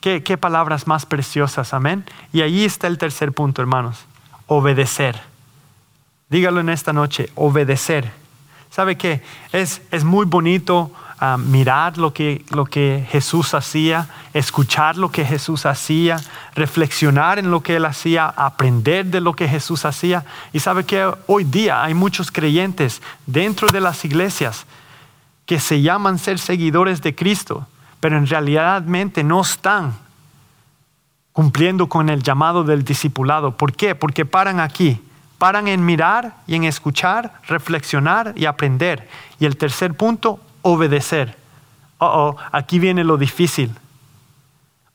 ¿Qué, 0.00 0.24
qué 0.24 0.36
palabras 0.36 0.88
más 0.88 1.06
preciosas, 1.06 1.72
amén. 1.72 2.04
Y 2.32 2.40
ahí 2.40 2.64
está 2.64 2.88
el 2.88 2.98
tercer 2.98 3.32
punto, 3.32 3.62
hermanos, 3.62 4.04
obedecer. 4.48 5.20
Dígalo 6.28 6.60
en 6.60 6.70
esta 6.70 6.92
noche, 6.92 7.30
obedecer. 7.36 8.10
¿Sabe 8.70 8.96
qué? 8.96 9.22
Es, 9.52 9.82
es 9.90 10.02
muy 10.02 10.26
bonito 10.26 10.90
mirar 11.38 11.98
lo 11.98 12.12
que, 12.12 12.44
lo 12.50 12.64
que 12.64 13.06
Jesús 13.08 13.54
hacía, 13.54 14.08
escuchar 14.34 14.96
lo 14.96 15.10
que 15.10 15.24
Jesús 15.24 15.66
hacía, 15.66 16.20
reflexionar 16.54 17.38
en 17.38 17.50
lo 17.50 17.62
que 17.62 17.76
él 17.76 17.84
hacía, 17.84 18.26
aprender 18.28 19.06
de 19.06 19.20
lo 19.20 19.34
que 19.34 19.48
Jesús 19.48 19.84
hacía. 19.84 20.24
Y 20.52 20.60
sabe 20.60 20.84
que 20.84 21.12
hoy 21.26 21.44
día 21.44 21.82
hay 21.82 21.94
muchos 21.94 22.30
creyentes 22.30 23.02
dentro 23.26 23.68
de 23.68 23.80
las 23.80 24.04
iglesias 24.04 24.66
que 25.46 25.60
se 25.60 25.80
llaman 25.82 26.18
ser 26.18 26.38
seguidores 26.38 27.02
de 27.02 27.14
Cristo, 27.14 27.66
pero 28.00 28.16
en 28.16 28.26
realidad 28.26 28.82
no 28.82 29.40
están 29.40 29.94
cumpliendo 31.32 31.88
con 31.88 32.08
el 32.08 32.22
llamado 32.22 32.64
del 32.64 32.84
discipulado. 32.84 33.56
¿Por 33.56 33.72
qué? 33.74 33.94
Porque 33.94 34.24
paran 34.24 34.60
aquí 34.60 35.00
paran 35.42 35.66
en 35.66 35.84
mirar 35.84 36.36
y 36.46 36.54
en 36.54 36.62
escuchar, 36.62 37.32
reflexionar 37.48 38.32
y 38.36 38.44
aprender. 38.44 39.08
Y 39.40 39.44
el 39.44 39.56
tercer 39.56 39.92
punto, 39.94 40.38
obedecer. 40.62 41.36
Oh, 41.98 42.36
aquí 42.50 42.78
viene 42.78 43.04
lo 43.04 43.16
difícil. 43.16 43.74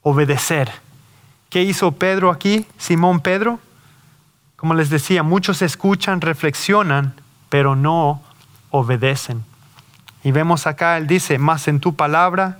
Obedecer. 0.01 0.71
¿Qué 1.49 1.63
hizo 1.63 1.91
Pedro 1.93 2.31
aquí? 2.31 2.65
Simón 2.77 3.19
Pedro. 3.19 3.59
Como 4.55 4.73
les 4.73 4.89
decía, 4.89 5.23
muchos 5.23 5.61
escuchan, 5.61 6.19
reflexionan, 6.19 7.13
pero 7.49 7.75
no 7.75 8.21
obedecen. 8.71 9.45
Y 10.23 10.31
vemos 10.31 10.67
acá, 10.67 10.97
él 10.97 11.07
dice, 11.07 11.37
más 11.37 11.67
en 11.67 11.79
tu 11.79 11.95
palabra 11.95 12.57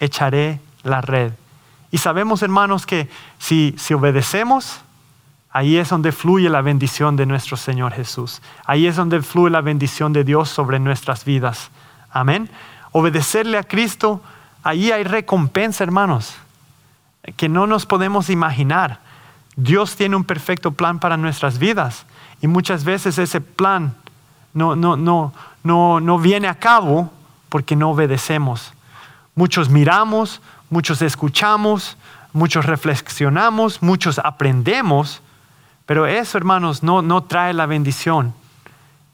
echaré 0.00 0.60
la 0.82 1.00
red. 1.00 1.32
Y 1.90 1.98
sabemos, 1.98 2.42
hermanos, 2.42 2.86
que 2.86 3.08
si, 3.38 3.74
si 3.78 3.94
obedecemos, 3.94 4.80
ahí 5.50 5.76
es 5.76 5.90
donde 5.90 6.10
fluye 6.10 6.48
la 6.48 6.62
bendición 6.62 7.14
de 7.14 7.26
nuestro 7.26 7.56
Señor 7.56 7.92
Jesús. 7.92 8.42
Ahí 8.64 8.86
es 8.86 8.96
donde 8.96 9.22
fluye 9.22 9.50
la 9.50 9.60
bendición 9.60 10.12
de 10.12 10.24
Dios 10.24 10.48
sobre 10.48 10.80
nuestras 10.80 11.24
vidas. 11.24 11.70
Amén. 12.14 12.48
Obedecerle 12.92 13.58
a 13.58 13.64
Cristo, 13.64 14.22
ahí 14.62 14.92
hay 14.92 15.02
recompensa, 15.02 15.82
hermanos, 15.82 16.36
que 17.36 17.48
no 17.48 17.66
nos 17.66 17.86
podemos 17.86 18.30
imaginar. 18.30 19.00
Dios 19.56 19.96
tiene 19.96 20.14
un 20.14 20.22
perfecto 20.22 20.70
plan 20.70 21.00
para 21.00 21.16
nuestras 21.16 21.58
vidas 21.58 22.06
y 22.40 22.46
muchas 22.46 22.84
veces 22.84 23.18
ese 23.18 23.40
plan 23.40 23.96
no, 24.52 24.76
no, 24.76 24.96
no, 24.96 25.32
no, 25.64 25.98
no 25.98 26.18
viene 26.18 26.46
a 26.46 26.54
cabo 26.54 27.12
porque 27.48 27.74
no 27.74 27.90
obedecemos. 27.90 28.72
Muchos 29.34 29.68
miramos, 29.68 30.40
muchos 30.70 31.02
escuchamos, 31.02 31.96
muchos 32.32 32.64
reflexionamos, 32.64 33.82
muchos 33.82 34.20
aprendemos, 34.20 35.20
pero 35.84 36.06
eso, 36.06 36.38
hermanos, 36.38 36.84
no, 36.84 37.02
no 37.02 37.24
trae 37.24 37.52
la 37.54 37.66
bendición. 37.66 38.34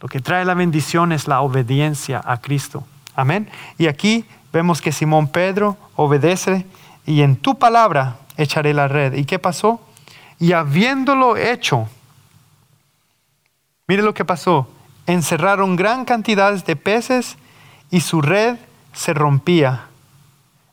Lo 0.00 0.08
que 0.08 0.20
trae 0.20 0.44
la 0.44 0.54
bendición 0.54 1.12
es 1.12 1.28
la 1.28 1.42
obediencia 1.42 2.20
a 2.24 2.40
Cristo. 2.40 2.84
Amén. 3.14 3.48
Y 3.76 3.86
aquí 3.86 4.24
vemos 4.52 4.80
que 4.80 4.92
Simón 4.92 5.28
Pedro 5.28 5.76
obedece 5.96 6.66
y 7.06 7.22
en 7.22 7.36
tu 7.36 7.58
palabra 7.58 8.16
echaré 8.36 8.72
la 8.72 8.88
red. 8.88 9.14
¿Y 9.14 9.24
qué 9.24 9.38
pasó? 9.38 9.80
Y 10.38 10.52
habiéndolo 10.52 11.36
hecho, 11.36 11.88
mire 13.86 14.02
lo 14.02 14.14
que 14.14 14.24
pasó. 14.24 14.68
Encerraron 15.06 15.76
gran 15.76 16.04
cantidad 16.04 16.52
de 16.64 16.76
peces 16.76 17.36
y 17.90 18.00
su 18.00 18.22
red 18.22 18.56
se 18.94 19.12
rompía. 19.12 19.86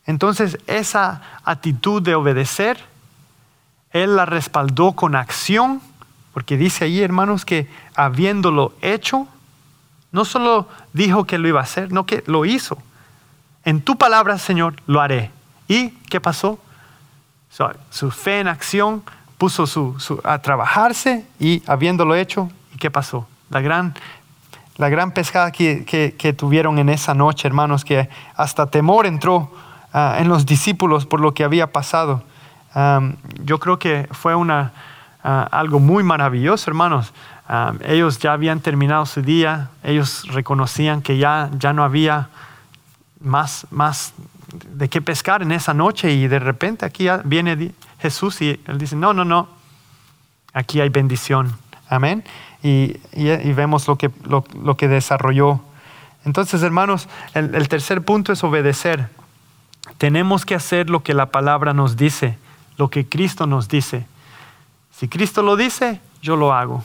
Entonces 0.06 0.58
esa 0.68 1.22
actitud 1.44 2.02
de 2.02 2.16
obedecer, 2.16 2.80
él 3.92 4.16
la 4.16 4.26
respaldó 4.26 4.94
con 4.94 5.16
acción 5.16 5.82
porque 6.38 6.56
dice 6.56 6.86
ahí, 6.86 7.02
hermanos, 7.02 7.46
que 7.46 7.68
habiéndolo 7.96 8.72
hecho, 8.84 9.28
no 10.12 10.24
solo 10.24 10.68
dijo 10.94 11.26
que 11.26 11.40
lo 11.40 11.48
iba 11.48 11.62
a 11.62 11.64
hacer, 11.64 11.92
no 11.92 12.06
que 12.06 12.24
lo 12.28 12.46
hizo. 12.46 12.78
En 13.66 13.82
tu 13.82 13.98
palabra, 13.98 14.38
Señor, 14.38 14.76
lo 14.86 15.02
haré. 15.02 15.32
¿Y 15.68 15.90
qué 16.12 16.22
pasó? 16.22 16.60
Su, 17.90 18.12
fe 18.12 18.42
en 18.42 18.50
acción 18.50 19.02
puso 19.40 19.98
a 20.24 20.38
trabajarse 20.38 21.26
y 21.40 21.64
habiéndolo 21.66 22.14
hecho, 22.14 22.52
¿y 22.72 22.78
qué 22.78 22.92
pasó? 22.92 23.28
La 23.50 23.62
gran, 23.62 23.96
la 24.76 24.90
gran 24.90 25.14
pescada 25.14 25.52
que, 25.52 26.36
tuvieron 26.38 26.78
en 26.78 26.90
esa 26.90 27.16
noche, 27.16 27.48
hermanos, 27.48 27.84
que 27.84 28.10
hasta 28.36 28.68
temor 28.68 29.08
entró 29.08 29.52
ah, 29.92 30.18
en 30.20 30.30
los 30.30 30.46
discípulos 30.46 31.08
por 31.08 31.20
lo 31.20 31.34
que 31.34 31.44
había 31.44 31.72
pasado. 31.72 32.22
yo 33.44 33.60
creo 33.60 33.80
que 33.80 34.08
fue 34.12 34.36
una, 34.36 34.72
Ah, 35.30 35.46
algo 35.52 35.82
muy 35.82 36.06
maravilloso, 36.06 36.72
hermanos. 36.72 37.12
Ah, 37.50 37.74
ellos 37.84 38.18
ya 38.18 38.32
habían 38.32 38.62
terminado 38.62 39.06
su 39.06 39.22
día, 39.22 39.72
ellos 39.84 40.24
reconocían 40.30 41.02
que 41.02 41.18
ya, 41.18 41.50
ya 41.60 41.74
no 41.74 41.84
había 41.84 42.30
más, 43.20 43.68
más 43.70 44.14
de 44.72 44.88
qué 44.88 45.02
pescar 45.02 45.42
en 45.42 45.52
esa 45.52 45.74
noche 45.74 46.14
y 46.14 46.30
de 46.30 46.40
repente 46.40 46.86
aquí 46.86 47.10
viene 47.26 47.74
Jesús 48.00 48.42
y 48.42 48.62
él 48.68 48.78
dice, 48.78 48.96
no, 48.96 49.12
no, 49.12 49.26
no, 49.26 49.50
aquí 50.54 50.80
hay 50.80 50.88
bendición. 50.88 51.58
Amén. 51.90 52.24
Y, 52.64 52.96
y, 53.12 53.52
vemos 53.52 53.86
lo 53.90 53.98
que, 53.98 54.10
lo, 54.30 54.78
que 54.78 54.88
desarrolló. 54.88 55.60
Entonces, 56.24 56.64
hermanos, 56.64 57.10
el 57.34 57.68
tercer 57.68 58.02
punto 58.02 58.32
es 58.32 58.46
obedecer. 58.46 59.10
tenemos 59.98 60.46
que 60.46 60.56
hacer 60.56 60.90
lo 60.90 61.04
que 61.04 61.14
la 61.14 61.26
palabra 61.26 61.74
nos 61.74 61.98
dice, 61.98 62.38
lo 62.78 62.90
que 62.90 63.06
Cristo 63.06 63.46
nos 63.46 63.68
dice. 63.68 64.06
Si 64.98 65.08
Cristo 65.08 65.44
lo 65.44 65.56
dice, 65.56 66.02
yo 66.24 66.36
lo 66.36 66.54
hago. 66.54 66.84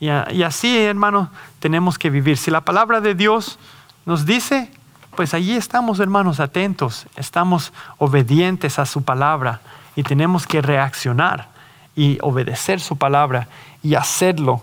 Y, 0.00 0.10
así, 0.10 0.78
hermanos, 0.78 1.28
tenemos 1.60 1.98
que 1.98 2.10
vivir. 2.10 2.36
Si 2.36 2.50
la 2.50 2.60
palabra 2.60 3.00
de 3.00 3.14
Dios 3.14 3.58
nos 4.04 4.26
dice, 4.26 4.70
pues 5.16 5.32
allí 5.32 5.56
estamos, 5.56 5.98
hermanos, 5.98 6.40
atentos, 6.40 7.06
estamos 7.16 7.72
obedientes 7.96 8.78
a 8.78 8.84
su 8.84 9.02
palabra 9.02 9.60
y 9.96 10.02
tenemos 10.02 10.46
que 10.46 10.60
reaccionar 10.60 11.48
y 11.96 12.18
obedecer 12.20 12.80
su 12.80 12.98
palabra 12.98 13.48
y 13.82 13.94
hacerlo 13.94 14.62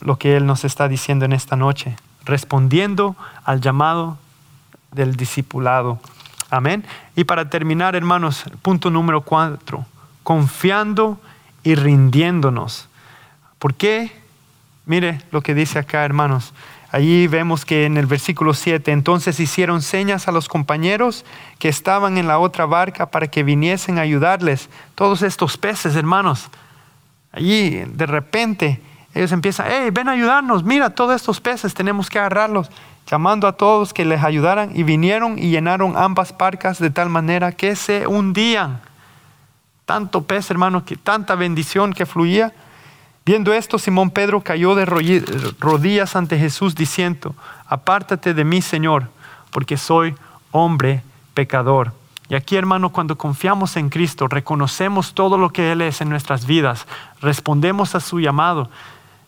lo 0.00 0.18
que 0.18 0.36
Él 0.36 0.44
nos 0.44 0.64
está 0.64 0.88
diciendo 0.88 1.24
en 1.24 1.32
esta 1.32 1.56
noche, 1.56 1.96
respondiendo 2.26 3.16
al 3.44 3.62
llamado 3.62 4.18
del 4.92 5.16
discipulado. 5.16 5.98
Amén. 6.50 6.84
Y 7.16 7.24
para 7.24 7.48
terminar, 7.48 7.96
hermanos, 7.96 8.44
punto 8.60 8.90
número 8.90 9.22
cuatro, 9.22 9.86
confiando 10.22 11.18
y 11.62 11.74
rindiéndonos. 11.74 12.88
¿Por 13.58 13.74
qué? 13.74 14.12
Mire 14.86 15.20
lo 15.30 15.42
que 15.42 15.54
dice 15.54 15.78
acá, 15.78 16.04
hermanos. 16.04 16.54
Allí 16.90 17.26
vemos 17.26 17.66
que 17.66 17.84
en 17.84 17.98
el 17.98 18.06
versículo 18.06 18.54
7, 18.54 18.92
entonces 18.92 19.40
hicieron 19.40 19.82
señas 19.82 20.26
a 20.26 20.32
los 20.32 20.48
compañeros 20.48 21.26
que 21.58 21.68
estaban 21.68 22.16
en 22.16 22.26
la 22.26 22.38
otra 22.38 22.64
barca 22.64 23.10
para 23.10 23.26
que 23.26 23.42
viniesen 23.42 23.98
a 23.98 24.02
ayudarles. 24.02 24.70
Todos 24.94 25.20
estos 25.20 25.58
peces, 25.58 25.96
hermanos. 25.96 26.48
Allí 27.30 27.82
de 27.86 28.06
repente 28.06 28.80
ellos 29.14 29.32
empiezan, 29.32 29.66
hey, 29.68 29.90
ven 29.92 30.08
a 30.08 30.12
ayudarnos, 30.12 30.64
mira, 30.64 30.90
todos 30.90 31.16
estos 31.16 31.40
peces 31.40 31.74
tenemos 31.74 32.08
que 32.08 32.18
agarrarlos, 32.18 32.70
llamando 33.10 33.46
a 33.48 33.52
todos 33.52 33.92
que 33.92 34.04
les 34.04 34.22
ayudaran 34.22 34.70
y 34.74 34.82
vinieron 34.82 35.38
y 35.38 35.50
llenaron 35.50 35.94
ambas 35.96 36.36
barcas 36.36 36.78
de 36.78 36.90
tal 36.90 37.08
manera 37.08 37.52
que 37.52 37.74
se 37.74 38.06
hundían. 38.06 38.80
Tanto 39.88 40.24
pez, 40.24 40.50
hermano, 40.50 40.84
que 40.84 40.96
tanta 40.96 41.34
bendición 41.34 41.94
que 41.94 42.04
fluía 42.04 42.52
Viendo 43.28 43.52
esto, 43.52 43.78
Simón 43.78 44.08
Pedro 44.08 44.40
cayó 44.40 44.74
de 44.74 44.86
rodillas 44.86 46.16
ante 46.16 46.38
Jesús 46.38 46.74
diciendo, 46.74 47.34
apártate 47.66 48.32
de 48.32 48.42
mí, 48.42 48.62
Señor, 48.62 49.10
porque 49.50 49.76
soy 49.76 50.14
hombre 50.50 51.02
pecador. 51.34 51.92
Y 52.30 52.36
aquí, 52.36 52.56
hermano, 52.56 52.88
cuando 52.88 53.18
confiamos 53.18 53.76
en 53.76 53.90
Cristo, 53.90 54.28
reconocemos 54.28 55.12
todo 55.12 55.36
lo 55.36 55.50
que 55.50 55.72
Él 55.72 55.82
es 55.82 56.00
en 56.00 56.08
nuestras 56.08 56.46
vidas, 56.46 56.86
respondemos 57.20 57.94
a 57.94 58.00
su 58.00 58.18
llamado, 58.18 58.70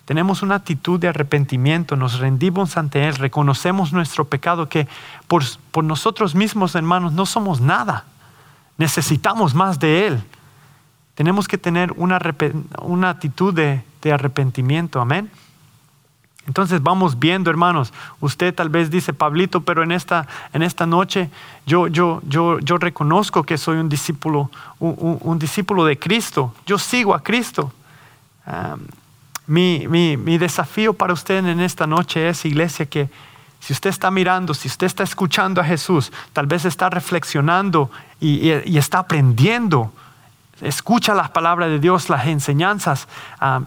tenemos 0.07 0.41
una 0.41 0.55
actitud 0.55 0.99
de 0.99 1.09
arrepentimiento, 1.09 1.95
nos 1.95 2.21
rendimos 2.21 2.79
ante 2.79 3.07
Él, 3.07 3.17
reconocemos 3.17 3.93
nuestro 3.93 4.25
pecado, 4.25 4.71
que 4.71 4.89
por 5.27 5.85
nosotros 5.85 6.35
mismos, 6.35 6.75
hermanos, 6.75 7.13
no 7.13 7.27
somos 7.27 7.61
nada. 7.61 8.07
Necesitamos 8.79 9.55
más 9.55 9.79
de 9.79 10.07
Él. 10.07 10.25
Tenemos 11.21 11.49
que 11.49 11.59
tener 11.59 11.93
una, 11.97 12.18
una 12.81 13.11
actitud 13.11 13.53
de, 13.53 13.83
arrepentimiento. 14.11 15.03
Amén. 15.03 15.31
Entonces 16.47 16.83
vamos 16.83 17.18
viendo, 17.18 17.51
hermanos. 17.51 17.93
Usted 18.21 18.55
tal 18.55 18.71
vez 18.71 18.91
dice, 18.91 19.12
Pablito, 19.12 19.61
pero 19.61 19.83
en 19.83 19.93
esta, 19.93 20.27
en 20.55 20.62
esta 20.62 20.87
noche 20.87 21.29
yo, 21.66 21.89
yo, 21.89 22.23
yo, 22.27 22.59
yo 22.61 22.79
reconozco 22.79 23.43
que 23.43 23.59
soy 23.59 23.77
un 23.77 23.91
discípulo, 23.91 24.51
un, 24.79 25.39
discípulo 25.39 25.85
de 25.85 25.99
Cristo. 25.99 26.55
Yo 26.64 26.79
sigo 26.79 27.14
a 27.14 27.23
Cristo. 27.23 27.71
mi, 29.47 29.87
mi, 29.89 30.16
mi, 30.16 30.39
desafío 30.39 30.95
para 30.95 31.12
usted 31.12 31.45
en 31.45 31.61
esta 31.61 31.87
noche 31.87 32.31
es, 32.31 32.47
iglesia, 32.47 32.87
que 32.87 33.11
si 33.59 33.75
usted 33.75 33.91
está 33.91 34.11
mirando, 34.11 34.55
si 34.55 34.68
usted 34.68 34.87
está 34.87 35.03
escuchando 35.03 35.61
a 35.61 35.64
Jesús, 35.64 36.12
tal 36.33 36.47
vez 36.47 36.64
está 36.64 36.89
reflexionando 36.89 37.91
y 38.21 38.49
está 38.79 39.01
aprendiendo 39.01 39.93
escucha 40.61 41.15
las 41.15 41.31
palabras 41.31 41.69
de 41.71 41.79
Dios, 41.79 42.09
las 42.09 42.27
enseñanzas. 42.27 43.09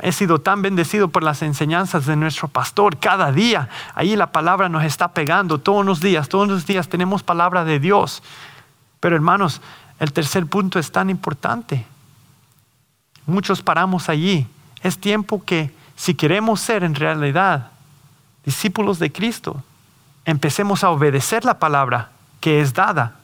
he 0.01 0.11
sido 0.11 0.39
tan 0.39 0.61
bendecido 0.61 1.07
por 1.07 1.23
las 1.23 1.41
enseñanzas 1.41 2.05
de 2.05 2.15
nuestro 2.15 2.47
pastor 2.47 2.97
cada 2.97 3.31
día. 3.31 3.69
Ahí 3.95 4.15
la 4.15 4.31
palabra 4.31 4.69
nos 4.69 4.83
está 4.83 5.09
pegando 5.09 5.59
todos 5.59 5.85
los 5.85 5.99
días, 5.99 6.29
todos 6.29 6.47
los 6.47 6.65
días 6.65 6.87
tenemos 6.87 7.23
palabra 7.23 7.65
de 7.65 7.79
Dios. 7.79 8.21
Pero 8.99 9.15
hermanos, 9.15 9.61
el 9.99 10.13
tercer 10.13 10.45
punto 10.45 10.79
es 10.79 10.91
tan 10.91 11.09
importante. 11.09 11.85
Muchos 13.25 13.61
paramos 13.61 14.09
allí. 14.09 14.47
Es 14.81 14.97
tiempo 14.99 15.43
que 15.43 15.73
si 15.95 16.13
queremos 16.13 16.59
ser 16.59 16.83
en 16.83 16.95
realidad 16.95 17.71
discípulos 18.45 18.99
de 18.99 19.11
Cristo, 19.11 19.63
empecemos 20.25 20.83
a 20.83 20.89
obedecer 20.89 21.45
la 21.45 21.59
palabra 21.59 22.11
que 22.39 22.61
es 22.61 22.73
dada. 22.73 23.15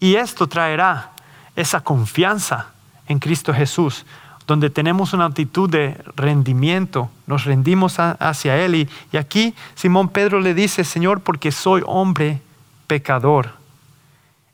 Y 0.00 0.14
esto 0.14 0.46
traerá 0.46 1.10
esa 1.56 1.80
confianza 1.80 2.68
en 3.08 3.18
Cristo 3.18 3.52
Jesús, 3.52 4.06
donde 4.46 4.70
tenemos 4.70 5.12
una 5.12 5.26
actitud 5.26 5.68
de 5.68 6.00
rendimiento, 6.16 7.10
nos 7.26 7.44
rendimos 7.44 7.98
hacia 7.98 8.56
Él. 8.56 8.74
Y, 8.74 8.88
y 9.12 9.16
aquí 9.16 9.54
Simón 9.74 10.08
Pedro 10.08 10.40
le 10.40 10.54
dice, 10.54 10.84
Señor, 10.84 11.20
porque 11.20 11.52
soy 11.52 11.82
hombre 11.86 12.40
pecador. 12.86 13.50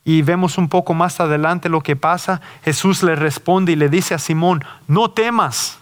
Y 0.04 0.22
vemos 0.22 0.58
un 0.58 0.68
poco 0.68 0.94
más 0.94 1.20
adelante 1.20 1.68
lo 1.68 1.80
que 1.80 1.96
pasa. 1.96 2.40
Jesús 2.64 3.02
le 3.02 3.14
responde 3.14 3.72
y 3.72 3.76
le 3.76 3.88
dice 3.88 4.14
a 4.14 4.18
Simón, 4.18 4.64
no 4.86 5.10
temas, 5.10 5.78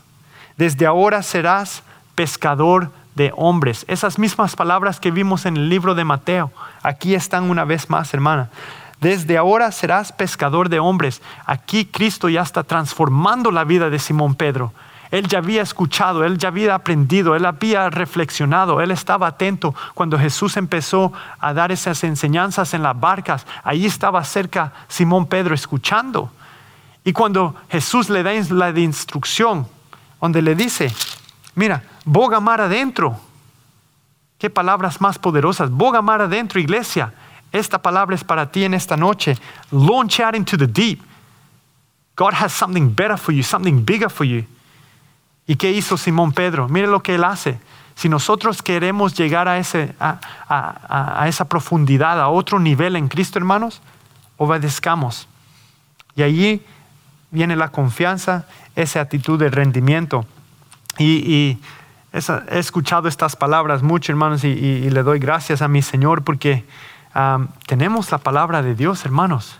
desde 0.57 0.87
ahora 0.87 1.23
serás 1.23 1.83
pescador 2.15 2.91
de 3.15 3.33
hombres. 3.37 3.85
Esas 3.89 4.19
mismas 4.19 4.57
palabras 4.57 5.01
que 5.01 5.11
vimos 5.11 5.45
en 5.47 5.57
el 5.57 5.69
libro 5.69 5.95
de 5.95 6.05
Mateo, 6.05 6.53
aquí 6.83 7.15
están 7.15 7.51
una 7.51 7.65
vez 7.65 7.91
más, 7.91 8.15
hermana. 8.15 8.51
Desde 9.03 9.37
ahora 9.37 9.73
serás 9.73 10.13
pescador 10.13 10.69
de 10.69 10.79
hombres. 10.79 11.23
Aquí 11.45 11.87
Cristo 11.87 12.29
ya 12.29 12.43
está 12.43 12.63
transformando 12.63 13.51
la 13.51 13.65
vida 13.65 13.91
de 13.91 13.99
Simón 13.99 14.37
Pedro. 14.37 14.73
Él 15.11 15.27
ya 15.27 15.39
había 15.39 15.61
escuchado, 15.61 16.25
él 16.25 16.39
ya 16.39 16.49
había 16.49 16.77
aprendido, 16.77 17.35
él 17.35 17.45
había 17.45 17.91
reflexionado, 17.91 18.81
él 18.81 18.93
estaba 18.93 19.27
atento 19.27 19.75
cuando 19.95 20.21
Jesús 20.21 20.57
empezó 20.57 21.13
a 21.41 21.53
dar 21.53 21.73
esas 21.73 22.05
enseñanzas 22.05 22.75
en 22.75 22.85
las 22.85 22.99
barcas. 22.99 23.45
Ahí 23.65 23.87
estaba 23.87 24.23
cerca 24.23 24.73
Simón 24.87 25.27
Pedro 25.27 25.53
escuchando. 25.53 26.31
Y 27.03 27.13
cuando 27.13 27.57
Jesús 27.71 28.09
le 28.09 28.23
da 28.23 28.31
la 28.51 28.71
instrucción, 28.79 29.67
donde 30.21 30.43
le 30.43 30.55
dice, 30.55 30.95
mira, 31.57 31.83
boga 32.05 32.39
mar 32.39 32.61
adentro. 32.61 33.19
Qué 34.39 34.49
palabras 34.49 35.01
más 35.01 35.19
poderosas. 35.19 35.71
Boga 35.71 36.01
mar 36.03 36.23
adentro, 36.23 36.61
iglesia. 36.61 37.13
Esta 37.53 37.81
palabra 37.81 38.17
es 38.17 38.25
para 38.25 38.51
ti 38.51 38.65
en 38.65 38.73
esta 38.73 38.97
noche. 38.97 39.37
Launch 39.71 40.21
out 40.21 40.35
into 40.35 40.57
the 40.57 40.67
deep. 40.67 41.03
God 42.17 42.33
has 42.33 42.53
something 42.53 42.95
better 42.95 43.19
for 43.19 43.33
you, 43.35 43.43
something 43.43 43.85
bigger 43.85 44.11
for 44.11 44.27
you. 44.27 44.45
¿Y 45.47 45.57
qué 45.57 45.71
hizo 45.71 45.97
Simón 45.97 46.33
Pedro? 46.33 46.69
Mire 46.69 46.87
lo 46.87 47.03
que 47.03 47.15
él 47.15 47.25
hace. 47.25 47.59
Si 47.95 48.09
nosotros 48.09 48.63
queremos 48.63 49.15
llegar 49.15 49.49
a, 49.49 49.59
ese, 49.59 49.95
a, 50.01 51.25
esa 51.27 51.45
profundidad, 51.45 52.21
a 52.21 52.29
otro 52.29 52.59
nivel 52.59 52.97
en 52.97 53.09
Cristo, 53.09 53.39
hermanos, 53.39 53.83
obedezcamos. 54.39 55.29
Y 56.17 56.23
allí 56.23 56.63
viene 57.31 57.55
la 57.55 57.69
confianza, 57.69 58.47
esa 58.77 59.01
actitud 59.03 59.39
de 59.39 59.51
rendimiento. 59.51 60.25
Y, 60.99 61.59
he 62.15 62.59
escuchado 62.59 63.09
estas 63.09 63.37
palabras 63.37 63.83
mucho, 63.83 64.13
hermanos, 64.13 64.45
y 64.45 64.89
le 64.91 65.03
doy 65.03 65.19
gracias 65.19 65.63
a 65.63 65.69
mi 65.69 65.81
Señor 65.81 66.25
porque 66.25 66.65
tenemos 67.67 68.11
la 68.11 68.19
palabra 68.19 68.63
de 68.63 68.75
Dios, 68.75 69.05
hermanos. 69.05 69.59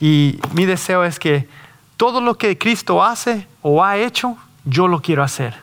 Y 0.00 0.38
mi 0.54 0.64
deseo 0.64 1.04
es 1.04 1.18
que 1.18 1.48
todo 1.96 2.20
lo 2.20 2.36
que 2.36 2.58
Cristo 2.58 3.04
hace 3.04 3.46
o 3.60 3.84
ha 3.84 3.96
hecho, 3.96 4.36
yo 4.64 4.88
lo 4.88 5.00
quiero 5.00 5.22
hacer. 5.22 5.54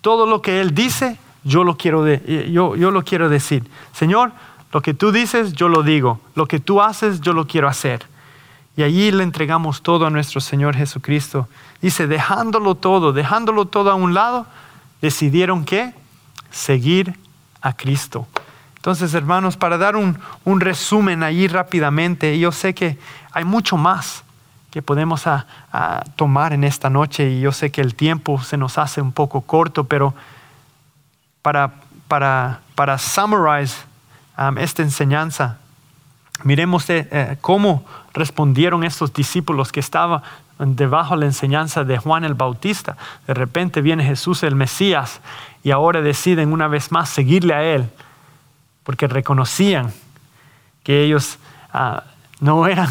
Todo 0.00 0.26
lo 0.26 0.42
que 0.42 0.60
Él 0.60 0.74
dice, 0.74 1.18
yo 1.44 1.64
lo 1.64 1.76
quiero, 1.76 2.06
yo, 2.06 2.76
yo 2.76 2.90
lo 2.90 3.04
quiero 3.04 3.28
decir. 3.28 3.68
Señor, 3.92 4.32
lo 4.72 4.82
que 4.82 4.94
tú 4.94 5.12
dices, 5.12 5.54
yo 5.54 5.68
lo 5.68 5.82
digo. 5.82 6.20
Lo 6.34 6.46
que 6.46 6.60
tú 6.60 6.82
haces, 6.82 7.20
yo 7.20 7.32
lo 7.32 7.46
quiero 7.46 7.68
hacer. 7.68 8.06
Y 8.76 8.82
allí 8.82 9.10
le 9.10 9.22
entregamos 9.22 9.82
todo 9.82 10.06
a 10.06 10.10
nuestro 10.10 10.40
Señor 10.40 10.76
Jesucristo. 10.76 11.48
Dice, 11.80 12.06
dejándolo 12.06 12.74
todo, 12.74 13.12
dejándolo 13.12 13.64
todo 13.64 13.90
a 13.90 13.94
un 13.94 14.14
lado, 14.14 14.46
decidieron 15.00 15.64
que 15.64 15.92
seguir 16.50 17.18
a 17.60 17.72
Cristo. 17.72 18.26
Entonces, 18.88 19.12
hermanos, 19.12 19.58
para 19.58 19.76
dar 19.76 19.96
un, 19.96 20.16
resumen 20.46 21.22
allí 21.22 21.46
rápidamente, 21.46 22.38
yo 22.38 22.50
sé 22.50 22.72
que 22.72 22.96
hay 23.32 23.44
mucho 23.44 23.76
más 23.76 24.24
que 24.70 24.80
podemos 24.80 25.26
a, 25.26 25.44
tomar 26.16 26.54
en 26.54 26.64
esta 26.64 26.88
noche 26.88 27.28
y 27.28 27.42
yo 27.42 27.52
sé 27.52 27.70
que 27.70 27.82
el 27.82 27.94
tiempo 27.94 28.40
se 28.40 28.56
nos 28.56 28.78
hace 28.78 29.02
un 29.02 29.12
poco 29.12 29.42
corto, 29.42 29.84
pero 29.84 30.14
para, 31.42 31.74
para, 32.08 32.60
para 32.74 32.96
summarize 32.96 33.76
um, 34.38 34.56
esta 34.56 34.82
enseñanza, 34.82 35.58
miremos 36.44 36.88
eh, 36.88 37.06
eh, 37.10 37.36
cómo 37.42 37.84
respondieron 38.14 38.84
estos 38.84 39.12
discípulos 39.12 39.70
que 39.70 39.80
estaban 39.80 40.22
debajo 40.58 41.12
de 41.12 41.20
la 41.20 41.26
enseñanza 41.26 41.84
de 41.84 41.98
Juan 41.98 42.24
el 42.24 42.32
Bautista. 42.32 42.96
De 43.26 43.34
repente 43.34 43.82
viene 43.82 44.02
Jesús 44.02 44.42
el 44.44 44.54
Mesías 44.54 45.20
y 45.62 45.72
ahora 45.72 46.00
deciden 46.00 46.54
una 46.54 46.68
vez 46.68 46.90
más 46.90 47.10
seguirle 47.10 47.52
a 47.52 47.62
Él 47.62 47.90
porque 48.88 49.06
reconocían 49.06 49.92
que 50.82 51.04
ellos 51.04 51.36
ah, 51.74 52.04
no 52.40 52.66
eran 52.66 52.88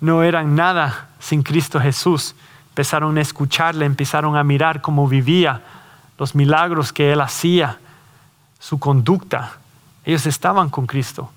no 0.00 0.22
eran 0.22 0.54
nada 0.54 1.10
sin 1.18 1.42
Cristo 1.42 1.78
Jesús. 1.78 2.34
Empezaron 2.70 3.18
a 3.18 3.20
escucharle, 3.20 3.84
empezaron 3.84 4.38
a 4.38 4.42
mirar 4.42 4.80
cómo 4.80 5.06
vivía, 5.06 5.60
los 6.18 6.34
milagros 6.34 6.94
que 6.94 7.12
él 7.12 7.20
hacía, 7.20 7.78
su 8.58 8.78
conducta. 8.78 9.58
Ellos 10.06 10.24
estaban 10.24 10.70
con 10.70 10.86
Cristo. 10.86 11.30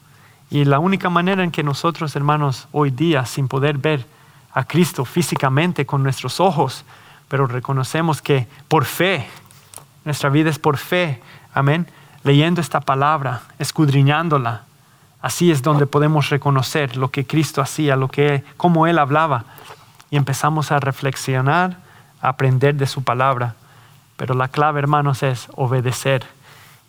Y 0.49 0.63
la 0.63 0.79
única 0.79 1.09
manera 1.09 1.43
en 1.43 1.51
que 1.51 1.61
nosotros, 1.61 2.15
hermanos, 2.15 2.69
hoy 2.71 2.91
día, 2.91 3.25
sin 3.25 3.49
poder 3.49 3.77
ver 3.77 4.05
a 4.53 4.63
Cristo 4.63 5.03
físicamente 5.03 5.85
con 5.85 6.01
nuestros 6.01 6.39
ojos, 6.39 6.85
pero 7.27 7.45
reconocemos 7.45 8.21
que 8.21 8.47
por 8.69 8.85
fe, 8.85 9.27
nuestra 10.05 10.29
vida 10.29 10.49
es 10.49 10.59
por 10.59 10.77
fe, 10.77 11.21
amén, 11.53 11.87
leyendo 12.27 12.59
esta 12.59 12.81
palabra, 12.81 13.41
escudriñándola, 13.57 14.63
así 15.21 15.49
es 15.49 15.63
donde 15.63 15.87
podemos 15.87 16.29
reconocer 16.29 16.97
lo 16.97 17.09
que 17.09 17.25
Cristo 17.25 17.61
hacía, 17.61 17.95
lo 17.95 18.09
que, 18.09 18.43
cómo 18.57 18.85
Él 18.85 18.99
hablaba, 18.99 19.45
y 20.11 20.17
empezamos 20.17 20.73
a 20.73 20.79
reflexionar, 20.81 21.77
a 22.21 22.27
aprender 22.27 22.75
de 22.75 22.85
su 22.85 23.01
palabra. 23.03 23.55
Pero 24.17 24.33
la 24.33 24.49
clave, 24.49 24.79
hermanos, 24.79 25.23
es 25.23 25.47
obedecer. 25.55 26.25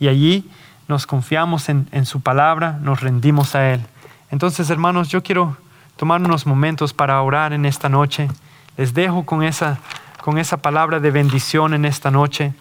Y 0.00 0.08
allí 0.08 0.50
nos 0.88 1.06
confiamos 1.06 1.68
en, 1.68 2.04
su 2.04 2.20
palabra, 2.20 2.78
nos 2.82 3.00
rendimos 3.00 3.54
a 3.54 3.70
Él. 3.72 3.86
Entonces, 4.32 4.70
hermanos, 4.70 5.08
yo 5.08 5.22
quiero 5.22 5.56
tomar 5.96 6.20
unos 6.20 6.46
momentos 6.46 6.92
para 6.92 7.22
orar 7.22 7.52
en 7.52 7.64
esta 7.64 7.88
noche. 7.88 8.28
Les 8.76 8.92
dejo 8.92 9.24
con 9.24 9.44
esa, 9.44 9.78
con 10.20 10.36
esa 10.38 10.56
palabra 10.56 10.98
de 10.98 11.12
bendición 11.12 11.74
en 11.74 11.84
esta 11.84 12.10
noche. 12.10 12.54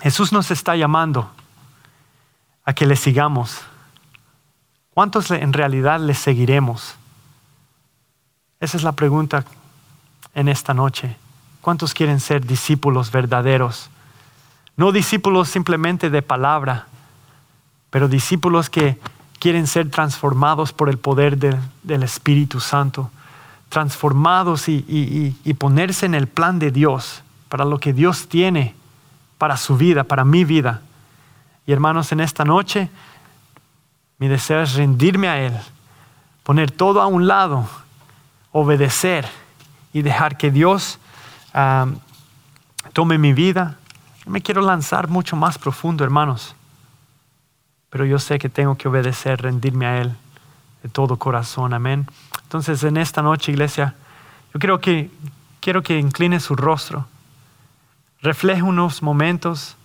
Jesús 0.00 0.32
nos 0.32 0.52
está 0.52 0.76
llamando 0.76 1.32
a 2.68 2.74
que 2.74 2.84
le 2.84 2.96
sigamos. 2.96 3.62
¿Cuántos 4.92 5.30
en 5.30 5.54
realidad 5.54 6.00
le 6.00 6.12
seguiremos? 6.12 6.96
Esa 8.60 8.76
es 8.76 8.82
la 8.82 8.92
pregunta 8.92 9.46
en 10.34 10.50
esta 10.50 10.74
noche. 10.74 11.16
¿Cuántos 11.62 11.94
quieren 11.94 12.20
ser 12.20 12.44
discípulos 12.44 13.10
verdaderos? 13.10 13.88
No 14.76 14.92
discípulos 14.92 15.48
simplemente 15.48 16.10
de 16.10 16.20
palabra, 16.20 16.88
pero 17.88 18.06
discípulos 18.06 18.68
que 18.68 18.98
quieren 19.38 19.66
ser 19.66 19.90
transformados 19.90 20.74
por 20.74 20.90
el 20.90 20.98
poder 20.98 21.38
del 21.38 22.02
Espíritu 22.02 22.60
Santo, 22.60 23.10
transformados 23.70 24.68
y, 24.68 25.34
y 25.42 25.54
ponerse 25.54 26.04
en 26.04 26.14
el 26.14 26.26
plan 26.26 26.58
de 26.58 26.70
Dios, 26.70 27.22
para 27.48 27.64
lo 27.64 27.78
que 27.78 27.94
Dios 27.94 28.28
tiene 28.28 28.74
para 29.38 29.56
su 29.56 29.78
vida, 29.78 30.04
para 30.04 30.26
mi 30.26 30.44
vida. 30.44 30.82
Y 31.68 31.72
hermanos, 31.72 32.10
en 32.10 32.18
esta 32.18 32.44
noche 32.44 32.88
mi 34.18 34.26
deseo 34.26 34.62
es 34.62 34.74
rendirme 34.74 35.28
a 35.28 35.40
Él, 35.40 35.56
poner 36.42 36.72
todo 36.72 37.00
a 37.00 37.06
un 37.06 37.28
lado, 37.28 37.68
obedecer 38.50 39.28
y 39.92 40.02
dejar 40.02 40.36
que 40.36 40.50
Dios 40.50 40.98
tome 42.92 43.18
mi 43.18 43.32
vida. 43.32 43.78
me 44.26 44.42
quiero 44.42 44.62
lanzar 44.62 45.06
mucho 45.06 45.36
más 45.36 45.58
profundo, 45.58 46.02
hermanos 46.02 46.56
pero 47.90 48.04
yo 48.04 48.18
sé 48.18 48.38
que 48.38 48.48
tengo 48.48 48.76
que 48.76 48.88
obedecer, 48.88 49.40
rendirme 49.40 49.86
a 49.86 50.00
Él 50.00 50.14
de 50.82 50.88
todo 50.88 51.16
corazón. 51.16 51.72
Amén. 51.72 52.06
Entonces, 52.42 52.82
en 52.84 52.96
esta 52.96 53.22
noche, 53.22 53.52
iglesia, 53.52 53.94
yo 54.52 54.60
quiero 54.60 54.80
que, 54.80 55.10
quiero 55.60 55.82
que 55.82 55.98
incline 55.98 56.38
su 56.40 56.54
rostro, 56.54 57.06
refleje 58.20 58.62
unos 58.62 59.02
momentos. 59.02 59.76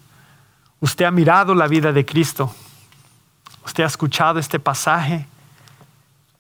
Usted 0.83 1.05
ha 1.05 1.11
mirado 1.11 1.55
la 1.55 1.69
vida 1.69 1.93
de 1.93 2.05
Cristo. 2.05 2.53
Usted 3.65 3.85
ha 3.85 3.87
escuchado 3.87 4.37
este 4.37 4.59
pasaje 4.59 5.25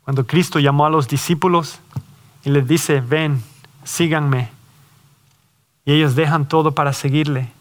cuando 0.03 0.27
Cristo 0.27 0.59
llamó 0.59 0.85
a 0.85 0.89
los 0.89 1.07
discípulos 1.07 1.79
y 2.43 2.49
les 2.49 2.67
dice, 2.67 2.99
ven, 2.99 3.41
síganme. 3.85 4.49
Y 5.85 5.93
ellos 5.93 6.15
dejan 6.15 6.45
todo 6.45 6.73
para 6.73 6.91
seguirle. 6.91 7.53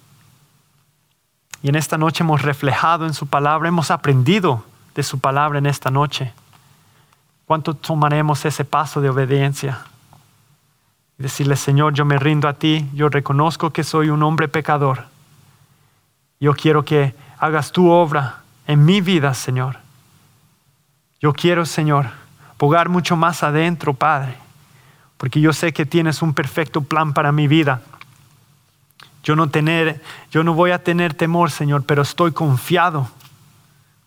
Y 1.62 1.68
en 1.68 1.76
esta 1.76 1.96
noche 1.98 2.24
hemos 2.24 2.42
reflejado 2.42 3.06
en 3.06 3.14
su 3.14 3.28
palabra, 3.28 3.68
hemos 3.68 3.92
aprendido 3.92 4.64
de 4.96 5.04
su 5.04 5.20
palabra 5.20 5.60
en 5.60 5.66
esta 5.66 5.88
noche. 5.88 6.32
¿Cuánto 7.46 7.74
tomaremos 7.74 8.44
ese 8.44 8.64
paso 8.64 9.00
de 9.00 9.08
obediencia? 9.08 9.86
Y 11.16 11.22
decirle, 11.22 11.54
Señor, 11.54 11.94
yo 11.94 12.04
me 12.04 12.18
rindo 12.18 12.48
a 12.48 12.54
ti, 12.54 12.90
yo 12.92 13.08
reconozco 13.08 13.70
que 13.70 13.84
soy 13.84 14.08
un 14.08 14.24
hombre 14.24 14.48
pecador. 14.48 15.12
Yo 16.42 16.54
quiero 16.54 16.84
que 16.84 17.14
hagas 17.38 17.70
tu 17.70 17.88
obra 17.88 18.40
en 18.66 18.84
mi 18.84 19.00
vida, 19.00 19.32
Señor. 19.32 19.76
Yo 21.20 21.32
quiero, 21.32 21.64
Señor, 21.64 22.10
jugar 22.58 22.88
mucho 22.88 23.16
más 23.16 23.44
adentro, 23.44 23.94
Padre, 23.94 24.34
porque 25.18 25.40
yo 25.40 25.52
sé 25.52 25.72
que 25.72 25.86
tienes 25.86 26.20
un 26.20 26.34
perfecto 26.34 26.80
plan 26.80 27.14
para 27.14 27.30
mi 27.30 27.46
vida. 27.46 27.80
Yo 29.22 29.36
no, 29.36 29.50
tener, 29.50 30.02
yo 30.32 30.42
no 30.42 30.52
voy 30.52 30.72
a 30.72 30.82
tener 30.82 31.14
temor, 31.14 31.52
Señor, 31.52 31.84
pero 31.84 32.02
estoy 32.02 32.32
confiado. 32.32 33.08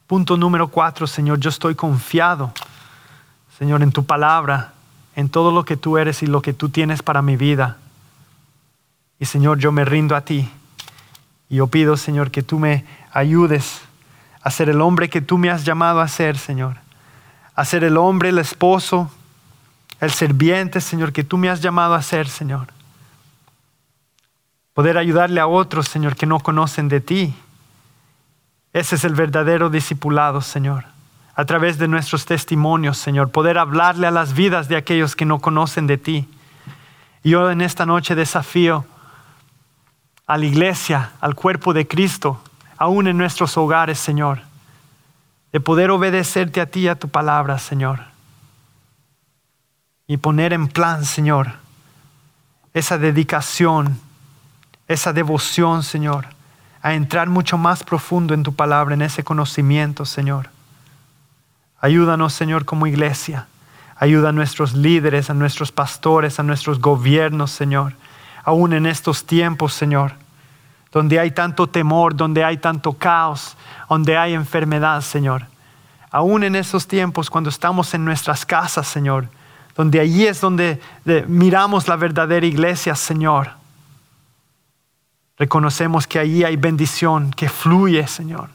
Punto 0.05 0.35
número 0.35 0.67
cuatro, 0.67 1.07
Señor, 1.07 1.39
yo 1.39 1.49
estoy 1.49 1.73
confiado, 1.73 2.51
Señor, 3.57 3.81
en 3.81 3.93
tu 3.93 4.05
palabra, 4.05 4.73
en 5.15 5.29
todo 5.29 5.53
lo 5.53 5.63
que 5.63 5.77
tú 5.77 5.97
eres 5.97 6.21
y 6.21 6.27
lo 6.27 6.41
que 6.41 6.51
tú 6.51 6.67
tienes 6.67 7.01
para 7.01 7.21
mi 7.21 7.37
vida. 7.37 7.77
Y 9.21 9.25
Señor, 9.25 9.57
yo 9.57 9.71
me 9.71 9.85
rindo 9.85 10.17
a 10.17 10.21
ti. 10.25 10.51
Y 11.49 11.57
yo 11.57 11.67
pido, 11.67 11.97
Señor, 11.97 12.31
que 12.31 12.43
tú 12.43 12.59
me 12.59 12.85
ayudes 13.11 13.81
a 14.41 14.51
ser 14.51 14.69
el 14.69 14.81
hombre 14.81 15.09
que 15.09 15.21
tú 15.21 15.37
me 15.37 15.49
has 15.49 15.65
llamado 15.65 16.01
a 16.01 16.07
ser, 16.07 16.37
Señor. 16.37 16.77
A 17.55 17.65
ser 17.65 17.83
el 17.83 17.97
hombre, 17.97 18.29
el 18.29 18.37
esposo, 18.37 19.09
el 19.99 20.11
serviente, 20.11 20.81
Señor, 20.81 21.13
que 21.13 21.23
tú 21.23 21.37
me 21.37 21.49
has 21.49 21.61
llamado 21.61 21.95
a 21.95 22.01
ser, 22.01 22.27
Señor. 22.27 22.67
Poder 24.73 24.97
ayudarle 24.97 25.39
a 25.39 25.47
otros, 25.47 25.87
Señor, 25.87 26.15
que 26.15 26.25
no 26.25 26.39
conocen 26.39 26.89
de 26.89 26.99
ti. 26.99 27.33
Ese 28.73 28.95
es 28.95 29.03
el 29.03 29.15
verdadero 29.15 29.69
discipulado, 29.69 30.41
Señor. 30.41 30.85
A 31.33 31.45
través 31.45 31.77
de 31.77 31.87
nuestros 31.87 32.25
testimonios, 32.25 32.97
Señor. 32.97 33.31
Poder 33.31 33.57
hablarle 33.57 34.05
a 34.05 34.11
las 34.11 34.33
vidas 34.33 34.67
de 34.67 34.75
aquellos 34.75 35.15
que 35.15 35.25
no 35.25 35.39
conocen 35.39 35.87
de 35.87 35.97
ti. 35.97 36.27
Yo 37.23 37.49
en 37.49 37.61
esta 37.61 37.85
noche 37.85 38.15
desafío 38.15 38.85
a 40.27 40.37
la 40.37 40.45
iglesia, 40.45 41.11
al 41.21 41.35
cuerpo 41.35 41.73
de 41.73 41.87
Cristo, 41.87 42.41
aún 42.77 43.07
en 43.07 43.17
nuestros 43.17 43.57
hogares, 43.57 43.99
Señor, 43.99 44.41
de 45.51 45.59
poder 45.59 45.91
obedecerte 45.91 46.61
a 46.61 46.65
ti 46.65 46.81
y 46.81 46.87
a 46.87 46.95
tu 46.95 47.09
palabra, 47.09 47.59
Señor. 47.59 48.01
Y 50.07 50.17
poner 50.17 50.53
en 50.53 50.67
plan, 50.67 51.05
Señor, 51.05 51.53
esa 52.73 52.97
dedicación 52.97 53.99
esa 54.87 55.13
devoción, 55.13 55.83
Señor, 55.83 56.27
a 56.81 56.93
entrar 56.93 57.29
mucho 57.29 57.57
más 57.57 57.83
profundo 57.83 58.33
en 58.33 58.43
tu 58.43 58.53
palabra, 58.53 58.93
en 58.93 59.01
ese 59.01 59.23
conocimiento, 59.23 60.05
Señor. 60.05 60.49
Ayúdanos, 61.81 62.33
Señor, 62.33 62.65
como 62.65 62.87
iglesia. 62.87 63.47
Ayuda 63.97 64.29
a 64.29 64.33
nuestros 64.33 64.73
líderes, 64.73 65.29
a 65.29 65.33
nuestros 65.33 65.71
pastores, 65.71 66.39
a 66.39 66.43
nuestros 66.43 66.79
gobiernos, 66.79 67.51
Señor. 67.51 67.93
Aún 68.45 68.71
en 68.71 68.85
estos 68.85 69.25
tiempos, 69.25 69.73
Señor, 69.73 70.13
donde 70.91 71.19
hay 71.19 71.31
tanto 71.31 71.67
temor, 71.67 72.15
donde 72.15 72.45
hay 72.45 72.57
tanto 72.57 72.93
caos, 72.93 73.57
donde 73.89 74.17
hay 74.17 74.33
enfermedad, 74.33 75.01
Señor. 75.01 75.47
Aún 76.09 76.45
en 76.45 76.55
esos 76.55 76.87
tiempos, 76.87 77.29
cuando 77.29 77.49
estamos 77.49 77.93
en 77.93 78.05
nuestras 78.05 78.45
casas, 78.45 78.87
Señor, 78.87 79.27
donde 79.75 79.99
allí 79.99 80.25
es 80.25 80.39
donde 80.39 80.79
miramos 81.27 81.89
la 81.89 81.97
verdadera 81.97 82.45
iglesia, 82.45 82.95
Señor 82.95 83.65
Reconocemos 85.37 86.07
que 86.07 86.19
allí 86.19 86.43
hay 86.43 86.55
bendición 86.55 87.31
que 87.31 87.49
fluye, 87.49 88.07
Señor. 88.07 88.49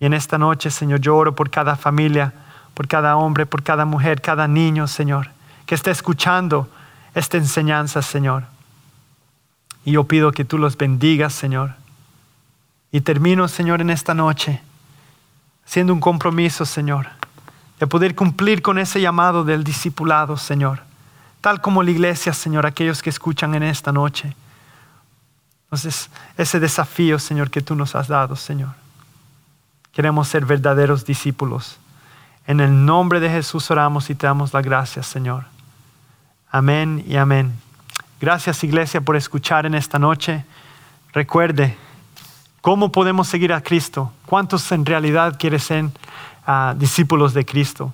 Y 0.00 0.06
en 0.06 0.14
esta 0.14 0.38
noche, 0.38 0.70
Señor, 0.70 1.00
yo 1.00 1.16
oro 1.16 1.34
por 1.34 1.50
cada 1.50 1.76
familia, 1.76 2.32
por 2.72 2.88
cada 2.88 3.16
hombre, 3.16 3.44
por 3.46 3.62
cada 3.62 3.84
mujer, 3.84 4.22
cada 4.22 4.48
niño, 4.48 4.86
Señor, 4.86 5.30
que 5.66 5.74
esté 5.74 5.90
escuchando 5.90 6.68
esta 7.14 7.36
enseñanza, 7.36 8.02
Señor. 8.02 8.44
Y 9.84 9.92
yo 9.92 10.04
pido 10.04 10.32
que 10.32 10.44
tú 10.44 10.58
los 10.58 10.76
bendigas, 10.76 11.32
Señor. 11.32 11.74
Y 12.90 13.00
termino, 13.00 13.48
Señor, 13.48 13.80
en 13.80 13.90
esta 13.90 14.14
noche, 14.14 14.60
haciendo 15.66 15.92
un 15.92 16.00
compromiso, 16.00 16.64
Señor, 16.64 17.06
de 17.78 17.86
poder 17.86 18.14
cumplir 18.14 18.62
con 18.62 18.78
ese 18.78 19.00
llamado 19.00 19.44
del 19.44 19.64
discipulado, 19.64 20.36
Señor. 20.36 20.80
Tal 21.40 21.60
como 21.60 21.82
la 21.82 21.90
iglesia, 21.90 22.32
Señor, 22.32 22.66
aquellos 22.66 23.02
que 23.02 23.10
escuchan 23.10 23.54
en 23.54 23.64
esta 23.64 23.92
noche 23.92 24.34
entonces, 25.74 26.08
ese 26.36 26.60
desafío, 26.60 27.18
Señor, 27.18 27.50
que 27.50 27.60
tú 27.60 27.74
nos 27.74 27.96
has 27.96 28.06
dado, 28.06 28.36
Señor. 28.36 28.70
Queremos 29.92 30.28
ser 30.28 30.46
verdaderos 30.46 31.04
discípulos. 31.04 31.78
En 32.46 32.60
el 32.60 32.84
nombre 32.84 33.18
de 33.18 33.28
Jesús 33.28 33.68
oramos 33.72 34.08
y 34.08 34.14
te 34.14 34.28
damos 34.28 34.52
la 34.52 34.62
gracia, 34.62 35.02
Señor. 35.02 35.46
Amén 36.54 37.04
y 37.08 37.16
amén. 37.16 37.52
Gracias, 38.20 38.62
iglesia, 38.62 39.00
por 39.00 39.16
escuchar 39.16 39.66
en 39.66 39.74
esta 39.74 39.98
noche. 39.98 40.44
Recuerde, 41.12 41.76
¿cómo 42.60 42.92
podemos 42.92 43.26
seguir 43.26 43.52
a 43.52 43.60
Cristo? 43.60 44.12
¿Cuántos 44.26 44.70
en 44.70 44.86
realidad 44.86 45.36
quieren 45.36 45.58
ser 45.58 45.86
ah, 46.46 46.74
discípulos 46.78 47.34
de 47.34 47.44
Cristo? 47.44 47.92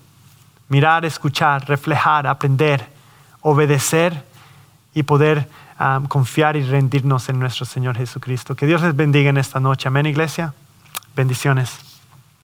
mirar, 0.71 1.05
escuchar, 1.05 1.69
reflejar, 1.69 2.27
aprender, 2.27 2.87
obedecer 3.43 4.25
y 4.95 5.03
poder 5.03 5.47
um, 5.79 6.07
confiar 6.07 6.57
y 6.57 6.63
rendirnos 6.63 7.29
en 7.29 7.39
nuestro 7.39 7.67
Señor 7.67 7.97
Jesucristo. 7.97 8.55
Que 8.55 8.67
Dios 8.67 8.81
les 8.81 8.97
bendiga 8.97 9.29
en 9.29 9.37
esta 9.37 9.61
noche. 9.61 9.89
Amén, 9.89 10.07
iglesia. 10.07 10.55
Bendiciones. 11.15 11.89